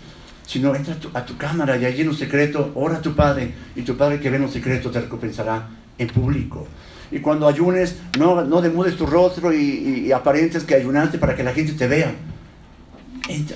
sino 0.48 0.74
entra 0.74 0.96
a 1.14 1.26
tu, 1.26 1.36
cámara 1.36 1.76
y 1.76 1.84
allí 1.84 2.02
en 2.02 2.10
un 2.10 2.16
secreto, 2.16 2.72
ora 2.76 2.98
a 2.98 3.02
tu 3.02 3.14
Padre, 3.14 3.54
y 3.76 3.82
tu 3.82 3.98
Padre 3.98 4.22
que 4.22 4.30
ve 4.30 4.38
en 4.38 4.44
un 4.44 4.52
secreto 4.52 4.90
te 4.90 5.02
recompensará 5.02 5.81
en 6.02 6.08
público. 6.08 6.68
Y 7.12 7.20
cuando 7.20 7.48
ayunes, 7.48 7.98
no, 8.18 8.44
no 8.44 8.62
demudes 8.62 8.96
tu 8.96 9.06
rostro 9.06 9.54
y, 9.54 10.06
y, 10.08 10.12
aparentes 10.12 10.64
que 10.64 10.76
ayunaste 10.76 11.18
para 11.18 11.36
que 11.36 11.44
la 11.44 11.54
gente 11.54 11.74
te 11.74 11.88
vea. 11.88 12.14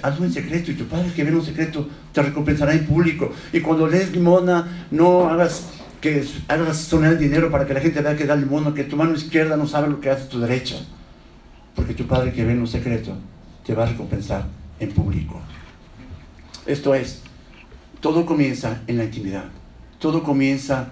hazlo 0.01 0.25
en 0.25 0.33
secreto 0.33 0.71
y 0.71 0.75
tu 0.75 0.85
Padre 0.85 1.11
que 1.15 1.23
ve 1.23 1.31
en 1.31 1.41
secreto 1.41 1.87
te 2.11 2.21
recompensará 2.21 2.73
en 2.73 2.85
público. 2.85 3.31
Y 3.53 3.61
cuando 3.61 3.87
lees 3.87 4.11
limona, 4.11 4.87
no 4.91 5.29
hagas 5.29 5.69
que 6.01 6.23
hagas 6.49 6.77
sonar 6.77 7.13
el 7.13 7.19
dinero 7.19 7.49
para 7.49 7.65
que 7.65 7.73
la 7.73 7.79
gente 7.79 8.01
vea 8.01 8.15
que 8.15 8.25
da 8.25 8.35
limón, 8.35 8.73
que 8.73 8.83
tu 8.83 8.95
mano 8.95 9.15
izquierda 9.15 9.57
no 9.57 9.67
sabe 9.67 9.87
lo 9.87 9.99
que 9.99 10.09
hace 10.09 10.25
tu 10.25 10.39
derecha. 10.39 10.75
Porque 11.75 11.93
tu 11.93 12.05
Padre 12.05 12.31
que 12.31 12.43
ve 12.45 12.51
en 12.51 12.67
secreto 12.67 13.17
te 13.65 13.73
va 13.73 13.83
a 13.83 13.87
recompensar 13.87 14.45
en 14.79 14.91
público. 14.91 15.41
Esto 16.65 16.93
es, 16.93 17.21
todo 18.01 18.25
comienza 18.25 18.81
en 18.87 18.97
la 18.97 19.05
intimidad. 19.05 19.45
Todo 19.99 20.23
comienza 20.23 20.89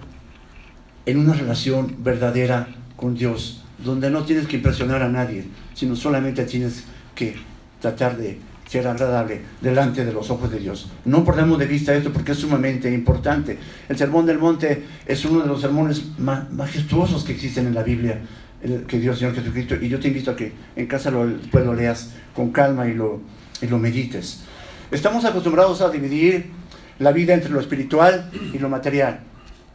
en 1.06 1.18
una 1.18 1.34
relación 1.34 1.96
verdadera 2.02 2.68
con 2.96 3.14
Dios, 3.14 3.62
donde 3.84 4.10
no 4.10 4.24
tienes 4.24 4.46
que 4.46 4.56
impresionar 4.56 5.02
a 5.02 5.08
nadie, 5.08 5.44
sino 5.74 5.96
solamente 5.96 6.44
tienes 6.44 6.84
que 7.14 7.36
tratar 7.80 8.16
de 8.16 8.38
ser 8.66 8.86
agradable 8.86 9.42
delante 9.60 10.04
de 10.04 10.12
los 10.12 10.30
ojos 10.30 10.50
de 10.50 10.58
Dios. 10.58 10.88
No 11.04 11.24
perdamos 11.24 11.58
de 11.58 11.66
vista 11.66 11.94
esto 11.94 12.12
porque 12.12 12.32
es 12.32 12.38
sumamente 12.38 12.90
importante. 12.92 13.58
El 13.88 13.96
Sermón 13.96 14.26
del 14.26 14.38
Monte 14.38 14.84
es 15.06 15.24
uno 15.24 15.42
de 15.42 15.46
los 15.46 15.60
sermones 15.60 16.18
más 16.18 16.50
majestuosos 16.50 17.24
que 17.24 17.32
existen 17.32 17.66
en 17.66 17.74
la 17.74 17.82
Biblia, 17.82 18.20
que 18.88 18.98
Dios 18.98 19.18
Señor 19.18 19.34
Jesucristo, 19.34 19.74
y 19.74 19.88
yo 19.88 20.00
te 20.00 20.08
invito 20.08 20.30
a 20.30 20.36
que 20.36 20.52
en 20.74 20.86
casa 20.86 21.10
lo, 21.10 21.26
después 21.26 21.66
lo 21.66 21.74
leas 21.74 22.12
con 22.34 22.50
calma 22.50 22.88
y 22.88 22.94
lo, 22.94 23.20
y 23.60 23.66
lo 23.66 23.78
medites. 23.78 24.40
Estamos 24.90 25.24
acostumbrados 25.24 25.82
a 25.82 25.90
dividir 25.90 26.46
la 26.98 27.12
vida 27.12 27.34
entre 27.34 27.50
lo 27.50 27.60
espiritual 27.60 28.30
y 28.52 28.58
lo 28.58 28.68
material, 28.68 29.20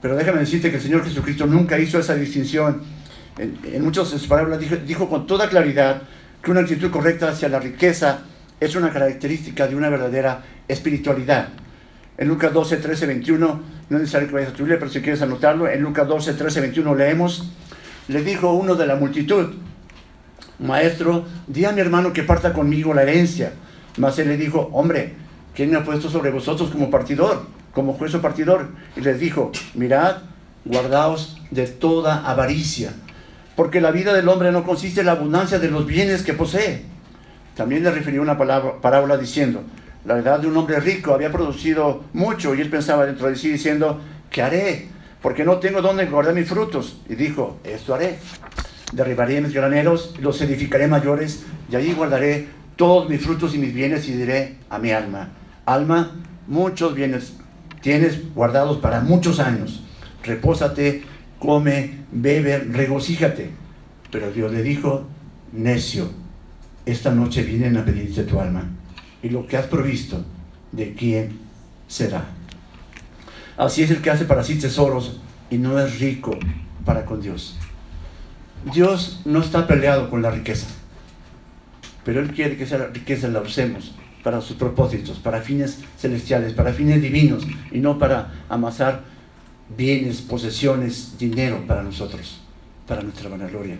pero 0.01 0.15
déjame 0.15 0.39
decirte 0.39 0.69
que 0.69 0.77
el 0.77 0.81
Señor 0.81 1.03
Jesucristo 1.03 1.45
nunca 1.45 1.77
hizo 1.77 1.99
esa 1.99 2.15
distinción. 2.15 2.81
En, 3.37 3.83
muchas 3.83 4.11
de 4.11 4.19
sus 4.19 4.27
palabras 4.27 4.59
dijo, 4.59 4.75
dijo 4.77 5.09
con 5.09 5.27
toda 5.27 5.49
claridad 5.49 6.03
que 6.41 6.51
una 6.51 6.61
actitud 6.61 6.89
correcta 6.89 7.29
hacia 7.29 7.49
la 7.49 7.59
riqueza 7.59 8.21
es 8.59 8.75
una 8.75 8.91
característica 8.91 9.67
de 9.67 9.75
una 9.75 9.89
verdadera 9.89 10.43
espiritualidad. 10.67 11.49
En 12.17 12.27
Lucas 12.27 12.53
12, 12.53 12.77
13, 12.77 13.05
21, 13.05 13.47
no 13.89 13.97
es 13.97 14.01
necesario 14.01 14.27
que 14.27 14.33
vayas 14.33 14.49
a 14.49 14.53
tu 14.53 14.59
Biblia, 14.59 14.77
pero 14.79 14.91
si 14.91 15.01
quieres 15.01 15.21
anotarlo, 15.21 15.69
en 15.69 15.81
Lucas 15.81 16.07
12, 16.07 16.33
13, 16.33 16.61
21 16.61 16.95
leemos, 16.95 17.51
le 18.09 18.23
dijo 18.23 18.53
uno 18.53 18.75
de 18.75 18.87
la 18.87 18.95
multitud, 18.95 19.53
maestro, 20.59 21.25
di 21.47 21.65
a 21.65 21.71
mi 21.71 21.79
hermano 21.81 22.11
que 22.11 22.23
parta 22.23 22.53
conmigo 22.53 22.93
la 22.93 23.03
herencia. 23.03 23.53
Mas 23.97 24.19
él 24.19 24.27
le 24.27 24.37
dijo, 24.37 24.69
hombre, 24.73 25.13
¿quién 25.55 25.71
me 25.71 25.77
ha 25.77 25.83
puesto 25.83 26.09
sobre 26.09 26.31
vosotros 26.31 26.69
como 26.69 26.89
partidor, 26.89 27.45
como 27.73 27.93
juez 27.93 28.13
o 28.15 28.21
partidor? 28.21 28.69
Y 28.95 29.01
les 29.01 29.19
dijo, 29.19 29.51
mirad, 29.73 30.17
guardaos 30.65 31.41
de 31.51 31.67
toda 31.67 32.29
avaricia, 32.29 32.91
porque 33.55 33.81
la 33.81 33.91
vida 33.91 34.13
del 34.13 34.29
hombre 34.29 34.51
no 34.51 34.63
consiste 34.63 35.01
en 35.01 35.07
la 35.07 35.13
abundancia 35.13 35.59
de 35.59 35.69
los 35.69 35.85
bienes 35.85 36.23
que 36.23 36.33
posee 36.33 36.89
también 37.59 37.83
le 37.83 37.91
refirió 37.91 38.21
una 38.21 38.37
palabra, 38.37 38.79
parábola 38.79 39.17
diciendo, 39.17 39.63
la 40.05 40.17
edad 40.17 40.39
de 40.39 40.47
un 40.47 40.55
hombre 40.55 40.79
rico 40.79 41.13
había 41.13 41.29
producido 41.29 42.05
mucho 42.13 42.55
y 42.55 42.61
él 42.61 42.69
pensaba 42.69 43.05
dentro 43.05 43.27
de 43.27 43.35
sí 43.35 43.51
diciendo, 43.51 43.99
¿qué 44.29 44.41
haré? 44.41 44.87
Porque 45.21 45.43
no 45.43 45.57
tengo 45.57 45.81
dónde 45.81 46.05
guardar 46.05 46.33
mis 46.33 46.47
frutos. 46.47 47.01
Y 47.09 47.15
dijo, 47.15 47.59
esto 47.65 47.93
haré. 47.93 48.17
Derribaré 48.93 49.41
mis 49.41 49.53
graneros, 49.53 50.15
los 50.21 50.39
edificaré 50.39 50.87
mayores 50.87 51.43
y 51.69 51.75
allí 51.75 51.91
guardaré 51.91 52.47
todos 52.77 53.09
mis 53.09 53.21
frutos 53.21 53.53
y 53.53 53.57
mis 53.57 53.73
bienes 53.73 54.07
y 54.07 54.13
diré 54.13 54.55
a 54.69 54.79
mi 54.79 54.91
alma, 54.91 55.27
alma, 55.65 56.15
muchos 56.47 56.95
bienes 56.95 57.33
tienes 57.81 58.33
guardados 58.33 58.77
para 58.77 59.01
muchos 59.01 59.39
años. 59.39 59.83
Repósate, 60.23 61.03
come, 61.39 61.99
bebe, 62.11 62.59
regocíjate. 62.59 63.51
Pero 64.11 64.31
Dios 64.31 64.51
le 64.51 64.63
dijo, 64.63 65.07
necio 65.51 66.09
esta 66.85 67.11
noche 67.11 67.43
vienen 67.43 67.77
a 67.77 67.85
pedirte 67.85 68.23
tu 68.23 68.39
alma. 68.39 68.63
Y 69.21 69.29
lo 69.29 69.45
que 69.47 69.57
has 69.57 69.67
provisto, 69.67 70.23
¿de 70.71 70.93
quién 70.93 71.39
será? 71.87 72.25
Así 73.57 73.83
es 73.83 73.91
el 73.91 74.01
que 74.01 74.09
hace 74.09 74.25
para 74.25 74.43
sí 74.43 74.55
tesoros 74.55 75.19
y 75.49 75.57
no 75.57 75.79
es 75.79 75.99
rico 75.99 76.37
para 76.85 77.05
con 77.05 77.21
Dios. 77.21 77.57
Dios 78.73 79.21
no 79.25 79.39
está 79.41 79.67
peleado 79.67 80.09
con 80.09 80.21
la 80.21 80.31
riqueza, 80.31 80.67
pero 82.03 82.19
Él 82.19 82.31
quiere 82.33 82.57
que 82.57 82.63
esa 82.63 82.87
riqueza 82.87 83.27
la 83.27 83.41
usemos 83.41 83.95
para 84.23 84.41
sus 84.41 84.57
propósitos, 84.57 85.19
para 85.19 85.41
fines 85.41 85.79
celestiales, 85.97 86.53
para 86.53 86.73
fines 86.73 87.01
divinos 87.01 87.47
y 87.71 87.79
no 87.79 87.97
para 87.97 88.43
amasar 88.49 89.03
bienes, 89.75 90.21
posesiones, 90.21 91.17
dinero 91.17 91.63
para 91.67 91.83
nosotros, 91.83 92.41
para 92.87 93.01
nuestra 93.01 93.29
vanagloria, 93.29 93.77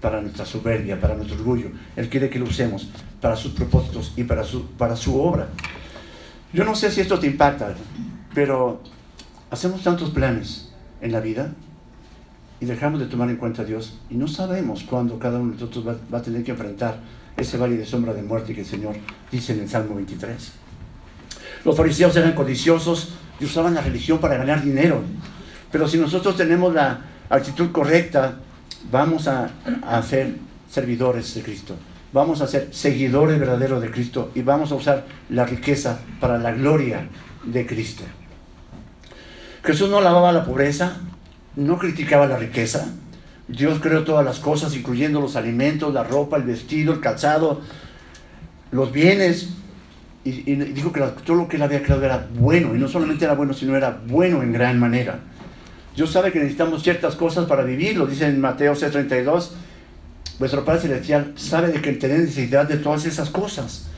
para 0.00 0.20
nuestra 0.20 0.46
soberbia, 0.46 1.00
para 1.00 1.14
nuestro 1.14 1.36
orgullo. 1.36 1.70
Él 1.96 2.08
quiere 2.08 2.30
que 2.30 2.38
lo 2.38 2.46
usemos 2.46 2.88
para 3.20 3.36
sus 3.36 3.52
propósitos 3.52 4.12
y 4.16 4.24
para 4.24 4.44
su, 4.44 4.66
para 4.72 4.96
su 4.96 5.20
obra. 5.20 5.48
Yo 6.52 6.64
no 6.64 6.74
sé 6.74 6.90
si 6.90 7.00
esto 7.00 7.18
te 7.18 7.26
impacta, 7.26 7.74
pero 8.34 8.82
hacemos 9.50 9.82
tantos 9.82 10.10
planes 10.10 10.72
en 11.00 11.12
la 11.12 11.20
vida 11.20 11.52
y 12.60 12.64
dejamos 12.64 13.00
de 13.00 13.06
tomar 13.06 13.28
en 13.28 13.36
cuenta 13.36 13.62
a 13.62 13.64
Dios 13.64 13.98
y 14.08 14.14
no 14.14 14.28
sabemos 14.28 14.84
cuándo 14.84 15.18
cada 15.18 15.38
uno 15.38 15.52
de 15.52 15.60
nosotros 15.60 15.86
va, 15.86 15.96
va 16.12 16.18
a 16.18 16.22
tener 16.22 16.44
que 16.44 16.52
enfrentar 16.52 16.98
ese 17.36 17.56
valle 17.56 17.76
de 17.76 17.86
sombra 17.86 18.12
de 18.12 18.22
muerte 18.22 18.54
que 18.54 18.60
el 18.60 18.66
Señor 18.66 18.96
dice 19.30 19.52
en 19.52 19.60
el 19.60 19.68
Salmo 19.68 19.94
23. 19.94 20.52
Los 21.64 21.76
fariseos 21.76 22.16
eran 22.16 22.32
codiciosos 22.32 23.14
y 23.40 23.44
usaban 23.44 23.74
la 23.74 23.80
religión 23.80 24.18
para 24.18 24.36
ganar 24.36 24.62
dinero. 24.62 25.02
Pero 25.70 25.88
si 25.88 25.98
nosotros 25.98 26.36
tenemos 26.36 26.74
la 26.74 27.00
actitud 27.28 27.70
correcta, 27.72 28.36
vamos 28.90 29.28
a, 29.28 29.50
a 29.82 30.02
ser 30.02 30.36
servidores 30.70 31.34
de 31.34 31.42
Cristo. 31.42 31.76
Vamos 32.12 32.42
a 32.42 32.46
ser 32.46 32.68
seguidores 32.72 33.38
verdaderos 33.38 33.80
de 33.80 33.90
Cristo 33.90 34.30
y 34.34 34.42
vamos 34.42 34.70
a 34.70 34.74
usar 34.74 35.06
la 35.30 35.46
riqueza 35.46 36.00
para 36.20 36.38
la 36.38 36.52
gloria 36.52 37.08
de 37.44 37.66
Cristo. 37.66 38.04
Jesús 39.64 39.88
no 39.88 40.00
lavaba 40.00 40.32
la 40.32 40.44
pobreza, 40.44 40.96
no 41.56 41.78
criticaba 41.78 42.26
la 42.26 42.36
riqueza, 42.36 42.88
Dios 43.52 43.80
creó 43.80 44.02
todas 44.02 44.24
las 44.24 44.38
cosas, 44.38 44.74
incluyendo 44.74 45.20
los 45.20 45.36
alimentos, 45.36 45.92
la 45.92 46.04
ropa, 46.04 46.38
el 46.38 46.44
vestido, 46.44 46.94
el 46.94 47.00
calzado, 47.00 47.60
los 48.70 48.90
bienes. 48.92 49.50
Y, 50.24 50.54
dijo 50.54 50.92
que 50.92 51.00
todo 51.24 51.36
lo 51.36 51.48
que 51.48 51.56
él 51.56 51.62
había 51.62 51.82
creado 51.82 52.04
era 52.04 52.28
bueno. 52.34 52.74
Y 52.74 52.78
no 52.78 52.88
solamente 52.88 53.24
era 53.24 53.34
bueno, 53.34 53.52
sino 53.52 53.76
era 53.76 54.00
bueno 54.06 54.42
en 54.42 54.52
gran 54.52 54.78
manera. 54.78 55.20
Dios 55.94 56.10
sabe 56.10 56.32
que 56.32 56.38
necesitamos 56.38 56.82
ciertas 56.82 57.14
cosas 57.14 57.44
para 57.46 57.64
vivir, 57.64 57.96
lo 57.96 58.06
dice 58.06 58.26
en 58.26 58.40
Mateo 58.40 58.74
6:32. 58.74 59.50
Vuestro 60.38 60.64
Padre 60.64 60.80
Celestial 60.80 61.32
sabe 61.36 61.68
de 61.68 61.82
que 61.82 61.92
tenemos 61.92 62.22
necesidad 62.22 62.66
de 62.66 62.78
todas 62.78 63.04
esas 63.04 63.28
cosas. 63.28 63.88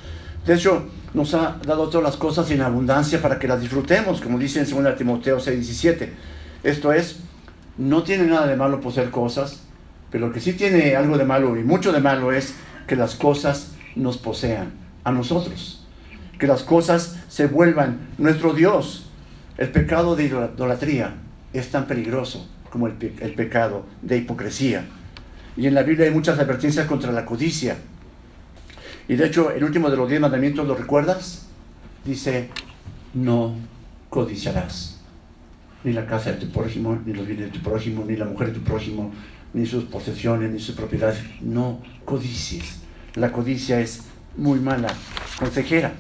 De 0.45 0.55
hecho, 0.55 0.89
nos 1.15 1.33
ha 1.35 1.59
dado 1.65 1.89
todas 1.89 2.03
las 2.03 2.17
cosas 2.17 2.51
en 2.51 2.61
abundancia 2.61 3.23
para 3.23 3.39
que 3.39 3.47
las 3.47 3.61
disfrutemos, 3.61 4.21
como 4.21 4.39
dice 4.39 4.61
en 4.61 4.69
2 4.69 4.97
Timoteo 4.97 5.39
6:17. 5.39 6.09
Esto 6.65 6.93
es, 6.93 7.21
no 7.77 8.03
tiene 8.03 8.25
nada 8.25 8.47
de 8.47 8.57
malo 8.57 8.81
poseer 8.81 9.11
cosas, 9.11 9.63
pero 10.11 10.29
lo 10.29 10.33
que 10.33 10.41
sí 10.41 10.53
tiene 10.53 10.95
algo 10.95 11.19
de 11.19 11.25
malo 11.25 11.57
y 11.57 11.65
mucho 11.65 11.93
de 11.93 12.01
malo 12.01 12.33
es 12.33 12.55
que 12.87 12.97
las 12.97 13.17
cosas 13.17 13.73
nos 13.97 14.19
posean 14.19 14.73
a 15.03 15.13
nosotros, 15.13 15.85
que 16.39 16.47
las 16.47 16.63
cosas 16.63 17.19
se 17.29 17.47
vuelvan 17.47 18.09
nuestro 18.19 18.53
Dios. 18.53 19.11
El 19.59 19.71
pecado 19.71 20.17
de 20.17 20.25
idolatría 20.25 21.15
es 21.53 21.71
tan 21.71 21.87
peligroso 21.87 22.49
como 22.71 22.87
el, 22.87 22.95
el 23.21 23.35
pecado 23.35 23.87
de 24.03 24.19
hipocresía. 24.19 24.85
Y 25.57 25.67
en 25.67 25.75
la 25.75 25.83
Biblia 25.83 26.07
hay 26.07 26.13
muchas 26.13 26.39
advertencias 26.39 26.87
contra 26.87 27.13
la 27.13 27.25
codicia. 27.25 27.77
Y 29.07 29.15
de 29.15 29.27
hecho, 29.27 29.51
el 29.51 29.63
último 29.63 29.91
de 29.91 29.97
los 29.97 30.09
diez 30.09 30.21
mandamientos, 30.21 30.67
¿lo 30.67 30.75
recuerdas? 30.75 31.47
Dice, 32.05 32.51
no 33.15 33.55
codiciarás 34.11 34.94
ni 35.85 35.93
la 35.93 36.07
casa 36.07 36.33
de 36.33 36.39
tu 36.39 36.51
prójimo, 36.51 36.99
ni 37.05 37.13
los 37.13 37.27
bienes 37.27 37.53
de 37.53 37.59
tu 37.59 37.63
prójimo, 37.63 38.05
ni 38.07 38.17
la 38.17 38.25
mujer 38.25 38.49
de 38.49 38.55
tu 38.55 38.65
prójimo, 38.65 39.13
ni 39.53 39.67
sus 39.67 39.85
posesiones, 39.85 40.51
ni 40.51 40.59
sus 40.59 40.75
propiedades. 40.75 41.19
No 41.41 41.81
codicies. 42.05 42.81
La 43.15 43.31
codicia 43.31 43.81
es 43.81 44.03
muy 44.37 44.59
mala 44.59 44.89
consejera. 45.39 45.93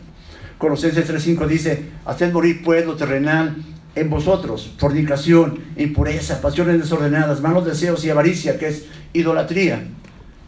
Colosenses 0.58 1.08
3.5 1.08 1.46
dice, 1.46 1.84
haced 2.04 2.32
morir 2.32 2.62
pues 2.64 2.86
lo 2.86 2.96
terrenal 2.96 3.56
en 3.94 4.10
vosotros, 4.10 4.72
fornicación, 4.78 5.60
impureza, 5.76 6.40
pasiones 6.40 6.80
desordenadas, 6.80 7.40
malos 7.40 7.64
deseos 7.64 8.04
y 8.04 8.10
avaricia, 8.10 8.58
que 8.58 8.68
es 8.68 8.86
idolatría, 9.12 9.84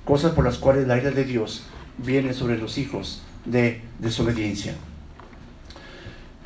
cosas 0.05 0.33
por 0.33 0.45
las 0.45 0.59
cuales 0.59 0.89
la 0.89 0.97
ira 0.97 1.11
de 1.11 1.25
Dios 1.25 1.67
viene 1.99 2.33
sobre 2.33 2.59
los 2.59 2.79
hijos 2.79 3.23
de 3.45 3.83
desobediencia. 3.99 4.75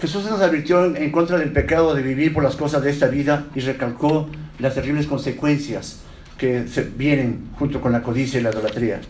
Jesús 0.00 0.24
nos 0.24 0.40
advirtió 0.40 0.96
en 0.96 1.12
contra 1.12 1.36
del 1.36 1.52
pecado 1.52 1.94
de 1.94 2.02
vivir 2.02 2.32
por 2.32 2.42
las 2.42 2.56
cosas 2.56 2.82
de 2.82 2.88
esta 2.88 3.08
vida 3.08 3.44
y 3.54 3.60
recalcó 3.60 4.30
las 4.58 4.74
terribles 4.74 5.06
consecuencias 5.06 6.00
que 6.38 6.64
vienen 6.96 7.50
junto 7.58 7.82
con 7.82 7.92
la 7.92 8.02
codicia 8.02 8.40
y 8.40 8.42
la 8.42 8.48
idolatría. 8.48 9.00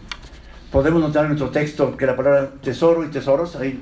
Podemos 0.72 1.00
notar 1.00 1.26
en 1.26 1.28
nuestro 1.28 1.50
texto 1.50 1.96
que 1.96 2.06
la 2.06 2.16
palabra 2.16 2.50
tesoro 2.60 3.04
y 3.04 3.08
tesoros, 3.08 3.54
ahí, 3.54 3.80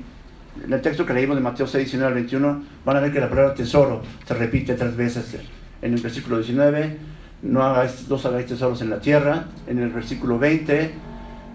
en 0.63 0.71
el 0.71 0.81
texto 0.81 1.03
que 1.03 1.13
leímos 1.13 1.35
de 1.35 1.41
Mateo 1.41 1.65
6, 1.65 1.83
19 1.83 2.07
al 2.07 2.13
21, 2.13 2.63
van 2.85 2.97
a 2.97 2.99
ver 2.99 3.11
que 3.11 3.19
la 3.19 3.29
palabra 3.29 3.55
tesoro 3.55 4.03
se 4.27 4.33
repite 4.35 4.75
tres 4.75 4.95
veces 4.95 5.35
en 5.81 5.93
el 5.95 6.01
versículo 6.01 6.37
19, 6.37 6.95
no 7.41 7.63
hagáis, 7.63 8.07
dos 8.07 8.23
hagáis 8.27 8.45
tesoros 8.45 8.81
en 8.83 8.91
la 8.91 8.99
tierra, 8.99 9.45
en 9.67 9.79
el 9.79 9.89
versículo 9.89 10.37
20, 10.37 10.91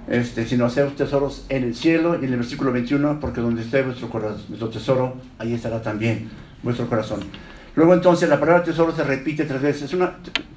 este, 0.08 0.46
sino 0.46 0.66
hacer 0.66 0.90
tesoros 0.92 1.46
en 1.48 1.64
el 1.64 1.74
cielo, 1.74 2.18
y 2.20 2.24
en 2.24 2.32
el 2.32 2.38
versículo 2.38 2.72
21, 2.72 3.20
porque 3.20 3.40
donde 3.40 3.62
esté 3.62 3.82
vuestro, 3.82 4.08
corazón, 4.08 4.70
tesoro, 4.70 5.14
ahí 5.38 5.54
estará 5.54 5.82
también 5.82 6.28
vuestro 6.62 6.88
corazón. 6.88 7.20
Luego 7.76 7.94
entonces 7.94 8.28
la 8.28 8.38
palabra 8.38 8.62
tesoro 8.62 8.94
se 8.94 9.02
repite 9.02 9.44
tres 9.44 9.60
veces. 9.60 9.96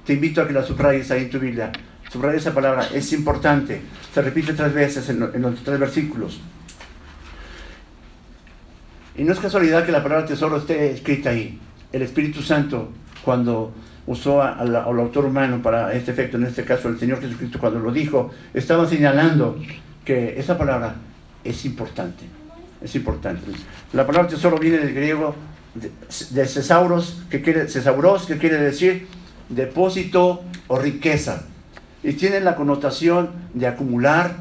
Te 0.05 0.13
invito 0.13 0.41
a 0.41 0.47
que 0.47 0.53
la 0.53 0.63
subrayes 0.63 1.09
ahí 1.11 1.23
en 1.23 1.29
tu 1.29 1.39
Biblia. 1.39 1.71
Subraya 2.11 2.37
esa 2.37 2.53
palabra, 2.53 2.87
es 2.93 3.11
importante. 3.11 3.81
Se 4.13 4.21
repite 4.21 4.53
tres 4.53 4.73
veces 4.73 5.09
en, 5.09 5.23
en 5.33 5.41
los 5.41 5.63
tres 5.63 5.79
versículos. 5.79 6.39
Y 9.17 9.23
no 9.23 9.33
es 9.33 9.39
casualidad 9.39 9.85
que 9.85 9.91
la 9.91 10.03
palabra 10.03 10.25
tesoro 10.25 10.57
esté 10.57 10.91
escrita 10.91 11.31
ahí. 11.31 11.59
El 11.91 12.03
Espíritu 12.03 12.41
Santo, 12.43 12.91
cuando 13.25 13.73
usó 14.07 14.41
al, 14.41 14.75
autor 14.75 15.25
humano 15.25 15.61
para 15.61 15.93
este 15.93 16.11
efecto, 16.11 16.37
en 16.37 16.45
este 16.45 16.63
caso 16.63 16.87
el 16.87 16.97
Señor 16.97 17.21
Jesucristo 17.21 17.59
cuando 17.59 17.79
lo 17.79 17.91
dijo, 17.91 18.31
estaba 18.53 18.87
señalando 18.87 19.59
que 20.03 20.39
esa 20.39 20.57
palabra 20.57 20.95
es 21.43 21.65
importante, 21.65 22.23
es 22.81 22.95
importante. 22.95 23.51
La 23.93 24.07
palabra 24.07 24.29
tesoro 24.29 24.57
viene 24.57 24.77
del 24.77 24.93
griego 24.93 25.35
de, 25.75 26.45
cesauros, 26.45 27.21
que 27.29 27.41
quiere, 27.41 27.67
cesauros, 27.67 28.25
que 28.25 28.37
quiere 28.37 28.57
decir 28.57 29.07
depósito 29.49 30.41
o 30.67 30.79
riqueza, 30.79 31.43
y 32.03 32.13
tiene 32.13 32.39
la 32.39 32.55
connotación 32.55 33.31
de 33.53 33.67
acumular, 33.67 34.37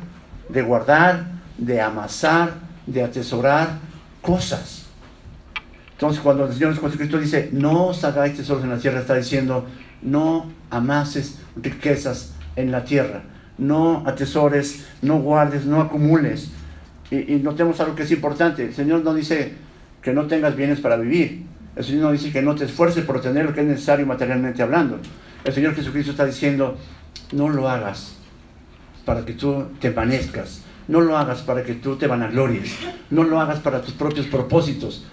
de 0.48 0.62
guardar, 0.62 1.26
de 1.58 1.80
amasar, 1.80 2.54
de 2.86 3.02
atesorar 3.02 3.78
cosas. 4.22 4.85
Entonces, 5.96 6.20
cuando 6.22 6.44
el 6.44 6.52
Señor 6.52 6.78
Jesucristo 6.78 7.18
dice, 7.18 7.48
no 7.52 7.86
os 7.86 8.04
hagáis 8.04 8.36
tesoros 8.36 8.62
en 8.62 8.68
la 8.68 8.76
tierra, 8.76 9.00
está 9.00 9.14
diciendo, 9.14 9.64
no 10.02 10.52
amases 10.68 11.38
riquezas 11.56 12.34
en 12.54 12.70
la 12.70 12.84
tierra, 12.84 13.22
no 13.56 14.02
atesores, 14.06 14.86
no 15.00 15.20
guardes, 15.20 15.64
no 15.64 15.80
acumules. 15.80 16.50
Y, 17.10 17.36
notemos 17.36 17.80
algo 17.80 17.94
que 17.94 18.02
es 18.02 18.10
importante, 18.10 18.66
el 18.66 18.74
Señor 18.74 19.04
no 19.04 19.14
dice 19.14 19.54
que 20.02 20.12
no 20.12 20.26
tengas 20.26 20.54
bienes 20.54 20.80
para 20.80 20.96
vivir, 20.96 21.46
el 21.76 21.84
Señor 21.84 22.02
no 22.02 22.12
dice 22.12 22.30
que 22.30 22.42
no 22.42 22.54
te 22.54 22.66
esfuerces 22.66 23.02
por 23.02 23.22
tener 23.22 23.46
lo 23.46 23.54
que 23.54 23.62
es 23.62 23.66
necesario 23.66 24.04
materialmente 24.04 24.62
hablando. 24.62 24.98
El 25.44 25.52
Señor 25.54 25.74
Jesucristo 25.74 26.10
está 26.10 26.26
diciendo, 26.26 26.76
no 27.32 27.48
lo 27.48 27.70
hagas 27.70 28.16
para 29.06 29.24
que 29.24 29.32
tú 29.32 29.68
te 29.80 29.88
envanezcas, 29.88 30.60
no 30.88 31.00
lo 31.00 31.16
hagas 31.16 31.40
para 31.40 31.62
que 31.62 31.72
tú 31.72 31.96
te 31.96 32.06
vanaglories, 32.06 32.76
no 33.08 33.24
lo 33.24 33.40
hagas 33.40 33.60
para 33.60 33.80
tus 33.80 33.94
propios 33.94 34.26
propósitos, 34.26 35.06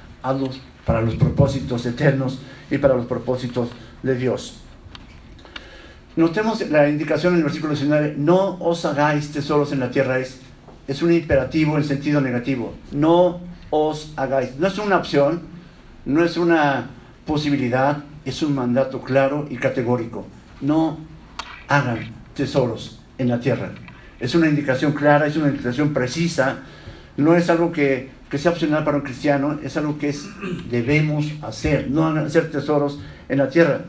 para 0.85 1.01
los 1.01 1.15
propósitos 1.15 1.85
eternos 1.85 2.39
y 2.71 2.77
para 2.77 2.95
los 2.95 3.05
propósitos 3.05 3.69
de 4.01 4.15
Dios. 4.15 4.59
Notemos 6.15 6.69
la 6.69 6.89
indicación 6.89 7.33
en 7.33 7.39
el 7.39 7.43
versículo 7.43 7.73
19, 7.73 8.15
no 8.17 8.57
os 8.59 8.85
hagáis 8.85 9.31
tesoros 9.31 9.71
en 9.71 9.79
la 9.79 9.89
tierra, 9.89 10.19
es, 10.19 10.39
es 10.87 11.01
un 11.01 11.11
imperativo 11.11 11.77
en 11.77 11.83
sentido 11.83 12.21
negativo, 12.21 12.73
no 12.91 13.41
os 13.69 14.13
hagáis, 14.15 14.55
no 14.59 14.67
es 14.67 14.77
una 14.77 14.97
opción, 14.97 15.41
no 16.05 16.23
es 16.23 16.37
una 16.37 16.89
posibilidad, 17.25 18.03
es 18.25 18.43
un 18.43 18.53
mandato 18.53 19.01
claro 19.01 19.47
y 19.49 19.57
categórico, 19.57 20.27
no 20.61 20.99
hagan 21.67 22.11
tesoros 22.35 22.99
en 23.17 23.29
la 23.29 23.39
tierra. 23.39 23.71
Es 24.19 24.35
una 24.35 24.47
indicación 24.47 24.93
clara, 24.93 25.25
es 25.25 25.35
una 25.35 25.49
indicación 25.49 25.93
precisa, 25.93 26.59
no 27.17 27.35
es 27.35 27.49
algo 27.49 27.71
que 27.71 28.09
que 28.33 28.39
sea 28.39 28.49
opcional 28.49 28.83
para 28.83 28.97
un 28.97 29.03
cristiano, 29.03 29.59
es 29.63 29.77
algo 29.77 29.99
que 29.99 30.09
es, 30.09 30.27
debemos 30.67 31.31
hacer, 31.43 31.91
no 31.91 32.07
hacer 32.07 32.49
tesoros 32.49 32.99
en 33.29 33.37
la 33.37 33.47
tierra. 33.47 33.81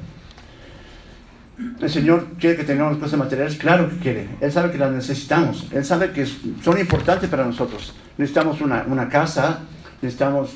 El 1.81 1.89
Señor 1.89 2.27
quiere 2.39 2.55
que 2.55 2.65
tengamos 2.65 2.99
cosas 2.99 3.19
materiales, 3.19 3.57
claro 3.57 3.89
que 3.89 3.97
quiere. 3.97 4.29
Él 4.43 4.53
sabe 4.53 4.71
que 4.71 4.77
las 4.77 4.93
necesitamos, 4.93 5.67
Él 5.73 5.83
sabe 5.83 6.11
que 6.11 6.27
son 6.27 6.79
importantes 6.79 7.31
para 7.31 7.47
nosotros. 7.47 7.95
Necesitamos 8.19 8.61
una, 8.61 8.85
una 8.87 9.09
casa, 9.09 9.61
necesitamos 10.03 10.51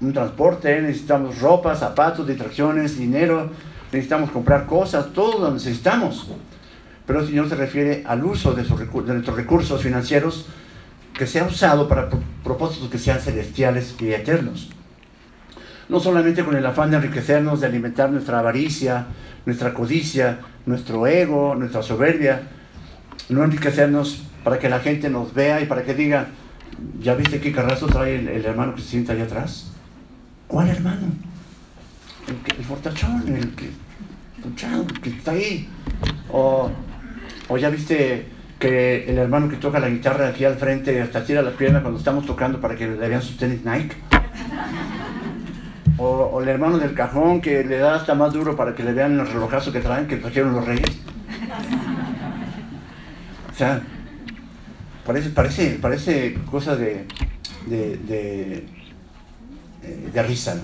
un 0.00 0.14
transporte, 0.14 0.80
necesitamos 0.80 1.38
ropa, 1.38 1.76
zapatos, 1.76 2.26
distracciones, 2.26 2.96
dinero, 2.96 3.50
necesitamos 3.92 4.30
comprar 4.30 4.64
cosas, 4.64 5.12
todo 5.12 5.38
lo 5.38 5.52
necesitamos. 5.52 6.30
Pero 7.06 7.20
el 7.20 7.26
Señor 7.26 7.50
se 7.50 7.56
refiere 7.56 8.04
al 8.06 8.24
uso 8.24 8.54
de, 8.54 8.62
de 8.62 9.12
nuestros 9.12 9.36
recursos 9.36 9.82
financieros 9.82 10.46
que 11.14 11.26
sea 11.26 11.44
usado 11.44 11.88
para 11.88 12.10
propósitos 12.42 12.90
que 12.90 12.98
sean 12.98 13.20
celestiales 13.20 13.94
y 14.00 14.12
eternos. 14.12 14.70
No 15.88 16.00
solamente 16.00 16.44
con 16.44 16.56
el 16.56 16.66
afán 16.66 16.90
de 16.90 16.96
enriquecernos, 16.96 17.60
de 17.60 17.66
alimentar 17.68 18.10
nuestra 18.10 18.40
avaricia, 18.40 19.06
nuestra 19.46 19.74
codicia, 19.74 20.40
nuestro 20.66 21.06
ego, 21.06 21.54
nuestra 21.54 21.82
soberbia, 21.82 22.42
no 23.28 23.44
enriquecernos 23.44 24.24
para 24.42 24.58
que 24.58 24.68
la 24.68 24.80
gente 24.80 25.08
nos 25.08 25.32
vea 25.34 25.60
y 25.60 25.66
para 25.66 25.84
que 25.84 25.94
diga, 25.94 26.28
¿ya 27.00 27.14
viste 27.14 27.40
qué 27.40 27.52
carrazo 27.52 27.86
trae 27.86 28.16
el, 28.16 28.44
hermano 28.44 28.74
que 28.74 28.82
se 28.82 28.88
sienta 28.88 29.12
allá 29.12 29.24
atrás? 29.24 29.70
¿Cuál 30.48 30.68
hermano? 30.68 31.06
El, 32.26 32.64
fortachón, 32.64 33.22
el 33.28 33.50
que, 33.54 33.70
que 35.02 35.10
está 35.10 35.30
ahí. 35.32 35.68
O, 36.30 36.70
o 37.48 37.58
ya 37.58 37.70
viste 37.70 38.33
que 38.58 39.04
el 39.08 39.18
hermano 39.18 39.48
que 39.48 39.56
toca 39.56 39.78
la 39.78 39.88
guitarra 39.88 40.28
aquí 40.28 40.44
al 40.44 40.56
frente 40.56 41.00
hasta 41.00 41.24
tira 41.24 41.42
la 41.42 41.50
pierna 41.50 41.82
cuando 41.82 41.98
estamos 41.98 42.24
tocando 42.26 42.60
para 42.60 42.76
que 42.76 42.86
le 42.86 43.08
vean 43.08 43.22
sus 43.22 43.36
tenis 43.36 43.64
Nike. 43.64 43.96
O, 45.96 46.40
el 46.42 46.48
hermano 46.48 46.78
del 46.78 46.94
cajón 46.94 47.40
que 47.40 47.62
le 47.62 47.78
da 47.78 47.94
hasta 47.94 48.14
más 48.14 48.32
duro 48.32 48.56
para 48.56 48.74
que 48.74 48.82
le 48.82 48.92
vean 48.92 49.18
el 49.20 49.26
relojazo 49.26 49.72
que 49.72 49.80
traen, 49.80 50.06
que 50.06 50.16
trajeron 50.16 50.52
los 50.54 50.64
reyes. 50.66 50.90
O 53.52 53.56
sea, 53.56 53.80
parece, 55.06 55.30
parece, 55.30 55.78
parece 55.80 56.34
cosa 56.50 56.74
de, 56.74 57.06
de, 57.66 57.96
de, 57.98 58.66
eh, 59.82 60.22
risa. 60.26 60.56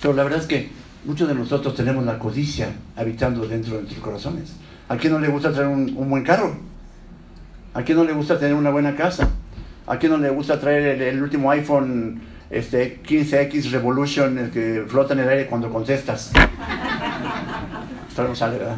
Pero 0.00 0.14
la 0.14 0.24
verdad 0.24 0.40
es 0.40 0.46
que 0.46 0.68
muchos 1.04 1.28
de 1.28 1.34
nosotros 1.34 1.74
tenemos 1.74 2.04
la 2.04 2.18
codicia 2.18 2.68
habitando 2.96 3.46
dentro 3.46 3.74
de 3.74 3.82
nuestros 3.82 4.04
corazones. 4.04 4.56
¿A 4.92 4.98
quién 4.98 5.14
no 5.14 5.18
le 5.18 5.28
gusta 5.28 5.50
traer 5.50 5.68
un, 5.68 6.10
buen 6.10 6.22
carro? 6.22 6.54
¿A 7.72 7.82
quién 7.82 7.96
no 7.96 8.04
le 8.04 8.12
gusta 8.12 8.38
tener 8.38 8.54
una 8.54 8.68
buena 8.68 8.94
casa? 8.94 9.26
¿A 9.86 9.96
quién 9.96 10.12
no 10.12 10.18
le 10.18 10.28
gusta 10.28 10.60
traer 10.60 11.00
el, 11.00 11.22
último 11.22 11.50
iPhone 11.50 12.20
este, 12.50 13.02
15X 13.02 13.70
Revolution, 13.70 14.36
el 14.36 14.50
que 14.50 14.84
flota 14.86 15.14
en 15.14 15.20
el 15.20 15.30
aire 15.30 15.46
cuando 15.46 15.70
contestas? 15.70 16.30
No 18.18 18.36
sale, 18.36 18.58
¿verdad? 18.58 18.76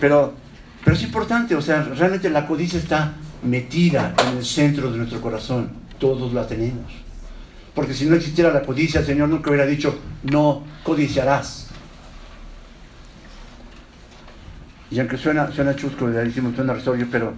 Pero, 0.00 0.32
pero 0.82 0.96
es 0.96 1.02
importante, 1.02 1.54
o 1.54 1.60
sea, 1.60 1.82
realmente 1.82 2.30
la 2.30 2.46
codicia 2.46 2.78
está 2.78 3.12
metida 3.42 4.14
en 4.26 4.38
el 4.38 4.44
centro 4.46 4.90
de 4.90 4.96
nuestro 4.96 5.20
corazón. 5.20 5.72
Todos 5.98 6.32
la 6.32 6.46
tenemos. 6.46 6.90
Porque 7.74 7.92
si 7.92 8.06
no 8.06 8.16
existiera 8.16 8.50
la 8.50 8.62
codicia, 8.62 9.00
el 9.00 9.06
Señor 9.06 9.28
nunca 9.28 9.50
hubiera 9.50 9.66
dicho, 9.66 9.98
no 10.22 10.64
codiciarás. 10.82 11.65
Y 14.90 15.00
aunque 15.00 15.16
suena, 15.16 15.50
suena 15.50 15.74
chusco, 15.74 16.06
le 16.06 16.18
decimos 16.18 16.54
suena 16.54 16.74
resolver, 16.74 17.08
pero 17.10 17.34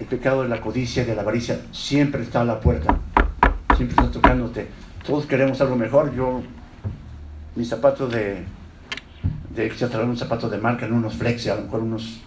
el 0.00 0.06
pecado 0.06 0.42
de 0.42 0.48
la 0.48 0.60
codicia, 0.60 1.04
de 1.04 1.14
la 1.14 1.22
avaricia, 1.22 1.60
siempre 1.70 2.22
está 2.22 2.40
a 2.40 2.44
la 2.44 2.60
puerta. 2.60 2.98
Siempre 3.76 3.96
está 3.96 4.10
tocándote. 4.10 4.68
Todos 5.06 5.26
queremos 5.26 5.60
algo 5.60 5.76
mejor. 5.76 6.14
Yo, 6.14 6.42
mis 7.54 7.68
zapatos 7.68 8.12
de, 8.12 8.44
de 9.54 9.68
traer 9.68 10.06
un 10.06 10.16
zapato 10.16 10.48
de 10.48 10.58
marca, 10.58 10.86
en 10.86 10.92
unos 10.92 11.14
Flex, 11.14 11.46
a 11.48 11.56
lo 11.56 11.62
mejor 11.62 11.80
unos, 11.80 12.20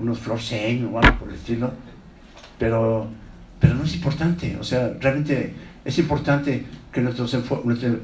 unos 0.00 0.26
o 0.26 0.32
algo 0.32 1.18
por 1.18 1.28
el 1.28 1.34
estilo. 1.34 1.70
Pero, 2.58 3.06
pero 3.60 3.74
no 3.74 3.84
es 3.84 3.94
importante. 3.94 4.56
O 4.58 4.64
sea, 4.64 4.96
realmente 4.98 5.54
es 5.84 5.98
importante 5.98 6.64
que 6.90 7.02
nuestro 7.02 7.26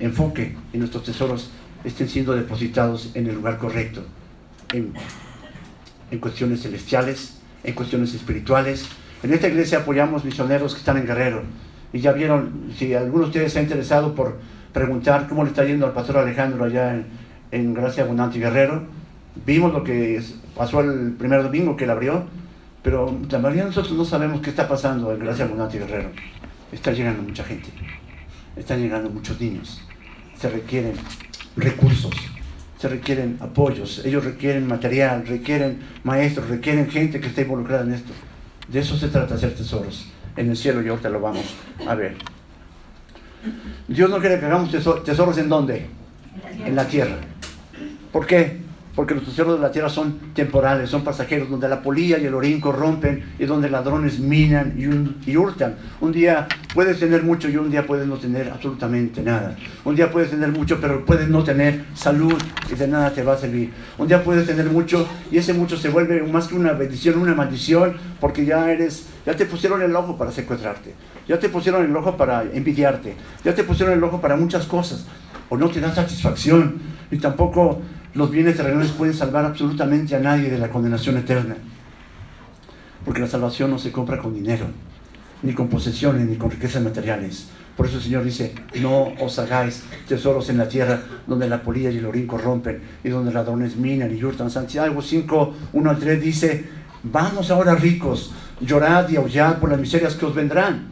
enfoque 0.00 0.56
y 0.74 0.78
nuestros 0.78 1.04
tesoros 1.04 1.50
estén 1.84 2.08
siendo 2.08 2.34
depositados 2.34 3.12
en 3.14 3.28
el 3.28 3.34
lugar 3.34 3.58
correcto. 3.58 4.04
En, 4.72 4.92
en 6.14 6.20
cuestiones 6.20 6.62
celestiales, 6.62 7.38
en 7.62 7.74
cuestiones 7.74 8.14
espirituales. 8.14 8.86
En 9.22 9.32
esta 9.32 9.48
iglesia 9.48 9.78
apoyamos 9.78 10.24
misioneros 10.24 10.72
que 10.74 10.78
están 10.78 10.96
en 10.96 11.06
Guerrero. 11.06 11.42
Y 11.92 12.00
ya 12.00 12.12
vieron, 12.12 12.72
si 12.76 12.94
alguno 12.94 13.24
de 13.24 13.28
ustedes 13.28 13.56
ha 13.56 13.62
interesado 13.62 14.14
por 14.14 14.38
preguntar 14.72 15.28
cómo 15.28 15.44
le 15.44 15.50
está 15.50 15.64
yendo 15.64 15.86
al 15.86 15.92
pastor 15.92 16.18
Alejandro 16.18 16.64
allá 16.64 17.02
en, 17.50 17.74
Gracia 17.74 18.04
Abundante 18.04 18.38
Guerrero, 18.38 18.82
vimos 19.46 19.72
lo 19.72 19.84
que 19.84 20.20
pasó 20.56 20.80
el 20.80 21.12
primer 21.12 21.42
domingo 21.42 21.76
que 21.76 21.84
él 21.84 21.90
abrió, 21.90 22.24
pero 22.82 23.16
la 23.30 23.38
mayoría 23.38 23.62
de 23.62 23.68
nosotros 23.68 23.96
no 23.96 24.04
sabemos 24.04 24.40
qué 24.40 24.50
está 24.50 24.66
pasando 24.66 25.12
en 25.12 25.20
Gracia 25.20 25.44
Abundante 25.44 25.78
Guerrero. 25.78 26.10
Está 26.72 26.92
llegando 26.92 27.22
mucha 27.22 27.44
gente, 27.44 27.68
están 28.56 28.80
llegando 28.80 29.08
muchos 29.10 29.40
niños, 29.40 29.80
se 30.36 30.50
requieren 30.50 30.94
recursos, 31.56 32.12
se 32.84 32.90
requieren 32.90 33.38
apoyos, 33.40 34.04
ellos 34.04 34.22
requieren 34.22 34.66
material, 34.66 35.26
requieren 35.26 35.78
maestros, 36.02 36.50
requieren 36.50 36.90
gente 36.90 37.18
que 37.18 37.28
esté 37.28 37.40
involucrada 37.40 37.82
en 37.82 37.94
esto. 37.94 38.12
De 38.68 38.80
eso 38.80 38.94
se 38.98 39.08
trata 39.08 39.36
hacer 39.36 39.54
tesoros 39.54 40.08
en 40.36 40.50
el 40.50 40.56
cielo 40.58 40.82
y 40.82 40.88
ahorita 40.88 41.08
lo 41.08 41.18
vamos 41.18 41.46
a 41.88 41.94
ver. 41.94 42.14
Dios 43.88 44.10
no 44.10 44.20
quiere 44.20 44.38
que 44.38 44.44
hagamos 44.44 44.70
tesoros 45.02 45.38
en 45.38 45.48
dónde? 45.48 45.86
En 46.62 46.76
la 46.76 46.86
tierra. 46.86 47.16
¿Por 48.12 48.26
qué? 48.26 48.60
Porque 48.94 49.14
los 49.14 49.24
tesoros 49.24 49.56
de 49.56 49.62
la 49.62 49.72
tierra 49.72 49.88
son 49.88 50.18
temporales, 50.34 50.88
son 50.88 51.02
pasajeros, 51.02 51.50
donde 51.50 51.68
la 51.68 51.82
polilla 51.82 52.18
y 52.18 52.26
el 52.26 52.34
orín 52.34 52.60
corrompen 52.60 53.34
y 53.38 53.44
donde 53.44 53.68
ladrones 53.68 54.20
minan 54.20 54.74
y, 55.26 55.36
hurtan. 55.36 55.76
Un 56.00 56.12
día 56.12 56.46
puedes 56.72 57.00
tener 57.00 57.24
mucho 57.24 57.48
y 57.48 57.56
un 57.56 57.70
día 57.70 57.86
puedes 57.86 58.06
no 58.06 58.16
tener 58.16 58.50
absolutamente 58.50 59.20
nada. 59.22 59.56
Un 59.84 59.96
día 59.96 60.12
puedes 60.12 60.30
tener 60.30 60.50
mucho, 60.52 60.80
pero 60.80 61.04
puedes 61.04 61.28
no 61.28 61.42
tener 61.42 61.84
salud 61.94 62.34
y 62.70 62.74
de 62.74 62.86
nada 62.86 63.12
te 63.12 63.22
va 63.22 63.34
a 63.34 63.36
servir. 63.36 63.72
Un 63.98 64.06
día 64.06 64.22
puedes 64.22 64.46
tener 64.46 64.66
mucho 64.66 65.08
y 65.30 65.38
ese 65.38 65.54
mucho 65.54 65.76
se 65.76 65.88
vuelve 65.88 66.22
más 66.22 66.46
que 66.46 66.54
una 66.54 66.72
bendición, 66.72 67.18
una 67.18 67.34
maldición, 67.34 67.96
porque 68.20 68.44
ya 68.44 68.70
eres, 68.70 69.08
ya 69.26 69.34
te 69.34 69.44
pusieron 69.44 69.82
el 69.82 69.94
ojo 69.96 70.16
para 70.16 70.30
secuestrarte, 70.30 70.94
ya 71.26 71.38
te 71.38 71.48
pusieron 71.48 71.84
el 71.84 71.96
ojo 71.96 72.16
para 72.16 72.42
envidiarte, 72.42 73.14
ya 73.44 73.54
te 73.54 73.64
pusieron 73.64 73.94
el 73.94 74.04
ojo 74.04 74.20
para 74.20 74.36
muchas 74.36 74.66
cosas, 74.66 75.06
o 75.48 75.56
no 75.56 75.68
te 75.68 75.80
dan 75.80 75.94
satisfacción 75.94 76.80
y 77.10 77.18
tampoco 77.18 77.80
los 78.14 78.30
bienes 78.30 78.56
terrenales 78.56 78.92
pueden 78.92 79.14
salvar 79.14 79.44
absolutamente 79.44 80.14
a 80.14 80.20
nadie 80.20 80.48
de 80.48 80.58
la 80.58 80.70
condenación 80.70 81.16
eterna. 81.16 81.56
Porque 83.04 83.20
la 83.20 83.26
salvación 83.26 83.70
no 83.70 83.78
se 83.78 83.92
compra 83.92 84.18
con 84.18 84.34
dinero, 84.34 84.66
ni 85.42 85.52
con 85.52 85.68
posesiones, 85.68 86.26
ni 86.26 86.36
con 86.36 86.50
riquezas 86.50 86.82
materiales. 86.82 87.48
Por 87.76 87.86
eso 87.86 87.96
el 87.96 88.04
Señor 88.04 88.22
dice, 88.22 88.54
no 88.80 89.08
os 89.20 89.38
hagáis 89.40 89.82
tesoros 90.06 90.48
en 90.48 90.58
la 90.58 90.68
tierra 90.68 91.00
donde 91.26 91.48
la 91.48 91.62
polilla 91.62 91.90
y 91.90 91.98
el 91.98 92.06
orín 92.06 92.26
corrompen 92.26 92.80
y 93.02 93.08
donde 93.08 93.32
ladrones 93.32 93.76
minan 93.76 94.16
y 94.16 94.22
hurtan. 94.22 94.48
Santiago 94.48 95.02
5, 95.02 95.54
1 95.72 95.90
al 95.90 95.98
3 95.98 96.22
dice, 96.22 96.64
vamos 97.02 97.50
ahora 97.50 97.74
ricos, 97.74 98.32
llorad 98.60 99.08
y 99.08 99.16
aullad 99.16 99.58
por 99.58 99.70
las 99.70 99.80
miserias 99.80 100.14
que 100.14 100.24
os 100.24 100.34
vendrán. 100.36 100.86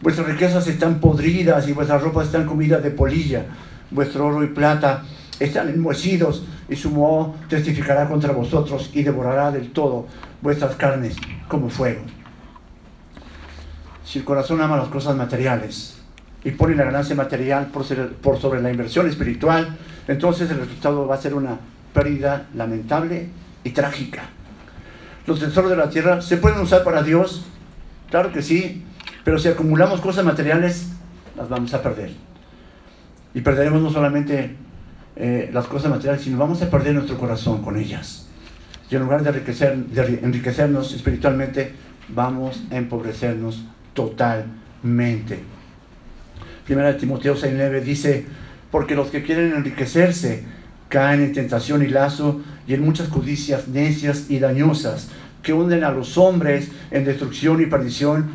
Vuestras 0.00 0.26
riquezas 0.26 0.66
están 0.66 0.98
podridas 0.98 1.68
y 1.68 1.72
vuestras 1.72 2.02
ropas 2.02 2.26
están 2.26 2.46
comidas 2.46 2.82
de 2.82 2.90
polilla. 2.90 3.44
Vuestro 3.90 4.26
oro 4.26 4.42
y 4.42 4.48
plata 4.48 5.04
están 5.38 5.68
enmohecidos 5.68 6.44
y 6.68 6.76
su 6.76 6.90
moho 6.90 7.34
testificará 7.48 8.08
contra 8.08 8.32
vosotros 8.32 8.90
y 8.92 9.02
devorará 9.02 9.50
del 9.50 9.70
todo 9.70 10.06
vuestras 10.40 10.76
carnes 10.76 11.16
como 11.48 11.68
fuego. 11.68 12.00
Si 14.04 14.18
el 14.18 14.24
corazón 14.24 14.60
ama 14.60 14.76
las 14.76 14.88
cosas 14.88 15.16
materiales 15.16 15.98
y 16.44 16.50
pone 16.50 16.74
la 16.74 16.84
ganancia 16.84 17.16
material 17.16 17.66
por, 17.66 17.84
por 18.16 18.38
sobre 18.38 18.60
la 18.62 18.70
inversión 18.70 19.08
espiritual, 19.08 19.76
entonces 20.06 20.50
el 20.50 20.58
resultado 20.58 21.06
va 21.06 21.14
a 21.14 21.20
ser 21.20 21.34
una 21.34 21.58
pérdida 21.92 22.46
lamentable 22.54 23.28
y 23.62 23.70
trágica. 23.70 24.24
Los 25.26 25.40
tesoros 25.40 25.70
de 25.70 25.76
la 25.76 25.88
tierra 25.88 26.20
se 26.20 26.36
pueden 26.36 26.60
usar 26.60 26.84
para 26.84 27.02
Dios, 27.02 27.46
claro 28.10 28.30
que 28.30 28.42
sí, 28.42 28.84
pero 29.24 29.38
si 29.38 29.48
acumulamos 29.48 30.00
cosas 30.00 30.24
materiales, 30.24 30.90
las 31.36 31.48
vamos 31.48 31.72
a 31.72 31.82
perder. 31.82 32.12
Y 33.32 33.40
perderemos 33.40 33.80
no 33.80 33.90
solamente 33.90 34.54
eh, 35.16 35.48
las 35.52 35.66
cosas 35.66 35.90
materiales, 35.90 36.24
sino 36.24 36.38
vamos 36.38 36.60
a 36.62 36.68
perder 36.68 36.94
nuestro 36.94 37.16
corazón 37.16 37.62
con 37.62 37.76
ellas. 37.76 38.26
Y 38.90 38.96
en 38.96 39.02
lugar 39.02 39.22
de, 39.22 39.32
de 39.32 40.20
enriquecernos 40.22 40.92
espiritualmente, 40.92 41.72
vamos 42.08 42.64
a 42.70 42.76
empobrecernos 42.76 43.64
totalmente. 43.94 45.38
Primera 46.64 46.92
de 46.92 46.98
Timoteo 46.98 47.36
6.9 47.36 47.80
dice, 47.82 48.26
porque 48.70 48.96
los 48.96 49.10
que 49.10 49.22
quieren 49.22 49.52
enriquecerse 49.52 50.44
caen 50.88 51.20
en 51.20 51.32
tentación 51.32 51.82
y 51.82 51.88
lazo 51.88 52.42
y 52.66 52.74
en 52.74 52.84
muchas 52.84 53.08
codicias 53.08 53.68
necias 53.68 54.30
y 54.30 54.40
dañosas 54.40 55.10
que 55.42 55.52
hunden 55.52 55.84
a 55.84 55.90
los 55.90 56.18
hombres 56.18 56.70
en 56.90 57.04
destrucción 57.04 57.60
y 57.62 57.66
perdición, 57.66 58.30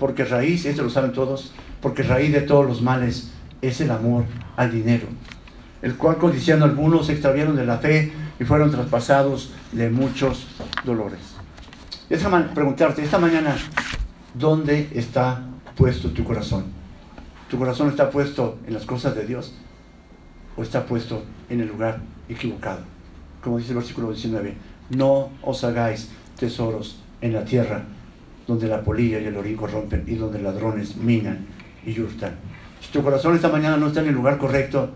porque 0.00 0.24
raíz, 0.24 0.64
esto 0.64 0.82
lo 0.82 0.90
saben 0.90 1.12
todos, 1.12 1.52
porque 1.80 2.02
raíz 2.02 2.32
de 2.32 2.40
todos 2.40 2.66
los 2.66 2.82
males 2.82 3.30
es 3.62 3.80
el 3.80 3.90
amor 3.90 4.24
al 4.56 4.72
dinero 4.72 5.06
el 5.84 5.96
cual 5.96 6.16
codiciando 6.16 6.64
algunos 6.64 7.06
se 7.06 7.12
extraviaron 7.12 7.54
de 7.56 7.66
la 7.66 7.76
fe 7.76 8.10
y 8.40 8.44
fueron 8.44 8.70
traspasados 8.70 9.52
de 9.72 9.90
muchos 9.90 10.46
dolores. 10.82 11.20
Déjame 12.08 12.44
preguntarte, 12.54 13.04
esta 13.04 13.18
mañana, 13.18 13.54
¿dónde 14.32 14.88
está 14.94 15.42
puesto 15.76 16.08
tu 16.08 16.24
corazón? 16.24 16.64
¿Tu 17.50 17.58
corazón 17.58 17.90
está 17.90 18.08
puesto 18.08 18.56
en 18.66 18.72
las 18.72 18.86
cosas 18.86 19.14
de 19.14 19.26
Dios 19.26 19.54
o 20.56 20.62
está 20.62 20.86
puesto 20.86 21.22
en 21.50 21.60
el 21.60 21.68
lugar 21.68 22.00
equivocado? 22.30 22.80
Como 23.42 23.58
dice 23.58 23.72
el 23.72 23.76
versículo 23.76 24.10
19, 24.10 24.54
no 24.96 25.28
os 25.42 25.64
hagáis 25.64 26.08
tesoros 26.38 27.02
en 27.20 27.34
la 27.34 27.44
tierra, 27.44 27.82
donde 28.46 28.68
la 28.68 28.82
polilla 28.82 29.20
y 29.20 29.26
el 29.26 29.36
orín 29.36 29.56
corrompen 29.56 30.04
y 30.06 30.14
donde 30.14 30.40
ladrones 30.40 30.96
minan 30.96 31.44
y 31.84 32.00
hurtan. 32.00 32.36
Si 32.80 32.90
tu 32.90 33.02
corazón 33.02 33.34
esta 33.34 33.50
mañana 33.50 33.76
no 33.76 33.88
está 33.88 34.00
en 34.00 34.08
el 34.08 34.14
lugar 34.14 34.38
correcto, 34.38 34.90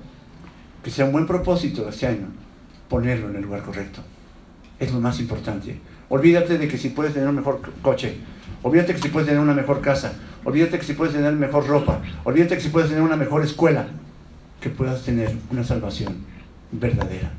que 0.82 0.90
sea 0.90 1.04
un 1.06 1.12
buen 1.12 1.26
propósito 1.26 1.88
este 1.88 2.06
año 2.06 2.28
ponerlo 2.88 3.28
en 3.30 3.36
el 3.36 3.42
lugar 3.42 3.62
correcto. 3.62 4.00
Es 4.78 4.92
lo 4.92 5.00
más 5.00 5.20
importante. 5.20 5.78
Olvídate 6.08 6.56
de 6.56 6.68
que 6.68 6.78
si 6.78 6.90
puedes 6.90 7.12
tener 7.12 7.28
un 7.28 7.36
mejor 7.36 7.60
coche, 7.82 8.16
olvídate 8.62 8.94
que 8.94 9.02
si 9.02 9.08
puedes 9.08 9.28
tener 9.28 9.42
una 9.42 9.54
mejor 9.54 9.80
casa, 9.80 10.12
olvídate 10.44 10.78
que 10.78 10.84
si 10.84 10.94
puedes 10.94 11.14
tener 11.14 11.32
mejor 11.34 11.66
ropa, 11.66 12.00
olvídate 12.24 12.54
que 12.54 12.62
si 12.62 12.68
puedes 12.68 12.88
tener 12.88 13.02
una 13.02 13.16
mejor 13.16 13.42
escuela, 13.44 13.86
que 14.60 14.70
puedas 14.70 15.02
tener 15.02 15.36
una 15.50 15.64
salvación 15.64 16.24
verdadera. 16.72 17.30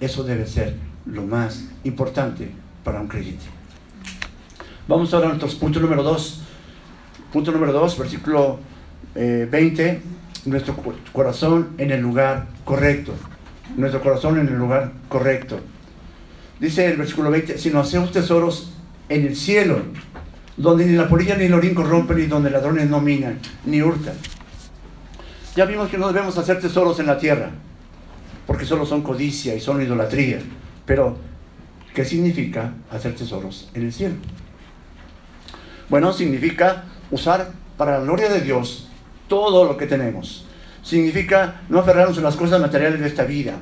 Eso 0.00 0.24
debe 0.24 0.46
ser 0.46 0.76
lo 1.06 1.22
más 1.22 1.68
importante 1.84 2.50
para 2.82 3.00
un 3.00 3.08
creyente. 3.08 3.44
Vamos 4.88 5.14
ahora 5.14 5.26
a 5.26 5.34
nuestro 5.34 5.48
punto 5.58 5.80
número 5.80 6.02
2. 6.02 6.42
Punto 7.32 7.52
número 7.52 7.72
2, 7.72 7.98
versículo 7.98 8.58
20. 9.14 10.02
Nuestro 10.46 10.76
corazón 11.12 11.70
en 11.78 11.90
el 11.90 12.00
lugar 12.00 12.46
correcto. 12.64 13.14
Nuestro 13.76 14.02
corazón 14.02 14.38
en 14.38 14.48
el 14.48 14.58
lugar 14.58 14.92
correcto. 15.08 15.58
Dice 16.60 16.86
el 16.86 16.96
versículo 16.96 17.30
20, 17.30 17.58
si 17.58 17.70
no 17.70 17.80
hacemos 17.80 18.12
tesoros 18.12 18.72
en 19.08 19.26
el 19.26 19.36
cielo, 19.36 19.82
donde 20.56 20.86
ni 20.86 20.96
la 20.96 21.08
polilla 21.08 21.36
ni 21.36 21.44
el 21.44 21.54
orín 21.54 21.74
corrompen, 21.74 22.18
y 22.20 22.26
donde 22.26 22.50
ladrones 22.50 22.88
no 22.88 23.00
minan, 23.00 23.38
ni 23.64 23.82
hurtan. 23.82 24.14
Ya 25.56 25.64
vimos 25.64 25.88
que 25.88 25.98
no 25.98 26.08
debemos 26.08 26.36
hacer 26.38 26.60
tesoros 26.60 26.98
en 27.00 27.06
la 27.06 27.18
tierra, 27.18 27.50
porque 28.46 28.64
solo 28.64 28.86
son 28.86 29.02
codicia 29.02 29.54
y 29.54 29.60
son 29.60 29.80
idolatría. 29.82 30.40
Pero, 30.84 31.16
¿qué 31.94 32.04
significa 32.04 32.72
hacer 32.90 33.14
tesoros 33.14 33.70
en 33.74 33.84
el 33.84 33.92
cielo? 33.92 34.14
Bueno, 35.88 36.12
significa 36.12 36.84
usar 37.10 37.52
para 37.76 37.98
la 37.98 38.04
gloria 38.04 38.28
de 38.28 38.40
Dios 38.40 38.88
todo 39.28 39.64
lo 39.64 39.76
que 39.76 39.86
tenemos. 39.86 40.46
Significa 40.82 41.62
no 41.68 41.78
aferrarnos 41.78 42.18
a 42.18 42.20
las 42.20 42.36
cosas 42.36 42.60
materiales 42.60 43.00
de 43.00 43.06
esta 43.06 43.24
vida. 43.24 43.54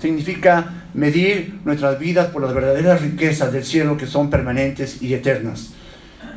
Significa 0.00 0.84
medir 0.94 1.60
nuestras 1.64 1.98
vidas 1.98 2.28
por 2.28 2.42
las 2.42 2.54
verdaderas 2.54 3.02
riquezas 3.02 3.52
del 3.52 3.64
cielo 3.64 3.96
que 3.96 4.06
son 4.06 4.30
permanentes 4.30 5.02
y 5.02 5.14
eternas. 5.14 5.74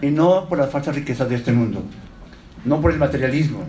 Y 0.02 0.08
no 0.08 0.48
por 0.50 0.58
las 0.58 0.70
falsas 0.70 0.96
riquezas 0.96 1.30
de 1.30 1.36
este 1.36 1.54
mundo. 1.54 1.84
No 2.66 2.82
por 2.82 2.92
el 2.92 3.00
materialismo. 3.00 3.64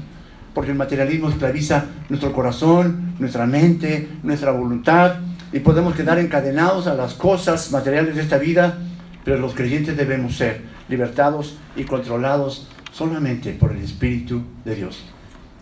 Porque 0.55 0.73
el 0.73 0.77
materialismo 0.77 1.29
esclaviza 1.29 1.85
nuestro 2.09 2.33
corazón, 2.33 3.15
nuestra 3.19 3.47
mente, 3.47 4.09
nuestra 4.23 4.51
voluntad. 4.51 5.17
Y 5.53 5.61
podemos 5.61 5.95
quedar 5.95 6.19
encadenados 6.19 6.89
a 6.89 6.95
las 6.95 7.15
cosas 7.15 7.71
materiales 7.71 8.17
de 8.17 8.23
esta 8.23 8.39
vida. 8.39 8.79
Pero 9.25 9.39
los 9.39 9.55
creyentes 9.55 9.97
debemos 9.97 10.37
ser 10.37 10.63
libertados 10.89 11.57
y 11.77 11.85
controlados 11.85 12.69
solamente 12.97 13.53
por 13.53 13.73
el 13.73 13.83
Espíritu 13.83 14.43
de 14.65 14.75
Dios. 14.75 15.05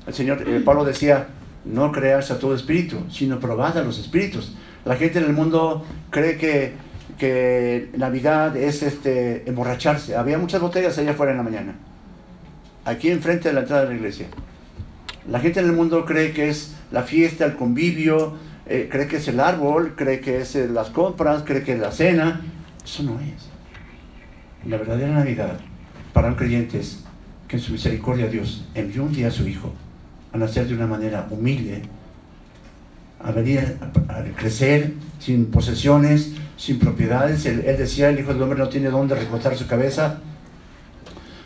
El 0.07 0.15
Señor, 0.15 0.49
eh, 0.49 0.63
Pablo 0.65 0.85
decía, 0.85 1.27
no 1.65 1.91
creas 1.91 2.31
a 2.31 2.39
todo 2.39 2.55
espíritu, 2.55 2.99
sino 3.11 3.41
probad 3.41 3.77
a 3.77 3.83
los 3.83 3.99
espíritus. 3.99 4.55
La 4.85 4.97
gente 4.97 5.19
en 5.19 5.25
el 5.25 5.33
mundo 5.33 5.85
cree 6.11 6.37
que, 6.37 6.75
que 7.19 7.91
Navidad 7.97 8.57
es 8.57 8.83
este, 8.83 9.49
emborracharse. 9.49 10.15
Había 10.15 10.39
muchas 10.39 10.61
botellas 10.61 10.97
allá 10.99 11.13
afuera 11.13 11.33
en 11.33 11.39
la 11.39 11.43
mañana, 11.43 11.75
aquí 12.85 13.11
enfrente 13.11 13.49
de 13.49 13.55
la 13.55 13.61
entrada 13.61 13.83
de 13.83 13.89
la 13.89 13.95
iglesia. 13.97 14.27
La 15.29 15.41
gente 15.41 15.59
en 15.59 15.67
el 15.67 15.73
mundo 15.73 16.05
cree 16.05 16.33
que 16.33 16.51
es 16.51 16.77
la 16.93 17.03
fiesta, 17.03 17.47
el 17.47 17.57
convivio, 17.57 18.35
eh, 18.67 18.89
cree 18.91 19.09
que 19.09 19.17
es 19.17 19.27
el 19.27 19.41
árbol, 19.41 19.95
cree 19.97 20.21
que 20.21 20.43
es 20.43 20.55
eh, 20.55 20.69
las 20.69 20.91
compras, 20.91 21.43
cree 21.45 21.65
que 21.65 21.73
es 21.73 21.81
la 21.81 21.91
cena. 21.91 22.43
Eso 22.85 23.03
no 23.03 23.19
es. 23.19 23.49
La 24.69 24.77
verdadera 24.77 25.15
Navidad 25.15 25.59
para 26.13 26.29
un 26.29 26.35
creyente 26.35 26.79
es 26.79 27.04
en 27.55 27.61
su 27.61 27.73
misericordia 27.73 28.27
Dios 28.27 28.65
envió 28.75 29.05
un 29.05 29.13
día 29.13 29.29
a 29.29 29.31
su 29.31 29.47
Hijo 29.47 29.73
a 30.33 30.39
nacer 30.39 30.67
de 30.67 30.75
una 30.75 30.89
manera 30.89 31.29
humilde, 31.31 31.83
a 33.23 33.31
venir 33.31 33.79
a, 34.09 34.25
crecer 34.37 34.93
sin 35.21 35.47
posesiones, 35.47 36.33
sin 36.57 36.81
propiedades. 36.81 37.47
Él, 37.47 37.63
decía, 37.79 38.11
el 38.11 38.19
Hijo 38.19 38.33
del 38.33 38.43
Hombre 38.43 38.59
no 38.59 38.69
tiene 38.69 38.91
dónde 38.91 39.15
recostar 39.15 39.57
su 39.57 39.69
cabeza 39.69 40.19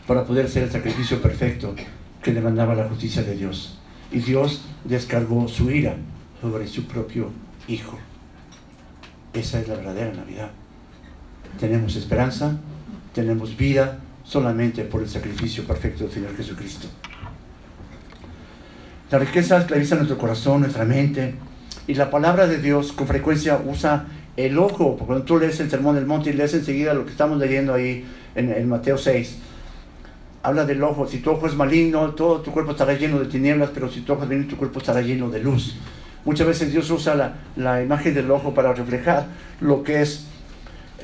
para 0.07 0.25
poder 0.25 0.49
ser 0.49 0.63
el 0.65 0.71
sacrificio 0.71 1.21
perfecto 1.21 1.75
que 2.23 2.33
demandaba 2.33 2.75
la 2.75 2.89
justicia 2.89 3.23
de 3.23 3.37
Dios. 3.37 3.79
Y 4.11 4.21
Dios 4.21 4.63
descargó 4.85 5.47
su 5.49 5.71
ira 5.71 5.97
sobre 6.41 6.67
su 6.67 6.85
propio 6.85 7.31
Hijo. 7.69 7.99
Esa 9.35 9.61
es 9.61 9.69
la 9.69 9.75
verdadera 9.75 10.15
Navidad. 10.15 10.51
Tenemos 11.61 11.95
esperanza, 11.97 12.59
tenemos 13.13 13.55
vida, 13.55 13.99
solamente 14.29 14.85
por 14.85 15.01
el 15.03 15.09
sacrificio 15.09 15.65
perfecto 15.65 16.05
del 16.05 16.13
Señor 16.13 16.37
Jesucristo. 16.37 16.87
La 19.11 19.19
riqueza 19.19 19.59
esclaviza 19.59 19.95
nuestro 19.95 20.19
corazón, 20.19 20.61
nuestra 20.61 20.85
mente, 20.85 21.35
y 21.87 21.95
la 21.95 22.11
palabra 22.11 22.47
de 22.47 22.59
Dios 22.59 22.93
con 22.93 23.07
frecuencia 23.07 23.59
usa 23.65 24.05
el 24.37 24.59
ojo. 24.59 24.99
Cuando 24.99 25.25
tú 25.25 25.39
lees 25.39 25.59
el 25.61 25.71
Sermón 25.71 25.95
del 25.95 26.05
Monte 26.05 26.29
y 26.29 26.35
lees 26.35 26.53
enseguida 26.53 26.93
lo 26.93 27.07
que 27.07 27.13
estamos 27.13 27.39
leyendo 27.39 27.73
ahí 27.73 28.05
en, 28.35 28.69
Mateo 28.69 28.99
6, 28.99 29.39
habla 30.43 30.67
del 30.67 30.83
ojo. 30.83 31.09
Si 31.09 31.21
tu 31.21 31.31
ojo 31.31 31.47
es 31.47 31.55
maligno, 31.55 32.11
todo 32.11 32.43
tu 32.43 32.53
cuerpo 32.53 32.73
estará 32.73 32.93
lleno 32.93 33.19
de 33.19 33.27
tinieblas, 33.27 33.71
pero 33.73 33.91
si 33.91 34.03
tu 34.03 34.13
ojo 34.13 34.25
es 34.25 34.29
maligno, 34.29 34.51
tu 34.51 34.59
cuerpo 34.59 34.81
estará 34.81 35.01
lleno 35.01 35.31
de 35.31 35.41
luz. 35.41 35.77
Muchas 36.27 36.47
veces 36.47 36.71
Dios 36.71 36.91
usa 36.91 37.15
la, 37.15 37.35
la 37.57 37.83
imagen 37.83 38.13
del 38.13 38.31
ojo 38.31 38.53
para 38.53 38.75
reflejar 38.75 39.27
lo 39.63 39.83
que 39.83 40.03
es 40.03 40.27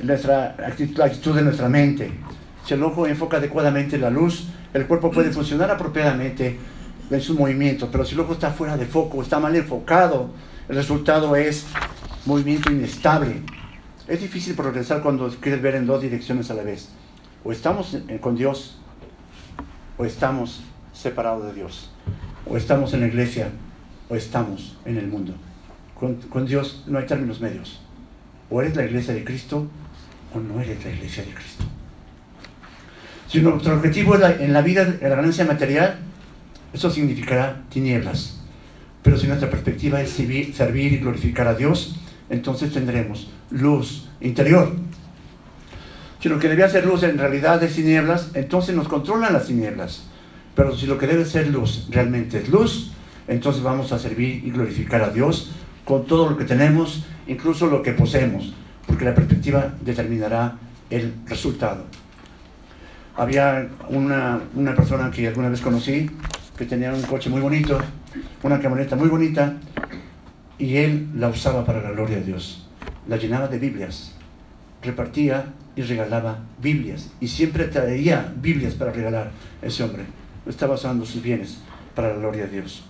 nuestra 0.03 0.55
la 0.59 1.05
actitud 1.05 1.35
de 1.35 1.41
nuestra 1.41 1.67
mente. 1.67 2.11
Si 2.65 2.73
el 2.73 2.81
ojo 2.81 3.05
enfoca 3.05 3.37
adecuadamente 3.37 3.99
la 3.99 4.09
luz, 4.09 4.47
el 4.73 4.87
cuerpo 4.87 5.11
puede 5.11 5.31
funcionar 5.31 5.69
apropiadamente 5.69 6.57
en 7.11 7.21
sus 7.21 7.37
movimientos, 7.37 7.89
pero 7.91 8.03
si 8.03 8.15
el 8.15 8.21
ojo 8.21 8.33
está 8.33 8.49
fuera 8.49 8.75
de 8.75 8.87
foco, 8.87 9.21
está 9.21 9.39
mal 9.39 9.55
enfocado, 9.55 10.31
el 10.67 10.75
resultado 10.75 11.35
es 11.35 11.67
movimiento 12.25 12.71
inestable. 12.71 13.41
Es 14.07 14.19
difícil 14.21 14.55
progresar 14.55 15.03
cuando 15.03 15.29
quieres 15.39 15.61
ver 15.61 15.75
en 15.75 15.85
dos 15.85 16.01
direcciones 16.01 16.49
a 16.49 16.55
la 16.55 16.63
vez. 16.63 16.89
O 17.43 17.51
estamos 17.51 17.95
con 18.19 18.35
Dios, 18.35 18.79
o 19.99 20.05
estamos 20.05 20.63
separados 20.91 21.45
de 21.45 21.53
Dios. 21.53 21.91
O 22.47 22.57
estamos 22.57 22.95
en 22.95 23.01
la 23.01 23.07
iglesia, 23.07 23.49
o 24.09 24.15
estamos 24.15 24.75
en 24.85 24.97
el 24.97 25.07
mundo. 25.07 25.35
Con, 25.93 26.15
con 26.15 26.47
Dios 26.47 26.83
no 26.87 26.97
hay 26.97 27.05
términos 27.05 27.39
medios. 27.41 27.79
O 28.49 28.59
eres 28.59 28.75
la 28.75 28.85
iglesia 28.85 29.13
de 29.13 29.23
Cristo, 29.23 29.67
o 30.33 30.39
no 30.39 30.59
eres 30.59 30.83
la 30.83 30.89
iglesia 30.89 31.23
de 31.23 31.31
Cristo. 31.31 31.63
Si 33.27 33.41
nuestro 33.41 33.75
objetivo 33.75 34.15
es 34.15 34.39
en 34.39 34.53
la 34.53 34.61
vida 34.61 34.97
la 35.01 35.09
ganancia 35.09 35.45
material, 35.45 35.97
eso 36.73 36.91
significará 36.91 37.63
tinieblas. 37.69 38.39
Pero 39.01 39.17
si 39.17 39.27
nuestra 39.27 39.49
perspectiva 39.49 40.01
es 40.01 40.11
servir, 40.11 40.93
y 40.93 40.97
glorificar 40.97 41.47
a 41.47 41.55
Dios, 41.55 41.95
entonces 42.29 42.71
tendremos 42.71 43.29
luz 43.49 44.09
interior. 44.21 44.73
Si 46.19 46.29
lo 46.29 46.39
que 46.39 46.49
debía 46.49 46.69
ser 46.69 46.85
luz 46.85 47.03
en 47.03 47.17
realidad 47.17 47.61
es 47.63 47.75
tinieblas, 47.75 48.31
entonces 48.35 48.75
nos 48.75 48.87
controlan 48.87 49.33
las 49.33 49.47
tinieblas. 49.47 50.03
Pero 50.55 50.75
si 50.75 50.85
lo 50.85 50.97
que 50.97 51.07
debe 51.07 51.25
ser 51.25 51.47
luz 51.47 51.87
realmente 51.89 52.39
es 52.39 52.49
luz, 52.49 52.91
entonces 53.27 53.63
vamos 53.63 53.91
a 53.91 53.99
servir 53.99 54.43
y 54.45 54.51
glorificar 54.51 55.01
a 55.01 55.09
Dios 55.09 55.51
con 55.83 56.05
todo 56.05 56.29
lo 56.29 56.37
que 56.37 56.45
tenemos, 56.45 57.05
incluso 57.27 57.67
lo 57.67 57.81
que 57.81 57.91
poseemos, 57.93 58.53
porque 58.87 59.05
la 59.05 59.15
perspectiva 59.15 59.73
determinará 59.81 60.57
el 60.89 61.13
resultado 61.27 61.85
había 63.15 63.69
una, 63.89 64.41
una, 64.55 64.75
persona 64.75 65.09
que 65.09 65.27
alguna 65.27 65.49
vez 65.49 65.61
conocí 65.61 66.09
que 66.57 66.65
tenía 66.65 66.93
un 66.93 67.01
coche 67.03 67.29
muy 67.29 67.41
bonito, 67.41 67.77
una 68.43 68.59
camioneta 68.59 68.95
muy 68.95 69.09
bonita, 69.09 69.57
y 70.57 70.77
él 70.77 71.09
la 71.15 71.29
usaba 71.29 71.65
para 71.65 71.81
la 71.81 71.91
gloria 71.91 72.17
de 72.17 72.23
Dios. 72.23 72.67
La 73.07 73.17
llenaba 73.17 73.47
de 73.47 73.59
Biblias, 73.59 74.13
repartía 74.81 75.53
y 75.75 75.81
regalaba 75.81 76.39
Biblias, 76.61 77.11
y 77.19 77.27
siempre 77.27 77.65
traía 77.65 78.33
Biblias 78.41 78.73
para 78.73 78.91
regalar 78.91 79.31
ese 79.61 79.83
hombre. 79.83 80.03
Estaba 80.47 80.75
usando 80.75 81.05
sus 81.05 81.21
bienes 81.21 81.57
para 81.93 82.09
la 82.09 82.15
gloria 82.15 82.45
de 82.45 82.51
Dios. 82.51 82.83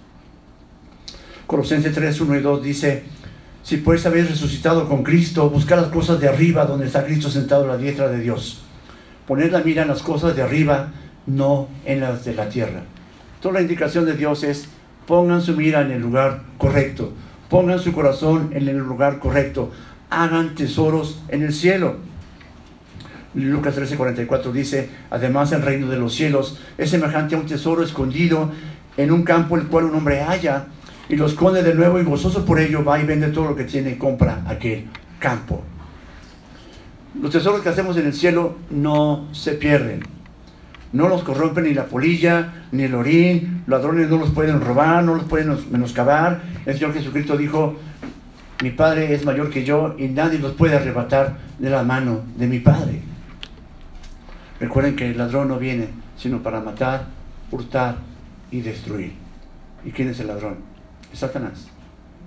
Colosenses 1.47 1.93
3, 1.93 2.21
1 2.21 2.35
y 2.35 2.41
2 2.41 2.63
dice, 2.63 3.03
si 3.63 3.77
pues 3.77 4.05
habéis 4.05 4.29
resucitado 4.29 4.87
con 4.87 5.03
Cristo, 5.03 5.49
buscad 5.49 5.81
las 5.81 5.89
cosas 5.89 6.19
de 6.19 6.27
arriba 6.27 6.65
donde 6.65 6.85
está 6.85 7.03
Cristo 7.03 7.29
sentado 7.29 7.63
a 7.63 7.67
la 7.67 7.77
diestra 7.77 8.09
de 8.09 8.19
Dios 8.19 8.64
poner 9.27 9.51
la 9.51 9.61
mira 9.61 9.81
en 9.83 9.87
las 9.87 10.01
cosas 10.01 10.35
de 10.35 10.41
arriba, 10.41 10.89
no 11.25 11.67
en 11.85 12.01
las 12.01 12.25
de 12.25 12.35
la 12.35 12.49
tierra. 12.49 12.83
Toda 13.41 13.55
la 13.55 13.61
indicación 13.61 14.05
de 14.05 14.13
Dios 14.13 14.43
es, 14.43 14.67
pongan 15.07 15.41
su 15.41 15.55
mira 15.55 15.81
en 15.81 15.91
el 15.91 16.01
lugar 16.01 16.41
correcto, 16.57 17.13
pongan 17.49 17.79
su 17.79 17.93
corazón 17.93 18.49
en 18.53 18.67
el 18.67 18.77
lugar 18.77 19.19
correcto, 19.19 19.71
hagan 20.09 20.55
tesoros 20.55 21.21
en 21.29 21.43
el 21.43 21.53
cielo. 21.53 21.97
Lucas 23.33 23.77
13:44 23.77 24.51
dice, 24.51 24.89
además 25.09 25.51
el 25.51 25.61
reino 25.61 25.87
de 25.87 25.97
los 25.97 26.13
cielos 26.13 26.57
es 26.77 26.89
semejante 26.89 27.35
a 27.35 27.37
un 27.37 27.45
tesoro 27.45 27.83
escondido 27.83 28.51
en 28.97 29.11
un 29.11 29.23
campo 29.23 29.57
el 29.57 29.67
cual 29.67 29.85
un 29.85 29.95
hombre 29.95 30.21
halla 30.21 30.67
y 31.09 31.17
lo 31.17 31.25
esconde 31.25 31.61
de 31.61 31.75
nuevo 31.75 31.99
y 31.99 32.03
gozoso 32.03 32.45
por 32.45 32.59
ello 32.59 32.83
va 32.83 32.99
y 32.99 33.05
vende 33.05 33.27
todo 33.27 33.49
lo 33.49 33.55
que 33.55 33.65
tiene 33.65 33.91
y 33.91 33.95
compra 33.95 34.43
aquel 34.47 34.85
campo. 35.19 35.63
Los 37.21 37.31
tesoros 37.31 37.61
que 37.61 37.69
hacemos 37.69 37.97
en 37.97 38.07
el 38.07 38.13
cielo 38.13 38.55
no 38.69 39.27
se 39.31 39.53
pierden. 39.53 40.01
No 40.93 41.09
los 41.09 41.23
corrompen 41.23 41.65
ni 41.65 41.73
la 41.73 41.85
polilla, 41.85 42.65
ni 42.71 42.83
el 42.83 42.95
orín. 42.95 43.63
Ladrones 43.67 44.09
no 44.09 44.17
los 44.17 44.31
pueden 44.31 44.61
robar, 44.61 45.03
no 45.03 45.15
los 45.15 45.25
pueden 45.25 45.57
menoscabar. 45.71 46.41
El 46.65 46.73
Señor 46.75 46.93
Jesucristo 46.93 47.37
dijo, 47.37 47.75
mi 48.61 48.71
Padre 48.71 49.13
es 49.13 49.25
mayor 49.25 49.49
que 49.49 49.65
yo 49.65 49.95
y 49.97 50.07
nadie 50.07 50.39
los 50.39 50.53
puede 50.53 50.75
arrebatar 50.75 51.37
de 51.59 51.69
la 51.69 51.83
mano 51.83 52.21
de 52.37 52.47
mi 52.47 52.59
Padre. 52.59 53.01
Recuerden 54.59 54.95
que 54.95 55.09
el 55.11 55.17
ladrón 55.17 55.49
no 55.49 55.57
viene 55.59 55.89
sino 56.17 56.41
para 56.41 56.61
matar, 56.61 57.07
hurtar 57.51 57.97
y 58.51 58.61
destruir. 58.61 59.13
¿Y 59.83 59.91
quién 59.91 60.09
es 60.09 60.19
el 60.19 60.27
ladrón? 60.27 60.57
Satanás. 61.13 61.67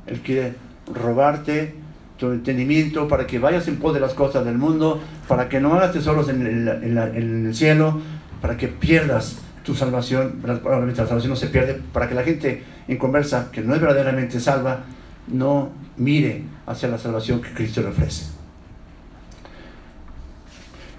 Él 0.06 0.20
quiere 0.20 0.54
robarte 0.92 1.74
tu 2.18 2.32
entendimiento 2.32 3.08
para 3.08 3.26
que 3.26 3.38
vayas 3.38 3.68
en 3.68 3.76
pos 3.76 3.94
de 3.94 4.00
las 4.00 4.12
cosas 4.12 4.44
del 4.44 4.58
mundo, 4.58 5.00
para 5.28 5.48
que 5.48 5.60
no 5.60 5.74
hagas 5.74 5.92
tesoros 5.92 6.28
en 6.28 6.46
el, 6.46 7.54
cielo, 7.54 8.00
para 8.42 8.56
que 8.56 8.68
pierdas 8.68 9.38
tu 9.64 9.74
salvación. 9.74 10.40
Probablemente 10.42 11.00
la 11.00 11.06
salvación 11.06 11.30
no 11.30 11.36
se 11.36 11.46
pierde, 11.46 11.80
para 11.92 12.08
que 12.08 12.14
la 12.14 12.24
gente 12.24 12.62
en 12.88 12.96
conversa, 12.98 13.50
que 13.52 13.62
no 13.62 13.74
es 13.74 13.80
verdaderamente 13.80 14.40
salva, 14.40 14.80
no 15.28 15.70
mire 15.96 16.42
hacia 16.66 16.88
la 16.88 16.98
salvación 16.98 17.40
que 17.40 17.54
Cristo 17.54 17.82
le 17.82 17.88
ofrece. 17.88 18.26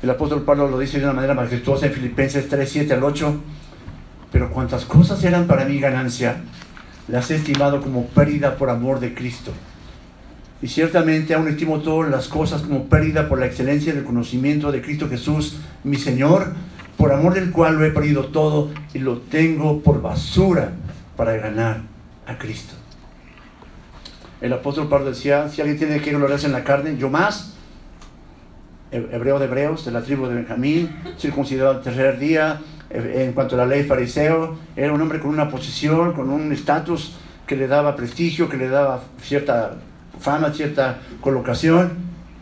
El 0.02 0.10
apóstol 0.10 0.44
Pablo 0.44 0.70
lo 0.70 0.80
dice 0.80 1.00
de 1.00 1.04
una 1.04 1.14
manera 1.14 1.34
majestuosa 1.34 1.88
en 1.88 1.92
Filipenses 1.92 2.48
3, 2.48 2.70
7 2.70 2.94
al 2.94 3.04
8. 3.04 3.42
Pero 4.32 4.50
cuantas 4.52 4.86
cosas 4.86 5.22
eran 5.24 5.48
para 5.48 5.66
mí 5.66 5.80
ganancia, 5.80 6.38
las 7.10 7.30
he 7.32 7.36
estimado 7.36 7.82
como 7.82 8.06
pérdida 8.08 8.56
por 8.56 8.70
amor 8.70 9.02
de 9.02 9.14
Cristo. 9.14 9.52
Y 10.62 10.68
ciertamente 10.68 11.34
aún 11.34 11.48
estimo 11.48 11.80
todas 11.80 12.12
las 12.12 12.28
cosas 12.28 12.62
como 12.62 12.86
pérdida 12.86 13.30
por 13.30 13.40
la 13.40 13.46
excelencia 13.46 13.94
del 13.94 14.04
conocimiento 14.04 14.72
de 14.72 14.82
Cristo 14.82 15.08
Jesús, 15.08 15.58
mi 15.84 15.96
Señor, 15.96 16.54
por 16.98 17.14
amor 17.14 17.34
del 17.34 17.52
cual 17.52 17.76
lo 17.76 17.86
he 17.86 17.92
perdido 17.92 18.26
todo 18.26 18.70
y 18.94 19.00
lo 19.00 19.20
tengo 19.20 19.80
por 19.82 20.02
basura 20.02 20.72
para 21.16 21.38
ganar 21.38 21.82
a 22.28 22.38
Cristo. 22.38 22.74
El 24.42 24.52
apóstol 24.52 24.90
Pablo 24.90 25.10
decía, 25.10 25.48
si 25.50 25.62
alguien 25.62 25.78
tiene 25.78 26.02
que 26.02 26.12
gloriarse 26.12 26.48
en 26.48 26.54
la 26.54 26.64
carne, 26.64 26.98
yo 26.98 27.10
más, 27.10 27.54
hebreo 28.92 29.40
de 29.40 29.46
hebreos, 29.46 29.86
de 29.86 29.92
la 29.92 30.02
tribu 30.02 30.28
de 30.28 30.36
Benjamín, 30.36 30.90
circuncidado 31.18 31.72
al 31.72 31.82
tercer 31.82 32.20
día, 32.20 32.62
eh, 32.90 33.26
en 33.26 33.34
cuanto 33.34 33.56
a 33.56 33.60
la 33.60 33.66
ley 33.66 33.84
fariseo, 33.84 34.58
era 34.76 34.92
un 34.92 35.02
hombre 35.02 35.20
con 35.20 35.30
una 35.30 35.50
posición, 35.50 36.14
con 36.14 36.30
un 36.30 36.52
estatus 36.52 37.16
que 37.46 37.56
le 37.56 37.68
daba 37.68 37.96
prestigio, 37.96 38.50
que 38.50 38.58
le 38.58 38.70
daba 38.70 39.02
cierta 39.22 39.76
fama, 40.20 40.52
cierta 40.52 41.00
colocación, 41.22 41.92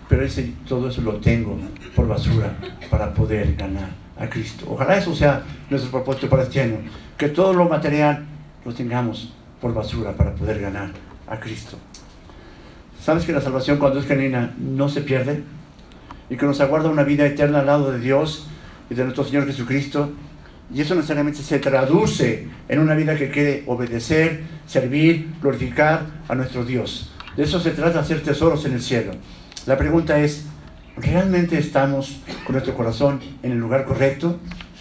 pero 0.09 0.23
ese, 0.23 0.53
todo 0.67 0.89
eso 0.89 1.01
lo 1.01 1.15
tengo 1.17 1.57
por 1.95 2.07
basura 2.07 2.55
para 2.89 3.13
poder 3.13 3.55
ganar 3.55 3.89
a 4.19 4.28
Cristo. 4.30 4.65
Ojalá 4.69 4.97
eso 4.97 5.15
sea 5.15 5.43
nuestro 5.69 5.91
propósito 5.91 6.30
para 6.30 6.43
este 6.43 6.61
año, 6.61 6.78
que 7.17 7.30
todo 7.30 7.53
lo 7.53 7.67
material 7.67 8.25
lo 8.65 8.73
tengamos 8.73 9.34
por 9.61 9.73
basura 9.73 10.13
para 10.13 10.34
poder 10.34 10.61
ganar 10.61 10.91
a 11.28 11.39
Cristo. 11.39 11.78
¿Sabes 13.01 13.25
que 13.25 13.32
la 13.32 13.41
salvación 13.41 13.78
cuando 13.78 13.99
es 13.99 14.05
genuina 14.05 14.53
no 14.57 14.89
se 14.89 15.01
pierde? 15.01 15.43
Y 16.30 16.36
que 16.36 16.45
nos 16.45 16.59
aguarda 16.59 16.89
una 16.89 17.03
vida 17.03 17.25
eterna 17.25 17.59
al 17.59 17.67
lado 17.67 17.91
de 17.91 17.99
Dios 17.99 18.47
y 18.89 18.95
de 18.95 19.03
nuestro 19.03 19.23
Señor 19.23 19.45
Jesucristo. 19.45 20.11
Y 20.73 20.82
eso 20.82 20.95
necesariamente 20.95 21.41
se 21.41 21.59
traduce 21.59 22.47
en 22.67 22.80
una 22.80 22.95
vida 22.95 23.15
que 23.15 23.30
quiere 23.30 23.63
obedecer, 23.65 24.43
servir, 24.65 25.30
glorificar 25.41 26.05
a 26.28 26.36
nuestro 26.36 26.65
Dios. 26.65 27.13
De 27.38 27.43
eso 27.43 27.59
se 27.59 27.69
trata, 27.71 27.99
hacer 27.99 28.23
tesoros 28.23 28.65
en 28.65 28.73
el 28.73 28.81
cielo. 28.81 29.11
La 29.67 29.77
pregunta 29.77 30.19
es, 30.19 30.45
¿realmente 30.97 31.59
estamos 31.59 32.19
con 32.43 32.53
nuestro 32.53 32.75
corazón 32.75 33.19
en 33.43 33.51
el 33.51 33.59
lugar 33.59 33.85
correcto 33.85 34.39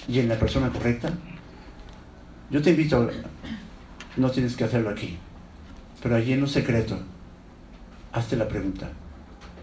y 0.09 0.21
en 0.21 0.29
la 0.29 0.37
persona 0.37 0.71
correcta? 0.71 1.11
Yo 2.51 2.63
te 2.63 2.71
invito, 2.71 3.11
no 4.17 4.31
tienes 4.31 4.57
que 4.57 4.65
hacerlo 4.65 4.89
aquí, 4.89 5.19
pero 6.03 6.17
allí 6.17 6.33
en 6.33 6.43
un 6.43 6.49
secreto, 6.49 6.99
hazte 8.13 8.37
la 8.37 8.49
pregunta. 8.49 8.89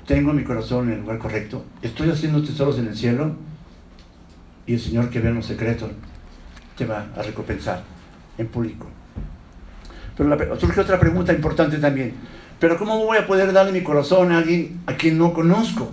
¿Tengo 0.06 0.32
mi 0.32 0.44
corazón 0.44 0.90
en 0.90 0.96
el 0.96 1.02
lugar 1.02 1.18
correcto? 1.18 1.66
¿Estoy 1.82 2.12
haciendo 2.12 2.44
tesoros 2.44 2.78
en 2.78 2.90
el 2.90 2.96
cielo? 2.96 3.36
Y 4.68 4.74
el 4.74 4.80
Señor 4.80 5.10
que 5.10 5.20
ve 5.20 5.30
en 5.30 5.36
los 5.36 5.48
secretos 5.48 5.90
te 6.78 6.86
va 6.86 7.08
a 7.16 7.24
recompensar 7.24 7.84
en 8.38 8.48
público. 8.48 8.86
Pero 10.16 10.60
surge 10.60 10.82
otra 10.82 11.00
pregunta 11.00 11.34
importante 11.34 11.80
también. 11.80 12.14
Pero 12.64 12.78
¿cómo 12.78 12.98
voy 13.06 13.18
a 13.18 13.28
poder 13.28 13.52
darle 13.52 13.74
mi 13.74 13.82
corazón 13.82 14.32
a 14.32 14.38
alguien 14.38 14.80
a 14.86 14.94
quien 14.94 15.18
no 15.18 15.34
conozco? 15.34 15.92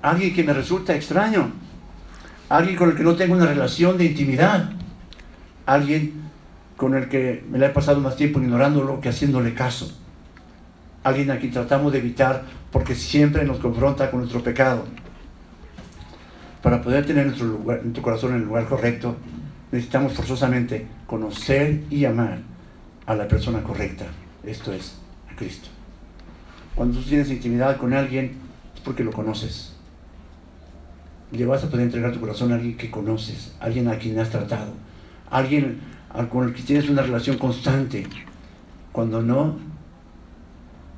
alguien 0.00 0.34
que 0.34 0.42
me 0.42 0.54
resulta 0.54 0.94
extraño. 0.94 1.52
alguien 2.48 2.76
con 2.76 2.88
el 2.88 2.96
que 2.96 3.02
no 3.02 3.14
tengo 3.14 3.34
una 3.34 3.44
relación 3.44 3.98
de 3.98 4.06
intimidad. 4.06 4.70
Alguien 5.66 6.14
con 6.78 6.94
el 6.94 7.10
que 7.10 7.44
me 7.50 7.58
la 7.58 7.66
he 7.66 7.68
pasado 7.68 8.00
más 8.00 8.16
tiempo 8.16 8.40
ignorándolo 8.40 9.02
que 9.02 9.10
haciéndole 9.10 9.52
caso. 9.52 9.94
Alguien 11.02 11.30
a 11.30 11.36
quien 11.36 11.52
tratamos 11.52 11.92
de 11.92 11.98
evitar 11.98 12.44
porque 12.72 12.94
siempre 12.94 13.44
nos 13.44 13.58
confronta 13.58 14.10
con 14.10 14.20
nuestro 14.20 14.42
pecado. 14.42 14.86
Para 16.62 16.80
poder 16.80 17.04
tener 17.04 17.26
nuestro, 17.26 17.48
nuestro 17.82 18.02
corazón 18.02 18.30
en 18.30 18.36
el 18.36 18.44
lugar 18.46 18.64
correcto, 18.64 19.14
necesitamos 19.70 20.14
forzosamente 20.14 20.86
conocer 21.06 21.82
y 21.90 22.06
amar 22.06 22.38
a 23.04 23.14
la 23.14 23.28
persona 23.28 23.62
correcta. 23.62 24.06
Esto 24.42 24.72
es, 24.72 25.03
Cristo. 25.34 25.68
Cuando 26.74 26.98
tú 26.98 27.08
tienes 27.08 27.30
intimidad 27.30 27.76
con 27.76 27.92
alguien, 27.92 28.32
es 28.74 28.80
porque 28.80 29.04
lo 29.04 29.12
conoces. 29.12 29.74
Le 31.30 31.46
vas 31.46 31.64
a 31.64 31.70
poder 31.70 31.86
entregar 31.86 32.12
tu 32.12 32.20
corazón 32.20 32.52
a 32.52 32.56
alguien 32.56 32.76
que 32.76 32.90
conoces, 32.90 33.54
alguien 33.60 33.88
a 33.88 33.98
quien 33.98 34.18
has 34.18 34.30
tratado, 34.30 34.72
alguien 35.30 35.80
con 36.30 36.48
el 36.48 36.54
que 36.54 36.62
tienes 36.62 36.88
una 36.88 37.02
relación 37.02 37.38
constante. 37.38 38.06
Cuando 38.92 39.22
no, 39.22 39.56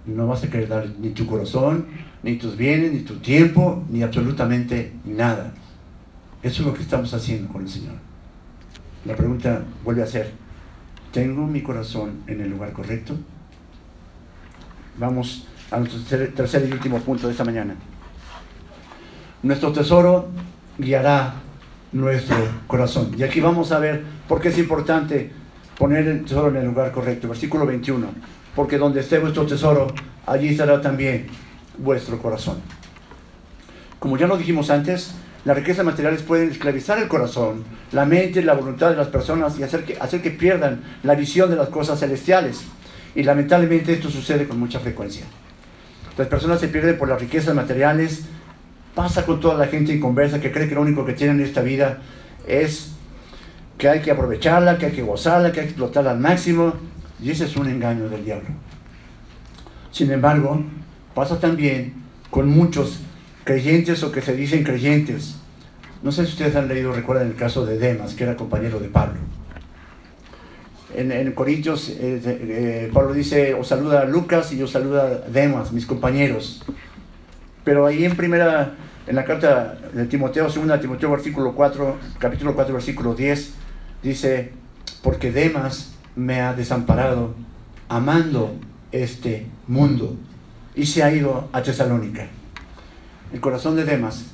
no 0.07 0.27
vas 0.27 0.45
a 0.45 0.51
querer 0.51 0.69
dar 0.69 0.89
ni 1.01 1.11
tu 1.11 1.27
corazón, 1.27 1.87
ni 2.23 2.37
tus 2.37 2.57
bienes, 2.57 2.93
ni 2.93 3.01
tu 3.01 3.17
tiempo, 3.17 3.85
ni 3.89 4.03
absolutamente 4.03 4.93
nada. 5.05 5.53
Eso 6.43 6.63
es 6.63 6.67
lo 6.69 6.75
que 6.75 6.83
estamos 6.83 7.13
haciendo 7.15 7.53
con 7.53 7.63
el 7.63 7.69
Señor. 7.69 7.95
La 9.05 9.17
pregunta 9.17 9.63
vuelve 9.85 10.03
a 10.03 10.07
ser, 10.07 10.33
¿tengo 11.13 11.47
mi 11.47 11.63
corazón 11.63 12.23
en 12.27 12.41
el 12.41 12.51
lugar 12.51 12.73
correcto? 12.73 13.17
Vamos 14.99 15.47
a 15.71 15.79
nuestro 15.79 16.29
tercer 16.29 16.67
y 16.69 16.73
último 16.73 16.99
punto 17.01 17.27
de 17.27 17.33
esta 17.33 17.45
mañana. 17.45 17.75
Nuestro 19.43 19.73
tesoro 19.73 20.29
guiará 20.79 21.35
nuestro 21.93 22.37
corazón. 22.67 23.15
Y 23.17 23.23
aquí 23.23 23.41
vamos 23.41 23.73
a 23.73 23.79
ver 23.79 24.03
por 24.29 24.41
qué 24.41 24.49
es 24.49 24.59
importante 24.59 25.31
poner 25.79 26.07
el 26.07 26.25
tesoro 26.25 26.49
en 26.49 26.57
el 26.57 26.67
lugar 26.67 26.93
correcto. 26.93 27.29
Versículo 27.29 27.67
21. 27.67 28.07
Porque 28.55 28.79
donde 28.79 29.01
esté 29.01 29.19
vuestro 29.19 29.45
tesoro, 29.45 29.89
allí 30.25 30.49
estará 30.49 30.81
también 30.81 31.27
vuestro 31.77 32.19
corazón. 32.19 32.57
Como 33.99 34.17
ya 34.17 34.27
lo 34.27 34.39
dijimos 34.39 34.71
antes, 34.71 35.15
las 35.45 35.57
riquezas 35.57 35.85
materiales 35.85 36.23
pueden 36.23 36.51
esclavizar 36.51 36.99
el 36.99 37.09
corazón, 37.09 37.65
la 37.93 38.05
mente, 38.05 38.43
la 38.43 38.55
voluntad 38.55 38.91
de 38.91 38.97
las 38.97 39.09
personas 39.09 39.59
y 39.59 39.63
hacer 39.63 39.85
que, 39.85 39.97
hacer 39.99 40.23
que 40.23 40.31
pierdan 40.31 40.83
la 41.03 41.15
visión 41.15 41.51
de 41.51 41.57
las 41.57 41.69
cosas 41.69 42.01
celestiales. 42.01 42.65
Y 43.17 43.23
lamentablemente 43.23 43.95
esto 43.95 44.11
sucede 44.11 44.47
con 44.47 44.61
mucha 44.61 44.79
frecuencia. 44.79 45.25
Las 46.19 46.29
personas 46.29 46.61
se 46.61 46.69
pierden 46.69 46.99
por 46.99 47.09
las 47.09 47.19
riquezas 47.19 47.55
materiales. 47.55 48.27
Pasa 48.95 49.25
con 49.25 49.41
toda 49.41 49.57
la 49.57 49.67
gente 49.67 49.93
en 49.93 50.01
conversa 50.01 50.39
que 50.39 50.53
cree 50.53 50.69
que 50.69 50.75
lo 50.75 50.83
único 50.83 51.05
que 51.07 51.15
tienen 51.15 51.41
en 51.41 51.47
esta 51.47 51.63
vida 51.63 51.99
es 52.47 52.93
que 53.79 53.89
hay 53.89 54.01
que 54.01 54.11
aprovecharla, 54.11 54.77
que 54.77 54.87
hay 54.87 54.93
que 54.93 55.03
gozarla, 55.03 55.51
que 55.51 55.61
hay 55.61 55.67
que 55.67 55.71
explotarla 55.71 56.11
al 56.11 56.21
máximo. 56.21 56.75
Y 57.23 57.31
ese 57.31 57.47
es 57.47 57.57
un 57.57 57.69
engaño 57.69 58.11
del 58.11 58.23
diablo. 58.23 58.49
Sin 59.91 60.13
embargo, 60.13 60.63
pasa 61.15 61.41
también 61.41 61.95
con 62.29 62.51
muchos 62.51 63.01
creyentes 63.45 64.03
o 64.03 64.13
que 64.13 64.21
se 64.21 64.37
dicen 64.37 64.63
creyentes. 64.63 65.37
No 66.03 66.13
sé 66.13 66.27
si 66.27 66.33
ustedes 66.33 66.55
han 66.55 66.69
leído, 66.69 66.93
recuerdan 66.93 67.29
el 67.29 67.35
caso 67.35 67.65
de 67.65 67.79
Demas, 67.79 68.15
que 68.15 68.25
era 68.25 68.37
compañero 68.37 68.79
de 68.79 68.89
Pablo. 68.89 69.19
En, 70.95 71.33
Corintios, 71.33 71.89
eh, 71.89 72.21
eh, 72.25 72.91
Pablo 72.93 73.13
dice, 73.13 73.55
os 73.55 73.67
saluda 73.67 74.03
a 74.03 74.05
Lucas 74.05 74.53
y 74.53 74.63
os 74.63 74.71
saluda 74.71 75.23
a 75.27 75.31
Demas, 75.31 75.73
mis 75.73 75.85
compañeros. 75.85 76.63
Pero 77.65 77.87
ahí 77.87 78.05
en 78.05 78.17
primera, 78.17 78.75
en 79.07 79.17
la 79.17 79.25
carta 79.25 79.79
de 79.93 80.07
Timoteo, 80.07 80.49
segunda 80.49 80.81
Timoteo, 80.81 81.11
versículo 81.11 81.55
4, 81.55 81.97
capítulo 82.19 82.55
4, 82.55 82.75
versículo 82.75 83.15
10, 83.15 83.55
dice, 84.03 84.53
porque 85.03 85.33
Demas 85.33 85.93
me 86.15 86.41
ha 86.41 86.55
desamparado 86.55 87.35
amando 87.89 88.55
este 88.93 89.47
mundo 89.67 90.17
y 90.75 90.87
se 90.87 91.03
ha 91.03 91.13
ido 91.13 91.49
a 91.53 91.63
Tesalónica. 91.63 92.29
El 93.33 93.41
corazón 93.41 93.75
de 93.77 93.85
Demas 93.85 94.27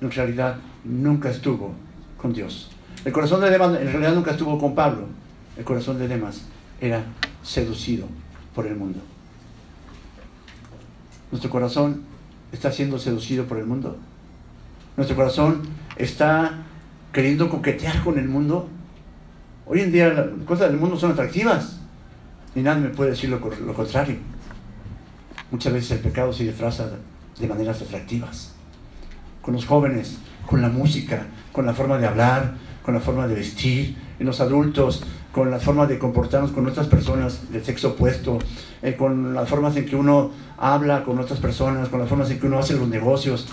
en 0.00 0.10
realidad 0.10 0.56
nunca 0.84 1.28
estuvo 1.28 1.74
con 2.16 2.32
Dios. 2.32 2.70
El 3.04 3.12
corazón 3.12 3.40
de 3.42 3.50
Demas 3.50 3.78
en 3.80 3.92
realidad 3.92 4.14
nunca 4.14 4.30
estuvo 4.30 4.58
con 4.58 4.74
Pablo. 4.74 5.19
El 5.56 5.64
corazón 5.64 5.98
de 5.98 6.08
Demas 6.08 6.42
era 6.80 7.04
seducido 7.42 8.06
por 8.54 8.66
el 8.66 8.76
mundo. 8.76 9.00
Nuestro 11.30 11.50
corazón 11.50 12.02
está 12.52 12.72
siendo 12.72 12.98
seducido 12.98 13.44
por 13.44 13.58
el 13.58 13.66
mundo. 13.66 13.98
Nuestro 14.96 15.16
corazón 15.16 15.62
está 15.96 16.64
queriendo 17.12 17.48
coquetear 17.48 18.02
con 18.02 18.18
el 18.18 18.28
mundo. 18.28 18.68
Hoy 19.66 19.80
en 19.80 19.92
día 19.92 20.08
las 20.08 20.26
cosas 20.46 20.70
del 20.70 20.80
mundo 20.80 20.98
son 20.98 21.12
atractivas 21.12 21.78
y 22.54 22.60
nadie 22.60 22.82
me 22.82 22.88
puede 22.88 23.10
decir 23.10 23.30
lo, 23.30 23.38
lo 23.38 23.74
contrario. 23.74 24.16
Muchas 25.50 25.72
veces 25.72 25.92
el 25.92 25.98
pecado 26.00 26.32
se 26.32 26.44
disfraza 26.44 26.88
de 27.38 27.46
maneras 27.46 27.80
atractivas. 27.82 28.52
Con 29.42 29.54
los 29.54 29.66
jóvenes, 29.66 30.18
con 30.46 30.60
la 30.60 30.68
música, 30.68 31.26
con 31.52 31.66
la 31.66 31.74
forma 31.74 31.98
de 31.98 32.06
hablar, 32.06 32.54
con 32.84 32.94
la 32.94 33.00
forma 33.00 33.26
de 33.26 33.34
vestir, 33.34 33.96
en 34.18 34.26
los 34.26 34.40
adultos, 34.40 35.02
con 35.32 35.50
la 35.50 35.58
forma 35.58 35.86
de 35.86 35.98
comportarnos 35.98 36.50
con 36.50 36.66
otras 36.66 36.86
personas 36.86 37.50
del 37.52 37.64
sexo 37.64 37.90
opuesto, 37.90 38.38
eh, 38.82 38.94
con 38.96 39.34
las 39.34 39.48
formas 39.48 39.76
en 39.76 39.86
que 39.86 39.96
uno 39.96 40.30
habla 40.58 41.04
con 41.04 41.18
otras 41.18 41.38
personas, 41.38 41.88
con 41.88 42.00
las 42.00 42.08
formas 42.08 42.30
en 42.30 42.40
que 42.40 42.46
uno 42.46 42.58
hace 42.58 42.74
los 42.74 42.88
negocios. 42.88 43.46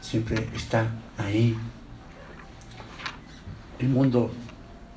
Siempre 0.00 0.48
está 0.54 0.86
ahí. 1.18 1.56
El 3.78 3.88
mundo 3.88 4.30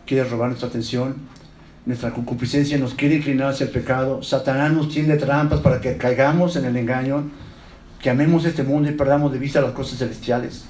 quiere 0.06 0.28
robar 0.30 0.50
nuestra 0.50 0.70
atención, 0.70 1.16
nuestra 1.86 2.12
concupiscencia 2.14 2.78
nos 2.78 2.94
quiere 2.94 3.16
inclinar 3.16 3.50
hacia 3.50 3.66
el 3.66 3.72
pecado, 3.72 4.24
Satanás 4.24 4.72
nos 4.72 4.90
tiende 4.90 5.18
trampas 5.18 5.60
para 5.60 5.82
que 5.82 5.98
caigamos 5.98 6.56
en 6.56 6.66
el 6.66 6.78
engaño, 6.78 7.30
que 8.00 8.10
amemos 8.10 8.46
este 8.46 8.64
mundo 8.64 8.90
y 8.90 8.94
perdamos 8.94 9.32
de 9.32 9.40
vista 9.40 9.62
las 9.62 9.72
cosas 9.72 10.00
celestiales. 10.00 10.66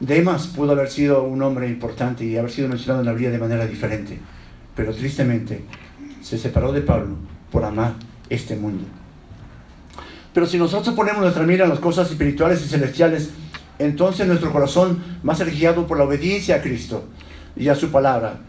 Demas 0.00 0.46
pudo 0.46 0.72
haber 0.72 0.88
sido 0.88 1.24
un 1.24 1.42
hombre 1.42 1.68
importante 1.68 2.24
y 2.24 2.38
haber 2.38 2.50
sido 2.50 2.68
mencionado 2.68 3.00
en 3.00 3.06
la 3.06 3.12
Biblia 3.12 3.30
de 3.30 3.38
manera 3.38 3.66
diferente, 3.66 4.18
pero 4.74 4.94
tristemente 4.94 5.62
se 6.22 6.38
separó 6.38 6.72
de 6.72 6.80
Pablo 6.80 7.16
por 7.52 7.64
amar 7.64 7.94
este 8.30 8.56
mundo. 8.56 8.84
Pero 10.32 10.46
si 10.46 10.56
nosotros 10.56 10.94
ponemos 10.94 11.20
nuestra 11.20 11.42
mira 11.42 11.64
en 11.64 11.70
las 11.70 11.80
cosas 11.80 12.10
espirituales 12.10 12.64
y 12.64 12.68
celestiales, 12.68 13.30
entonces 13.78 14.26
nuestro 14.26 14.50
corazón 14.52 15.02
va 15.26 15.34
a 15.34 15.36
ser 15.36 15.50
guiado 15.50 15.86
por 15.86 15.98
la 15.98 16.04
obediencia 16.04 16.56
a 16.56 16.62
Cristo 16.62 17.04
y 17.54 17.68
a 17.68 17.74
su 17.74 17.90
palabra 17.90 18.40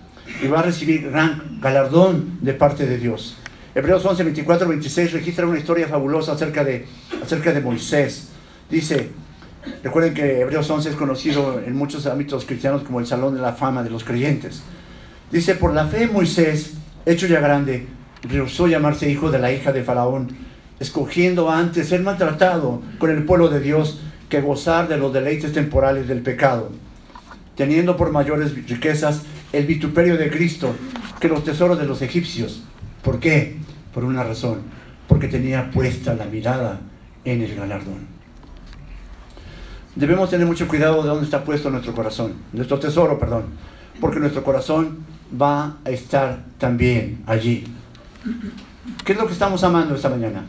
y 0.42 0.48
va 0.48 0.60
a 0.60 0.64
recibir 0.64 1.10
gran 1.10 1.60
galardón 1.60 2.38
de 2.42 2.54
parte 2.54 2.86
de 2.86 2.98
Dios. 2.98 3.36
Hebreos 3.76 4.06
11, 4.06 4.24
24, 4.24 4.68
26 4.70 5.12
registra 5.12 5.48
una 5.48 5.58
historia 5.58 5.88
fabulosa 5.88 6.32
acerca 6.32 6.64
de, 6.64 6.86
acerca 7.22 7.52
de 7.52 7.62
Moisés. 7.62 8.30
Dice, 8.70 9.12
Recuerden 9.84 10.14
que 10.14 10.42
Hebreos 10.42 10.70
11 10.70 10.90
es 10.90 10.96
conocido 10.96 11.62
en 11.66 11.76
muchos 11.76 12.06
ámbitos 12.06 12.46
cristianos 12.46 12.84
como 12.84 13.00
el 13.00 13.06
salón 13.06 13.36
de 13.36 13.42
la 13.42 13.54
fama 13.54 13.84
de 13.84 13.90
los 13.90 14.04
creyentes. 14.04 14.64
Dice, 15.32 15.56
por 15.56 15.74
la 15.74 15.88
fe 15.88 16.08
Moisés, 16.08 16.74
hecho 17.06 17.28
ya 17.28 17.40
grande, 17.40 17.88
rehusó 18.24 18.68
llamarse 18.68 19.10
hijo 19.10 19.32
de 19.32 19.40
la 19.40 19.52
hija 19.52 19.72
de 19.72 19.84
Faraón, 19.84 20.30
escogiendo 20.80 21.50
antes 21.50 21.90
ser 21.90 22.02
maltratado 22.02 22.82
con 22.98 23.12
el 23.12 23.24
pueblo 23.24 23.50
de 23.50 23.60
Dios 23.60 24.02
que 24.30 24.42
gozar 24.42 24.88
de 24.88 24.98
los 24.98 25.14
deleites 25.14 25.54
temporales 25.54 26.08
del 26.08 26.22
pecado, 26.22 26.72
teniendo 27.56 27.98
por 27.98 28.12
mayores 28.12 28.56
riquezas 28.68 29.22
el 29.54 29.66
vituperio 29.66 30.18
de 30.18 30.32
Cristo 30.32 30.74
que 31.20 31.28
los 31.28 31.44
tesoros 31.44 31.78
de 31.78 31.86
los 31.86 32.02
egipcios. 32.02 32.64
¿Por 33.04 33.20
qué? 33.20 33.58
Por 33.94 34.04
una 34.04 34.24
razón, 34.24 34.62
porque 35.08 35.28
tenía 35.28 35.70
puesta 35.70 36.14
la 36.14 36.26
mirada 36.26 36.82
en 37.26 37.42
el 37.42 37.56
galardón. 37.56 38.11
Debemos 39.96 40.30
tener 40.30 40.48
mucho 40.48 40.68
cuidado 40.68 41.02
de 41.02 41.10
dónde 41.10 41.26
está 41.26 41.44
puesto 41.44 41.70
nuestro 41.70 41.94
corazón, 41.94 42.34
nuestro 42.54 42.80
tesoro, 42.80 43.20
perdón, 43.20 43.44
porque 44.00 44.20
nuestro 44.20 44.44
corazón 44.44 45.00
va 45.40 45.78
a 45.84 45.90
estar 45.90 46.46
también 46.58 47.22
allí. 47.26 47.66
¿Qué 49.04 49.14
es 49.14 49.20
lo 49.20 49.28
que 49.28 49.34
estamos 49.34 49.64
amando 49.64 49.96
esta 49.96 50.10
mañana? 50.10 50.46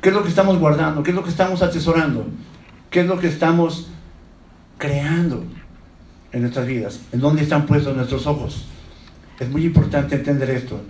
¿Qué 0.00 0.10
es 0.10 0.14
lo 0.14 0.22
que 0.22 0.28
estamos 0.28 0.58
guardando? 0.58 1.02
¿Qué 1.02 1.10
es 1.10 1.16
lo 1.16 1.24
que 1.24 1.30
estamos 1.30 1.60
atesorando? 1.60 2.26
¿Qué 2.90 3.00
es 3.00 3.06
lo 3.06 3.18
que 3.18 3.26
estamos 3.26 3.88
creando 4.78 5.42
en 6.30 6.42
nuestras 6.42 6.66
vidas? 6.66 7.00
¿En 7.12 7.20
dónde 7.20 7.42
están 7.42 7.66
puestos 7.66 7.96
nuestros 7.96 8.28
ojos? 8.28 8.66
Es 9.40 9.50
muy 9.50 9.64
importante 9.64 10.14
entender 10.14 10.50
esto, 10.50 10.80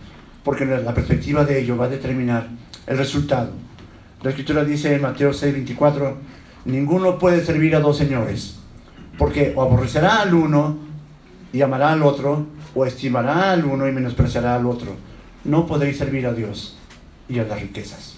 porque 0.45 0.66
la 0.66 0.93
perspectiva 0.93 1.45
de 1.45 1.61
ello 1.61 1.76
va 1.76 1.86
a 1.86 1.89
determinar 1.89 2.49
el 2.86 2.99
resultado. 2.99 3.53
La 4.22 4.30
escritura 4.30 4.64
dice 4.64 4.95
en 4.95 5.03
Mateo 5.03 5.32
6, 5.32 5.55
24, 5.55 6.16
ninguno 6.64 7.18
puede 7.18 7.44
servir 7.44 7.74
a 7.76 7.80
dos 7.80 7.96
señores, 7.96 8.59
porque 9.16 9.52
o 9.56 9.62
aborrecerá 9.62 10.22
al 10.22 10.34
uno 10.34 10.78
y 11.52 11.62
amará 11.62 11.92
al 11.92 12.02
otro, 12.02 12.46
o 12.74 12.84
estimará 12.84 13.52
al 13.52 13.64
uno 13.64 13.88
y 13.88 13.92
menospreciará 13.92 14.54
al 14.54 14.66
otro. 14.66 14.94
No 15.44 15.66
podéis 15.66 15.98
servir 15.98 16.26
a 16.26 16.32
Dios 16.32 16.76
y 17.28 17.38
a 17.38 17.44
las 17.44 17.61
riquezas. 17.61 18.14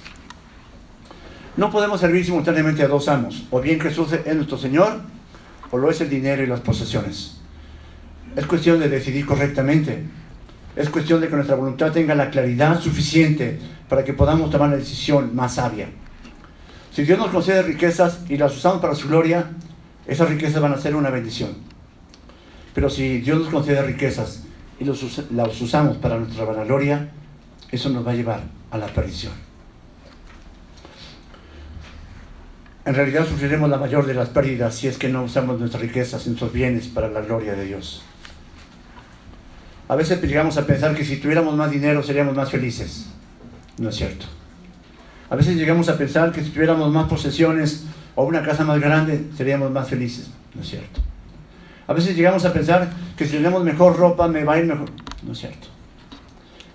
No 1.57 1.71
podemos 1.71 2.01
servir 2.01 2.25
simultáneamente 2.25 2.83
a 2.83 2.89
dos 2.89 3.09
amos, 3.09 3.47
o 3.51 3.61
bien 3.61 3.81
Jesús 3.81 4.13
es 4.13 4.35
nuestro 4.35 4.59
Señor, 4.59 5.01
o 5.71 5.79
lo 5.79 5.91
es 5.91 6.01
el 6.01 6.11
dinero 6.11 6.43
y 6.43 6.47
las 6.47 6.61
posesiones. 6.61 7.41
Es 8.37 8.47
cuestión 8.47 8.79
de 8.79 8.89
decidir 8.89 9.27
correctamente. 9.27 10.05
Es 10.77 10.89
cuestión 10.89 11.21
de 11.21 11.29
que 11.29 11.35
nuestra 11.35 11.57
voluntad 11.57 11.93
tenga 11.93 12.15
la 12.15 12.31
claridad 12.31 12.81
suficiente 12.81 13.59
para 13.89 14.05
que 14.05 14.15
podamos 14.15 14.51
tomar 14.51 14.71
la 14.71 14.77
decisión 14.77 15.35
más 15.35 15.55
sabia. 15.57 15.89
Si 17.01 17.07
Dios 17.07 17.19
nos 17.19 17.31
concede 17.31 17.63
riquezas 17.63 18.19
y 18.29 18.37
las 18.37 18.55
usamos 18.55 18.83
para 18.83 18.95
su 18.95 19.09
gloria, 19.09 19.53
esas 20.07 20.29
riquezas 20.29 20.61
van 20.61 20.75
a 20.75 20.77
ser 20.77 20.95
una 20.95 21.09
bendición. 21.09 21.57
Pero 22.75 22.91
si 22.91 23.21
Dios 23.21 23.39
nos 23.39 23.49
concede 23.49 23.81
riquezas 23.81 24.43
y 24.79 24.85
las 24.85 25.61
usamos 25.63 25.97
para 25.97 26.19
nuestra 26.19 26.45
vanagloria, 26.45 27.09
eso 27.73 27.89
nos 27.89 28.07
va 28.07 28.11
a 28.11 28.15
llevar 28.15 28.43
a 28.71 28.77
la 28.77 28.87
perdición. 28.89 29.33
En 32.85 32.95
realidad 32.95 33.27
sufriremos 33.27 33.71
la 33.71 33.79
mayor 33.79 34.05
de 34.05 34.13
las 34.13 34.29
pérdidas 34.29 34.75
si 34.75 34.87
es 34.87 34.99
que 34.99 35.09
no 35.09 35.25
usamos 35.25 35.59
nuestras 35.59 35.81
riquezas, 35.81 36.27
nuestros 36.27 36.53
bienes 36.53 36.89
para 36.89 37.09
la 37.09 37.23
gloria 37.23 37.55
de 37.55 37.65
Dios. 37.65 38.03
A 39.89 39.97
veces 39.97 40.21
llegamos 40.21 40.59
a 40.59 40.67
pensar 40.67 40.95
que 40.95 41.07
si 41.07 41.17
tuviéramos 41.17 41.57
más 41.57 41.71
dinero 41.71 42.03
seríamos 42.03 42.37
más 42.37 42.51
felices. 42.51 43.07
No 43.79 43.89
es 43.89 43.97
cierto. 43.97 44.27
A 45.31 45.37
veces 45.37 45.57
llegamos 45.57 45.89
a 45.89 45.97
pensar 45.97 46.33
que 46.33 46.43
si 46.43 46.51
tuviéramos 46.51 46.93
más 46.93 47.09
posesiones 47.09 47.85
o 48.17 48.25
una 48.25 48.43
casa 48.43 48.65
más 48.65 48.81
grande, 48.81 49.27
seríamos 49.37 49.71
más 49.71 49.89
felices. 49.89 50.31
No 50.55 50.63
es 50.63 50.69
cierto. 50.69 51.01
A 51.87 51.93
veces 51.93 52.17
llegamos 52.17 52.45
a 52.45 52.53
pensar 52.53 52.91
que 53.17 53.25
si 53.25 53.37
tenemos 53.37 53.63
mejor 53.63 53.97
ropa, 53.97 54.27
me 54.27 54.43
va 54.43 54.55
a 54.55 54.59
ir 54.59 54.67
mejor. 54.67 54.91
No 55.23 55.33
es 55.33 55.39
cierto. 55.39 55.69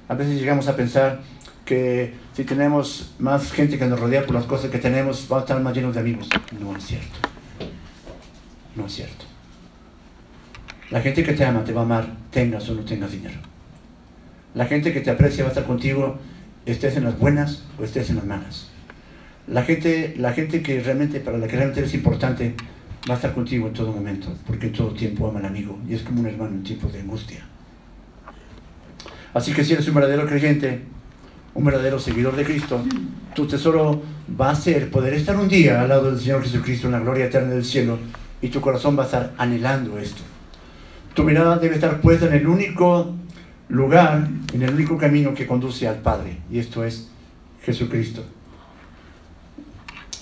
A 0.07 0.15
veces 0.15 0.39
llegamos 0.39 0.69
a 0.69 0.75
pensar 0.75 1.19
que 1.65 2.13
si 2.33 2.45
tenemos 2.45 3.13
más 3.19 3.51
gente 3.51 3.77
que 3.77 3.85
nos 3.87 3.99
rodea 3.99 4.25
por 4.25 4.35
las 4.35 4.45
cosas 4.45 4.71
que 4.71 4.77
tenemos, 4.77 5.27
vamos 5.27 5.43
a 5.43 5.45
estar 5.45 5.61
más 5.61 5.75
llenos 5.75 5.93
de 5.93 5.99
amigos. 5.99 6.29
No 6.57 6.77
es 6.77 6.85
cierto. 6.85 7.19
No 8.75 8.85
es 8.85 8.93
cierto. 8.93 9.25
La 10.91 11.01
gente 11.01 11.23
que 11.23 11.33
te 11.33 11.43
ama 11.43 11.63
te 11.63 11.73
va 11.73 11.81
a 11.81 11.83
amar, 11.83 12.07
tengas 12.31 12.69
o 12.69 12.75
no 12.75 12.85
tengas 12.85 13.11
dinero. 13.11 13.39
La 14.53 14.65
gente 14.65 14.93
que 14.93 15.01
te 15.01 15.09
aprecia 15.09 15.43
va 15.43 15.49
a 15.49 15.51
estar 15.51 15.65
contigo 15.65 16.17
estés 16.65 16.97
en 16.97 17.03
las 17.03 17.17
buenas 17.17 17.63
o 17.79 17.83
estés 17.83 18.09
en 18.09 18.17
las 18.17 18.25
malas. 18.25 18.69
La 19.47 19.63
gente, 19.63 20.15
la 20.17 20.33
gente 20.33 20.61
que 20.61 20.81
realmente, 20.81 21.19
para 21.19 21.37
la 21.37 21.47
que 21.47 21.55
realmente 21.55 21.81
eres 21.81 21.93
importante, 21.93 22.55
va 23.09 23.13
a 23.13 23.17
estar 23.17 23.33
contigo 23.33 23.67
en 23.67 23.73
todo 23.73 23.91
momento, 23.91 24.33
porque 24.47 24.67
en 24.67 24.73
todo 24.73 24.89
tiempo 24.93 25.27
ama 25.27 25.39
al 25.39 25.45
amigo 25.45 25.77
y 25.87 25.93
es 25.93 26.01
como 26.01 26.21
un 26.21 26.27
hermano 26.27 26.55
en 26.55 26.63
tiempos 26.63 26.91
de 26.91 27.01
angustia. 27.01 27.45
Así 29.33 29.53
que 29.53 29.63
si 29.63 29.73
eres 29.73 29.87
un 29.87 29.95
verdadero 29.95 30.25
creyente, 30.25 30.81
un 31.53 31.63
verdadero 31.63 31.99
seguidor 31.99 32.35
de 32.35 32.43
Cristo, 32.43 32.83
tu 33.35 33.45
tesoro 33.45 34.01
va 34.39 34.49
a 34.49 34.55
ser 34.55 34.89
poder 34.89 35.13
estar 35.13 35.37
un 35.37 35.47
día 35.47 35.81
al 35.81 35.89
lado 35.89 36.09
del 36.09 36.19
Señor 36.19 36.41
Jesucristo 36.41 36.87
en 36.87 36.93
la 36.93 36.99
gloria 36.99 37.25
eterna 37.25 37.53
del 37.53 37.65
cielo 37.65 37.99
y 38.41 38.47
tu 38.47 38.61
corazón 38.61 38.97
va 38.97 39.03
a 39.03 39.05
estar 39.05 39.33
anhelando 39.37 39.97
esto. 39.99 40.21
Tu 41.13 41.23
mirada 41.23 41.57
debe 41.57 41.75
estar 41.75 42.01
puesta 42.01 42.25
en 42.27 42.33
el 42.33 42.47
único 42.47 43.13
lugar 43.69 44.27
en 44.53 44.61
el 44.61 44.73
único 44.73 44.97
camino 44.97 45.33
que 45.33 45.47
conduce 45.47 45.87
al 45.87 45.97
Padre, 45.97 46.37
y 46.51 46.59
esto 46.59 46.83
es 46.83 47.09
Jesucristo. 47.63 48.23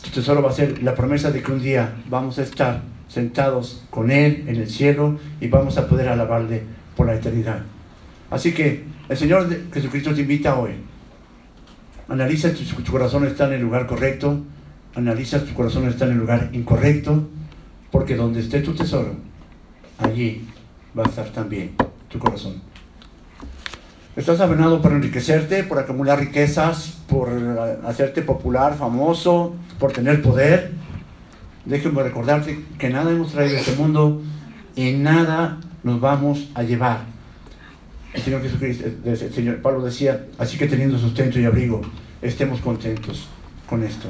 Tu 0.03 0.09
tesoro 0.09 0.41
va 0.41 0.49
a 0.49 0.53
ser 0.53 0.81
la 0.83 0.95
promesa 0.95 1.31
de 1.31 1.41
que 1.41 1.51
un 1.51 1.61
día 1.61 1.93
vamos 2.09 2.39
a 2.39 2.43
estar 2.43 2.81
sentados 3.07 3.83
con 3.89 4.11
Él 4.11 4.45
en 4.47 4.55
el 4.57 4.69
cielo 4.69 5.19
y 5.39 5.47
vamos 5.47 5.77
a 5.77 5.87
poder 5.87 6.09
alabarle 6.09 6.63
por 6.95 7.07
la 7.07 7.15
eternidad. 7.15 7.61
Así 8.29 8.53
que 8.53 8.83
el 9.09 9.17
Señor 9.17 9.47
Jesucristo 9.71 10.13
te 10.13 10.21
invita 10.21 10.57
hoy. 10.57 10.71
Analiza 12.07 12.53
si 12.53 12.65
tu, 12.65 12.81
tu 12.81 12.91
corazón 12.91 13.25
está 13.25 13.47
en 13.47 13.53
el 13.53 13.61
lugar 13.61 13.87
correcto, 13.87 14.43
analiza 14.95 15.39
si 15.39 15.47
tu 15.47 15.53
corazón 15.53 15.87
está 15.87 16.05
en 16.05 16.11
el 16.11 16.17
lugar 16.17 16.49
incorrecto, 16.53 17.29
porque 17.91 18.15
donde 18.15 18.39
esté 18.39 18.61
tu 18.61 18.73
tesoro, 18.73 19.15
allí 19.99 20.47
va 20.97 21.03
a 21.03 21.09
estar 21.09 21.29
también 21.29 21.75
tu 22.09 22.19
corazón. 22.19 22.72
Estás 24.15 24.39
afanado 24.41 24.79
por 24.79 24.91
enriquecerte, 24.91 25.63
por 25.63 25.79
acumular 25.79 26.19
riquezas, 26.19 26.99
por 27.07 27.29
hacerte 27.83 28.21
popular, 28.21 28.77
famoso, 28.77 29.55
por 29.79 29.91
tener 29.91 30.21
poder. 30.21 30.71
Déjenme 31.65 32.03
recordarte 32.03 32.63
que 32.77 32.91
nada 32.91 33.09
hemos 33.09 33.31
traído 33.31 33.57
a 33.57 33.59
este 33.59 33.75
mundo 33.75 34.21
y 34.75 34.91
nada 34.91 35.57
nos 35.83 35.99
vamos 35.99 36.51
a 36.53 36.61
llevar. 36.61 36.99
El 38.13 38.21
Señor 38.21 38.43
Jesucristo, 38.43 38.85
el 39.03 39.33
Señor 39.33 39.63
Pablo 39.63 39.81
decía, 39.81 40.27
así 40.37 40.59
que 40.59 40.67
teniendo 40.67 40.99
sustento 40.99 41.39
y 41.39 41.45
abrigo, 41.45 41.81
estemos 42.21 42.61
contentos 42.61 43.27
con 43.67 43.81
esto. 43.83 44.09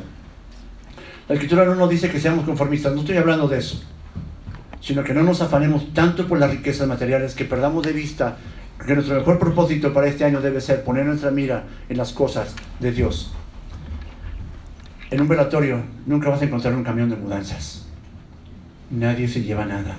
La 1.30 1.36
escritura 1.36 1.64
no 1.64 1.76
nos 1.76 1.90
dice 1.90 2.12
que 2.12 2.20
seamos 2.20 2.44
conformistas, 2.44 2.94
no 2.94 3.00
estoy 3.00 3.16
hablando 3.16 3.48
de 3.48 3.60
eso, 3.60 3.82
sino 4.82 5.02
que 5.06 5.14
no 5.14 5.24
nos 5.24 5.42
afanemos 5.42 5.94
tanto 5.94 6.28
por 6.28 6.40
las 6.40 6.52
riquezas 6.52 6.90
materiales 6.90 7.36
que 7.36 7.46
perdamos 7.46 7.84
de 7.84 7.94
vista 7.94 8.38
que 8.86 8.94
nuestro 8.96 9.16
mejor 9.16 9.40
propósito 9.40 9.94
para 9.94 10.08
este 10.08 10.26
año 10.26 10.42
debe 10.42 10.60
ser 10.62 10.84
poner 10.84 11.06
nuestra 11.06 11.32
mira 11.32 11.64
en 11.90 11.98
las 11.98 12.12
cosas 12.12 12.56
de 12.80 12.92
Dios. 12.92 13.34
En 15.10 15.22
un 15.22 15.28
velatorio 15.28 15.82
nunca 16.06 16.30
vas 16.30 16.42
a 16.42 16.46
encontrar 16.46 16.74
un 16.74 16.84
camión 16.84 17.10
de 17.10 17.16
mudanzas. 17.16 17.86
Nadie 18.90 19.28
se 19.28 19.42
lleva 19.42 19.66
nada 19.66 19.96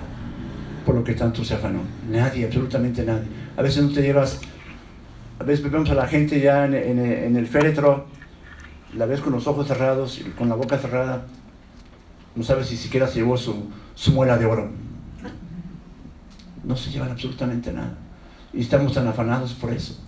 por 0.85 0.95
lo 0.95 1.03
que 1.03 1.13
tanto 1.15 1.43
se 1.43 1.55
afanó. 1.55 1.79
Nadie, 2.09 2.45
absolutamente 2.45 3.03
nadie. 3.03 3.27
A 3.57 3.61
veces 3.61 3.83
no 3.83 3.89
te 3.91 4.01
llevas, 4.01 4.39
a 5.39 5.43
veces 5.43 5.69
vemos 5.69 5.89
a 5.89 5.95
la 5.95 6.07
gente 6.07 6.39
ya 6.39 6.65
en, 6.65 7.35
el 7.35 7.47
féretro 7.47 8.05
la 8.95 9.05
ves 9.05 9.19
con 9.19 9.33
los 9.33 9.47
ojos 9.47 9.67
cerrados, 9.67 10.21
con 10.37 10.47
la 10.47 10.55
boca 10.55 10.77
cerrada, 10.77 11.25
no 12.35 12.43
sabes 12.43 12.67
si 12.67 12.77
siquiera 12.77 13.07
se 13.07 13.19
llevó 13.19 13.35
su, 13.35 13.69
su 13.95 14.11
muela 14.13 14.37
de 14.37 14.45
oro. 14.45 14.69
No 16.63 16.75
se 16.77 16.91
llevan 16.91 17.11
absolutamente 17.11 17.73
nada. 17.73 17.97
Y 18.55 18.61
estamos 18.61 18.93
tan 18.93 19.07
afanados 19.07 19.53
por 19.53 19.73
eso. 19.73 19.99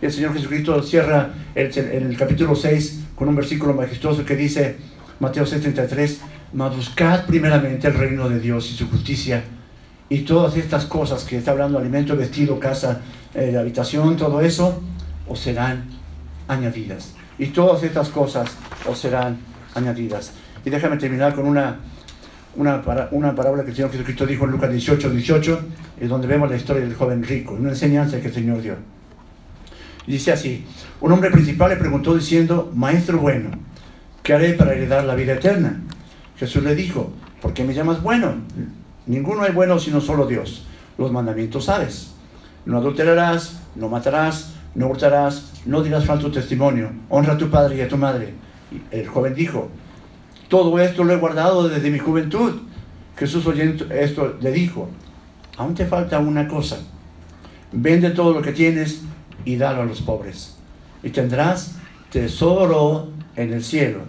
El 0.00 0.12
Señor 0.12 0.32
Jesucristo 0.32 0.82
cierra 0.82 1.30
el, 1.54 1.76
el 1.76 2.16
capítulo 2.16 2.54
6 2.54 3.00
con 3.14 3.28
un 3.28 3.36
versículo 3.36 3.74
majestuoso 3.74 4.24
que 4.24 4.36
dice, 4.36 4.76
Mateo 5.18 5.44
6:33, 5.44 6.18
mas 6.54 6.74
buscad 6.74 7.26
primeramente 7.26 7.88
el 7.88 7.94
reino 7.94 8.28
de 8.28 8.40
Dios 8.40 8.70
y 8.70 8.74
su 8.74 8.88
justicia, 8.88 9.44
y 10.08 10.20
todas 10.20 10.56
estas 10.56 10.86
cosas 10.86 11.24
que 11.24 11.36
está 11.36 11.50
hablando, 11.50 11.78
alimento, 11.78 12.16
vestido, 12.16 12.58
casa, 12.58 13.02
eh, 13.34 13.56
habitación, 13.58 14.16
todo 14.16 14.40
eso, 14.40 14.82
os 15.28 15.38
serán 15.38 15.84
añadidas 16.48 17.14
y 17.38 17.46
todas 17.46 17.82
estas 17.82 18.08
cosas 18.08 18.50
os 18.86 18.98
serán 18.98 19.38
añadidas. 19.74 20.32
Y 20.64 20.70
déjame 20.70 20.98
terminar 20.98 21.34
con 21.34 21.46
una, 21.46 21.78
una, 22.56 22.82
una 23.10 23.34
parábola 23.34 23.62
que 23.62 23.70
el 23.70 23.76
Señor 23.76 23.90
Jesucristo 23.90 24.26
dijo 24.26 24.44
en 24.44 24.50
Lucas 24.50 24.70
18, 24.70 25.10
18, 25.10 25.60
es 26.00 26.08
donde 26.08 26.26
vemos 26.26 26.50
la 26.50 26.56
historia 26.56 26.82
del 26.82 26.94
joven 26.94 27.22
rico, 27.22 27.54
una 27.54 27.70
enseñanza 27.70 28.20
que 28.20 28.28
el 28.28 28.34
Señor 28.34 28.62
dio. 28.62 28.74
Dice 30.06 30.32
así, 30.32 30.64
un 31.00 31.12
hombre 31.12 31.30
principal 31.30 31.70
le 31.70 31.76
preguntó 31.76 32.14
diciendo, 32.14 32.72
Maestro 32.74 33.18
bueno, 33.18 33.50
¿qué 34.22 34.34
haré 34.34 34.54
para 34.54 34.72
heredar 34.72 35.04
la 35.04 35.14
vida 35.14 35.34
eterna? 35.34 35.80
Jesús 36.36 36.62
le 36.62 36.74
dijo, 36.74 37.12
¿por 37.40 37.52
qué 37.52 37.64
me 37.64 37.74
llamas 37.74 38.02
bueno? 38.02 38.34
Ninguno 39.06 39.42
hay 39.42 39.52
bueno 39.52 39.78
sino 39.78 40.00
solo 40.00 40.26
Dios. 40.26 40.66
Los 40.98 41.12
mandamientos 41.12 41.66
sabes. 41.66 42.14
No 42.64 42.78
adulterarás, 42.78 43.60
no 43.76 43.88
matarás, 43.88 44.54
no 44.74 44.88
hurtarás, 44.88 45.52
no 45.66 45.82
dirás 45.82 46.04
falso 46.04 46.30
testimonio, 46.30 46.90
honra 47.08 47.34
a 47.34 47.38
tu 47.38 47.50
padre 47.50 47.76
y 47.76 47.80
a 47.80 47.88
tu 47.88 47.96
madre. 47.96 48.34
el 48.90 49.06
joven 49.08 49.34
dijo, 49.34 49.70
todo 50.50 50.80
esto 50.80 51.04
lo 51.04 51.14
he 51.14 51.16
guardado 51.16 51.68
desde 51.68 51.90
mi 51.90 52.00
juventud. 52.00 52.60
Jesús 53.16 53.46
oyendo 53.46 53.86
esto 53.94 54.36
le 54.40 54.50
dijo, 54.50 54.88
aún 55.56 55.74
te 55.74 55.86
falta 55.86 56.18
una 56.18 56.48
cosa, 56.48 56.78
vende 57.72 58.10
todo 58.10 58.32
lo 58.32 58.42
que 58.42 58.52
tienes 58.52 59.02
y 59.44 59.56
dalo 59.56 59.82
a 59.82 59.84
los 59.84 60.02
pobres, 60.02 60.56
y 61.02 61.10
tendrás 61.10 61.76
tesoro 62.10 63.10
en 63.36 63.52
el 63.52 63.62
cielo. 63.62 64.00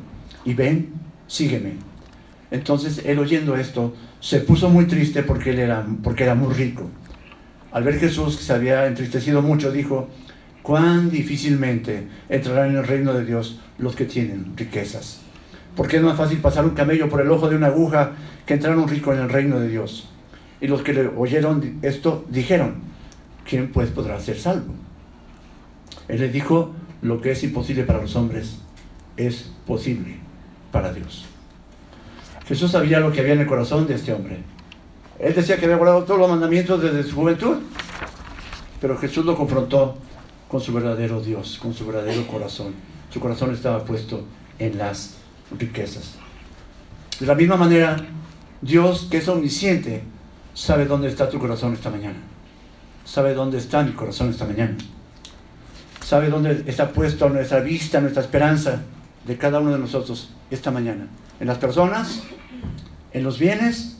Y 0.43 0.55
ven, 0.55 0.93
sígueme. 1.27 1.73
Entonces 2.49 3.03
él 3.05 3.19
oyendo 3.19 3.55
esto, 3.55 3.93
se 4.19 4.39
puso 4.39 4.69
muy 4.69 4.85
triste 4.85 5.21
porque 5.21 5.51
era, 5.51 5.85
porque 6.01 6.23
era 6.23 6.33
muy 6.33 6.53
rico. 6.53 6.89
Al 7.71 7.83
ver 7.83 7.99
Jesús 7.99 8.35
que 8.35 8.43
se 8.43 8.53
había 8.53 8.87
entristecido 8.87 9.43
mucho, 9.43 9.71
dijo, 9.71 10.09
cuán 10.63 11.11
difícilmente 11.11 12.07
entrarán 12.29 12.71
en 12.71 12.77
el 12.77 12.87
reino 12.87 13.13
de 13.13 13.25
Dios 13.25 13.59
los 13.77 13.95
que 13.95 14.05
tienen 14.05 14.57
riquezas. 14.57 15.21
Porque 15.75 15.97
es 15.97 16.03
más 16.03 16.17
fácil 16.17 16.39
pasar 16.39 16.65
un 16.65 16.71
camello 16.71 17.09
por 17.09 17.21
el 17.21 17.31
ojo 17.31 17.49
de 17.49 17.55
una 17.55 17.67
aguja 17.67 18.11
que 18.45 18.55
entrar 18.55 18.77
un 18.77 18.87
rico 18.87 19.13
en 19.13 19.19
el 19.19 19.29
reino 19.29 19.59
de 19.59 19.69
Dios. 19.69 20.09
Y 20.59 20.67
los 20.67 20.81
que 20.81 20.93
le 20.93 21.07
oyeron 21.07 21.79
esto 21.81 22.25
dijeron, 22.29 22.75
¿quién 23.47 23.71
pues 23.71 23.89
podrá 23.89 24.19
ser 24.19 24.37
salvo? 24.37 24.73
Él 26.07 26.19
les 26.19 26.33
dijo, 26.33 26.73
lo 27.01 27.21
que 27.21 27.31
es 27.31 27.43
imposible 27.43 27.83
para 27.83 28.01
los 28.01 28.15
hombres 28.15 28.59
es 29.17 29.51
posible 29.65 30.17
para 30.71 30.93
Dios. 30.93 31.25
Jesús 32.45 32.71
sabía 32.71 32.99
lo 32.99 33.11
que 33.11 33.21
había 33.21 33.33
en 33.33 33.39
el 33.39 33.47
corazón 33.47 33.87
de 33.87 33.95
este 33.95 34.13
hombre. 34.13 34.39
Él 35.19 35.33
decía 35.33 35.57
que 35.57 35.65
había 35.65 35.77
guardado 35.77 36.03
todos 36.03 36.19
los 36.19 36.29
mandamientos 36.29 36.81
desde 36.81 37.03
su 37.03 37.15
juventud, 37.15 37.57
pero 38.79 38.97
Jesús 38.97 39.25
lo 39.25 39.35
confrontó 39.35 39.97
con 40.47 40.59
su 40.59 40.73
verdadero 40.73 41.21
Dios, 41.21 41.59
con 41.61 41.73
su 41.73 41.85
verdadero 41.85 42.27
corazón. 42.27 42.73
Su 43.09 43.19
corazón 43.19 43.53
estaba 43.53 43.85
puesto 43.85 44.25
en 44.59 44.77
las 44.77 45.20
riquezas. 45.57 46.15
De 47.19 47.25
la 47.25 47.35
misma 47.35 47.55
manera, 47.55 47.97
Dios, 48.61 49.07
que 49.09 49.17
es 49.17 49.27
omnisciente, 49.27 50.03
sabe 50.53 50.85
dónde 50.85 51.07
está 51.07 51.29
tu 51.29 51.39
corazón 51.39 51.73
esta 51.73 51.89
mañana. 51.89 52.17
Sabe 53.05 53.33
dónde 53.33 53.57
está 53.57 53.83
mi 53.83 53.91
corazón 53.91 54.29
esta 54.29 54.45
mañana. 54.45 54.75
Sabe 56.03 56.29
dónde 56.29 56.63
está 56.67 56.89
puesto 56.89 57.29
nuestra 57.29 57.59
vista, 57.59 58.01
nuestra 58.01 58.21
esperanza 58.21 58.81
de 59.25 59.37
cada 59.37 59.59
uno 59.59 59.71
de 59.71 59.79
nosotros 59.79 60.31
esta 60.49 60.71
mañana. 60.71 61.07
En 61.39 61.47
las 61.47 61.57
personas, 61.57 62.23
en 63.13 63.23
los 63.23 63.39
bienes 63.39 63.97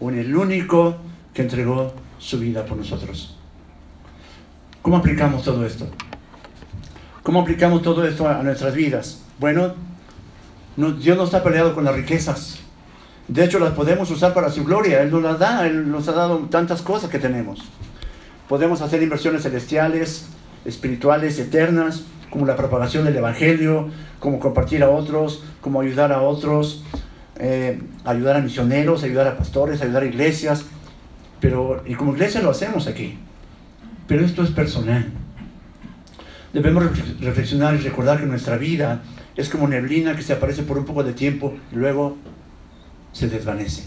o 0.00 0.10
en 0.10 0.18
el 0.18 0.34
único 0.34 0.96
que 1.32 1.42
entregó 1.42 1.94
su 2.18 2.38
vida 2.38 2.64
por 2.64 2.76
nosotros. 2.76 3.36
¿Cómo 4.82 4.96
aplicamos 4.98 5.42
todo 5.42 5.64
esto? 5.64 5.88
¿Cómo 7.22 7.40
aplicamos 7.40 7.82
todo 7.82 8.06
esto 8.06 8.28
a 8.28 8.42
nuestras 8.42 8.74
vidas? 8.74 9.22
Bueno, 9.38 9.74
Dios 10.76 11.16
no 11.16 11.24
está 11.24 11.42
peleado 11.42 11.74
con 11.74 11.84
las 11.84 11.94
riquezas. 11.94 12.58
De 13.28 13.44
hecho, 13.44 13.58
las 13.58 13.72
podemos 13.72 14.10
usar 14.10 14.34
para 14.34 14.50
su 14.50 14.64
gloria. 14.64 15.02
Él 15.02 15.10
nos 15.10 15.22
las 15.22 15.38
da, 15.38 15.66
Él 15.66 15.90
nos 15.90 16.08
ha 16.08 16.12
dado 16.12 16.38
tantas 16.50 16.82
cosas 16.82 17.10
que 17.10 17.18
tenemos. 17.18 17.60
Podemos 18.48 18.82
hacer 18.82 19.02
inversiones 19.02 19.42
celestiales, 19.42 20.26
espirituales, 20.64 21.38
eternas, 21.38 22.04
como 22.28 22.46
la 22.46 22.56
propagación 22.56 23.04
del 23.04 23.16
Evangelio, 23.16 23.88
como 24.18 24.40
compartir 24.40 24.82
a 24.82 24.90
otros, 24.90 25.44
como 25.60 25.80
ayudar 25.80 26.12
a 26.12 26.20
otros, 26.20 26.84
eh, 27.36 27.80
ayudar 28.04 28.36
a 28.36 28.40
misioneros, 28.40 29.04
ayudar 29.04 29.28
a 29.28 29.38
pastores, 29.38 29.80
ayudar 29.80 30.02
a 30.02 30.06
iglesias. 30.06 30.64
Pero, 31.40 31.82
y 31.86 31.94
como 31.94 32.12
iglesia 32.12 32.42
lo 32.42 32.50
hacemos 32.50 32.86
aquí. 32.86 33.18
Pero 34.06 34.24
esto 34.24 34.42
es 34.42 34.50
personal. 34.50 35.10
Debemos 36.52 36.84
reflexionar 37.20 37.74
y 37.74 37.78
recordar 37.78 38.20
que 38.20 38.26
nuestra 38.26 38.56
vida 38.56 39.02
es 39.36 39.48
como 39.48 39.66
neblina 39.66 40.14
que 40.14 40.22
se 40.22 40.32
aparece 40.32 40.62
por 40.62 40.78
un 40.78 40.84
poco 40.84 41.02
de 41.02 41.12
tiempo 41.12 41.54
y 41.72 41.76
luego 41.76 42.16
se 43.12 43.28
desvanece. 43.28 43.84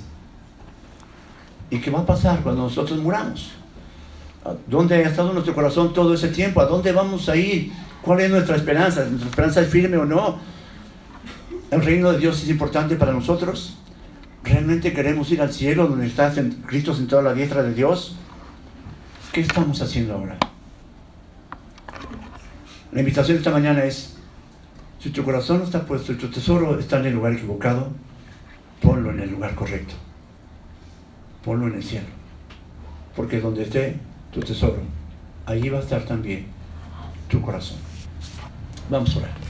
¿Y 1.70 1.80
qué 1.80 1.92
va 1.92 2.00
a 2.00 2.06
pasar 2.06 2.42
cuando 2.42 2.64
nosotros 2.64 3.00
muramos? 3.00 3.52
¿Dónde 4.66 4.96
ha 4.96 5.02
estado 5.02 5.34
nuestro 5.34 5.54
corazón 5.54 5.94
todo 5.94 6.14
ese 6.14 6.30
tiempo? 6.30 6.62
¿A 6.62 6.66
dónde 6.66 6.92
vamos 6.92 7.28
a 7.28 7.36
ir? 7.36 7.72
¿Cuál 8.02 8.22
es 8.22 8.32
nuestra 8.32 8.56
esperanza? 8.56 9.04
¿Nuestra 9.06 9.30
esperanza 9.30 9.62
es 9.62 9.68
firme 9.68 9.98
o 9.98 10.06
no? 10.06 10.40
¿El 11.72 11.84
reino 11.84 12.12
de 12.14 12.20
Dios 12.20 12.42
es 12.44 12.50
importante 12.50 12.96
para 12.96 13.12
nosotros? 13.12 13.78
¿Realmente 14.44 14.94
queremos 14.94 15.30
ir 15.32 15.42
al 15.42 15.52
cielo 15.52 15.88
donde 15.88 16.08
está 16.08 16.34
Cristo 16.66 16.94
sentado 16.94 17.22
a 17.22 17.24
la 17.26 17.34
diestra 17.34 17.64
de 17.64 17.74
Dios? 17.74 18.16
¿Qué 19.34 19.42
estamos 19.42 19.82
haciendo 19.82 20.14
ahora? 20.14 20.38
La 22.94 23.02
invitación 23.02 23.36
de 23.36 23.40
esta 23.40 23.52
mañana 23.52 23.84
es, 23.84 24.17
si 25.00 25.12
tu 25.12 25.24
corazón 25.24 25.62
está 25.62 25.86
puesto 25.86 26.12
y 26.12 26.16
tu 26.16 26.28
tesoro 26.30 26.80
está 26.80 27.00
en 27.00 27.08
el 27.08 27.14
lugar 27.14 27.34
equivocado, 27.34 27.90
ponlo 28.82 29.12
en 29.12 29.20
el 29.20 29.32
lugar 29.32 29.56
correcto. 29.56 29.94
Ponlo 31.44 31.68
en 31.68 31.76
el 31.76 31.84
cielo. 31.84 32.08
Porque 33.16 33.40
donde 33.40 33.64
esté 33.64 33.98
tu 34.32 34.40
tesoro, 34.40 34.82
allí 35.46 35.70
va 35.70 35.80
a 35.80 35.82
estar 35.82 36.04
también 36.04 36.48
tu 37.30 37.42
corazón. 37.42 37.78
Vamos 38.90 39.16
a 39.16 39.20
orar. 39.20 39.47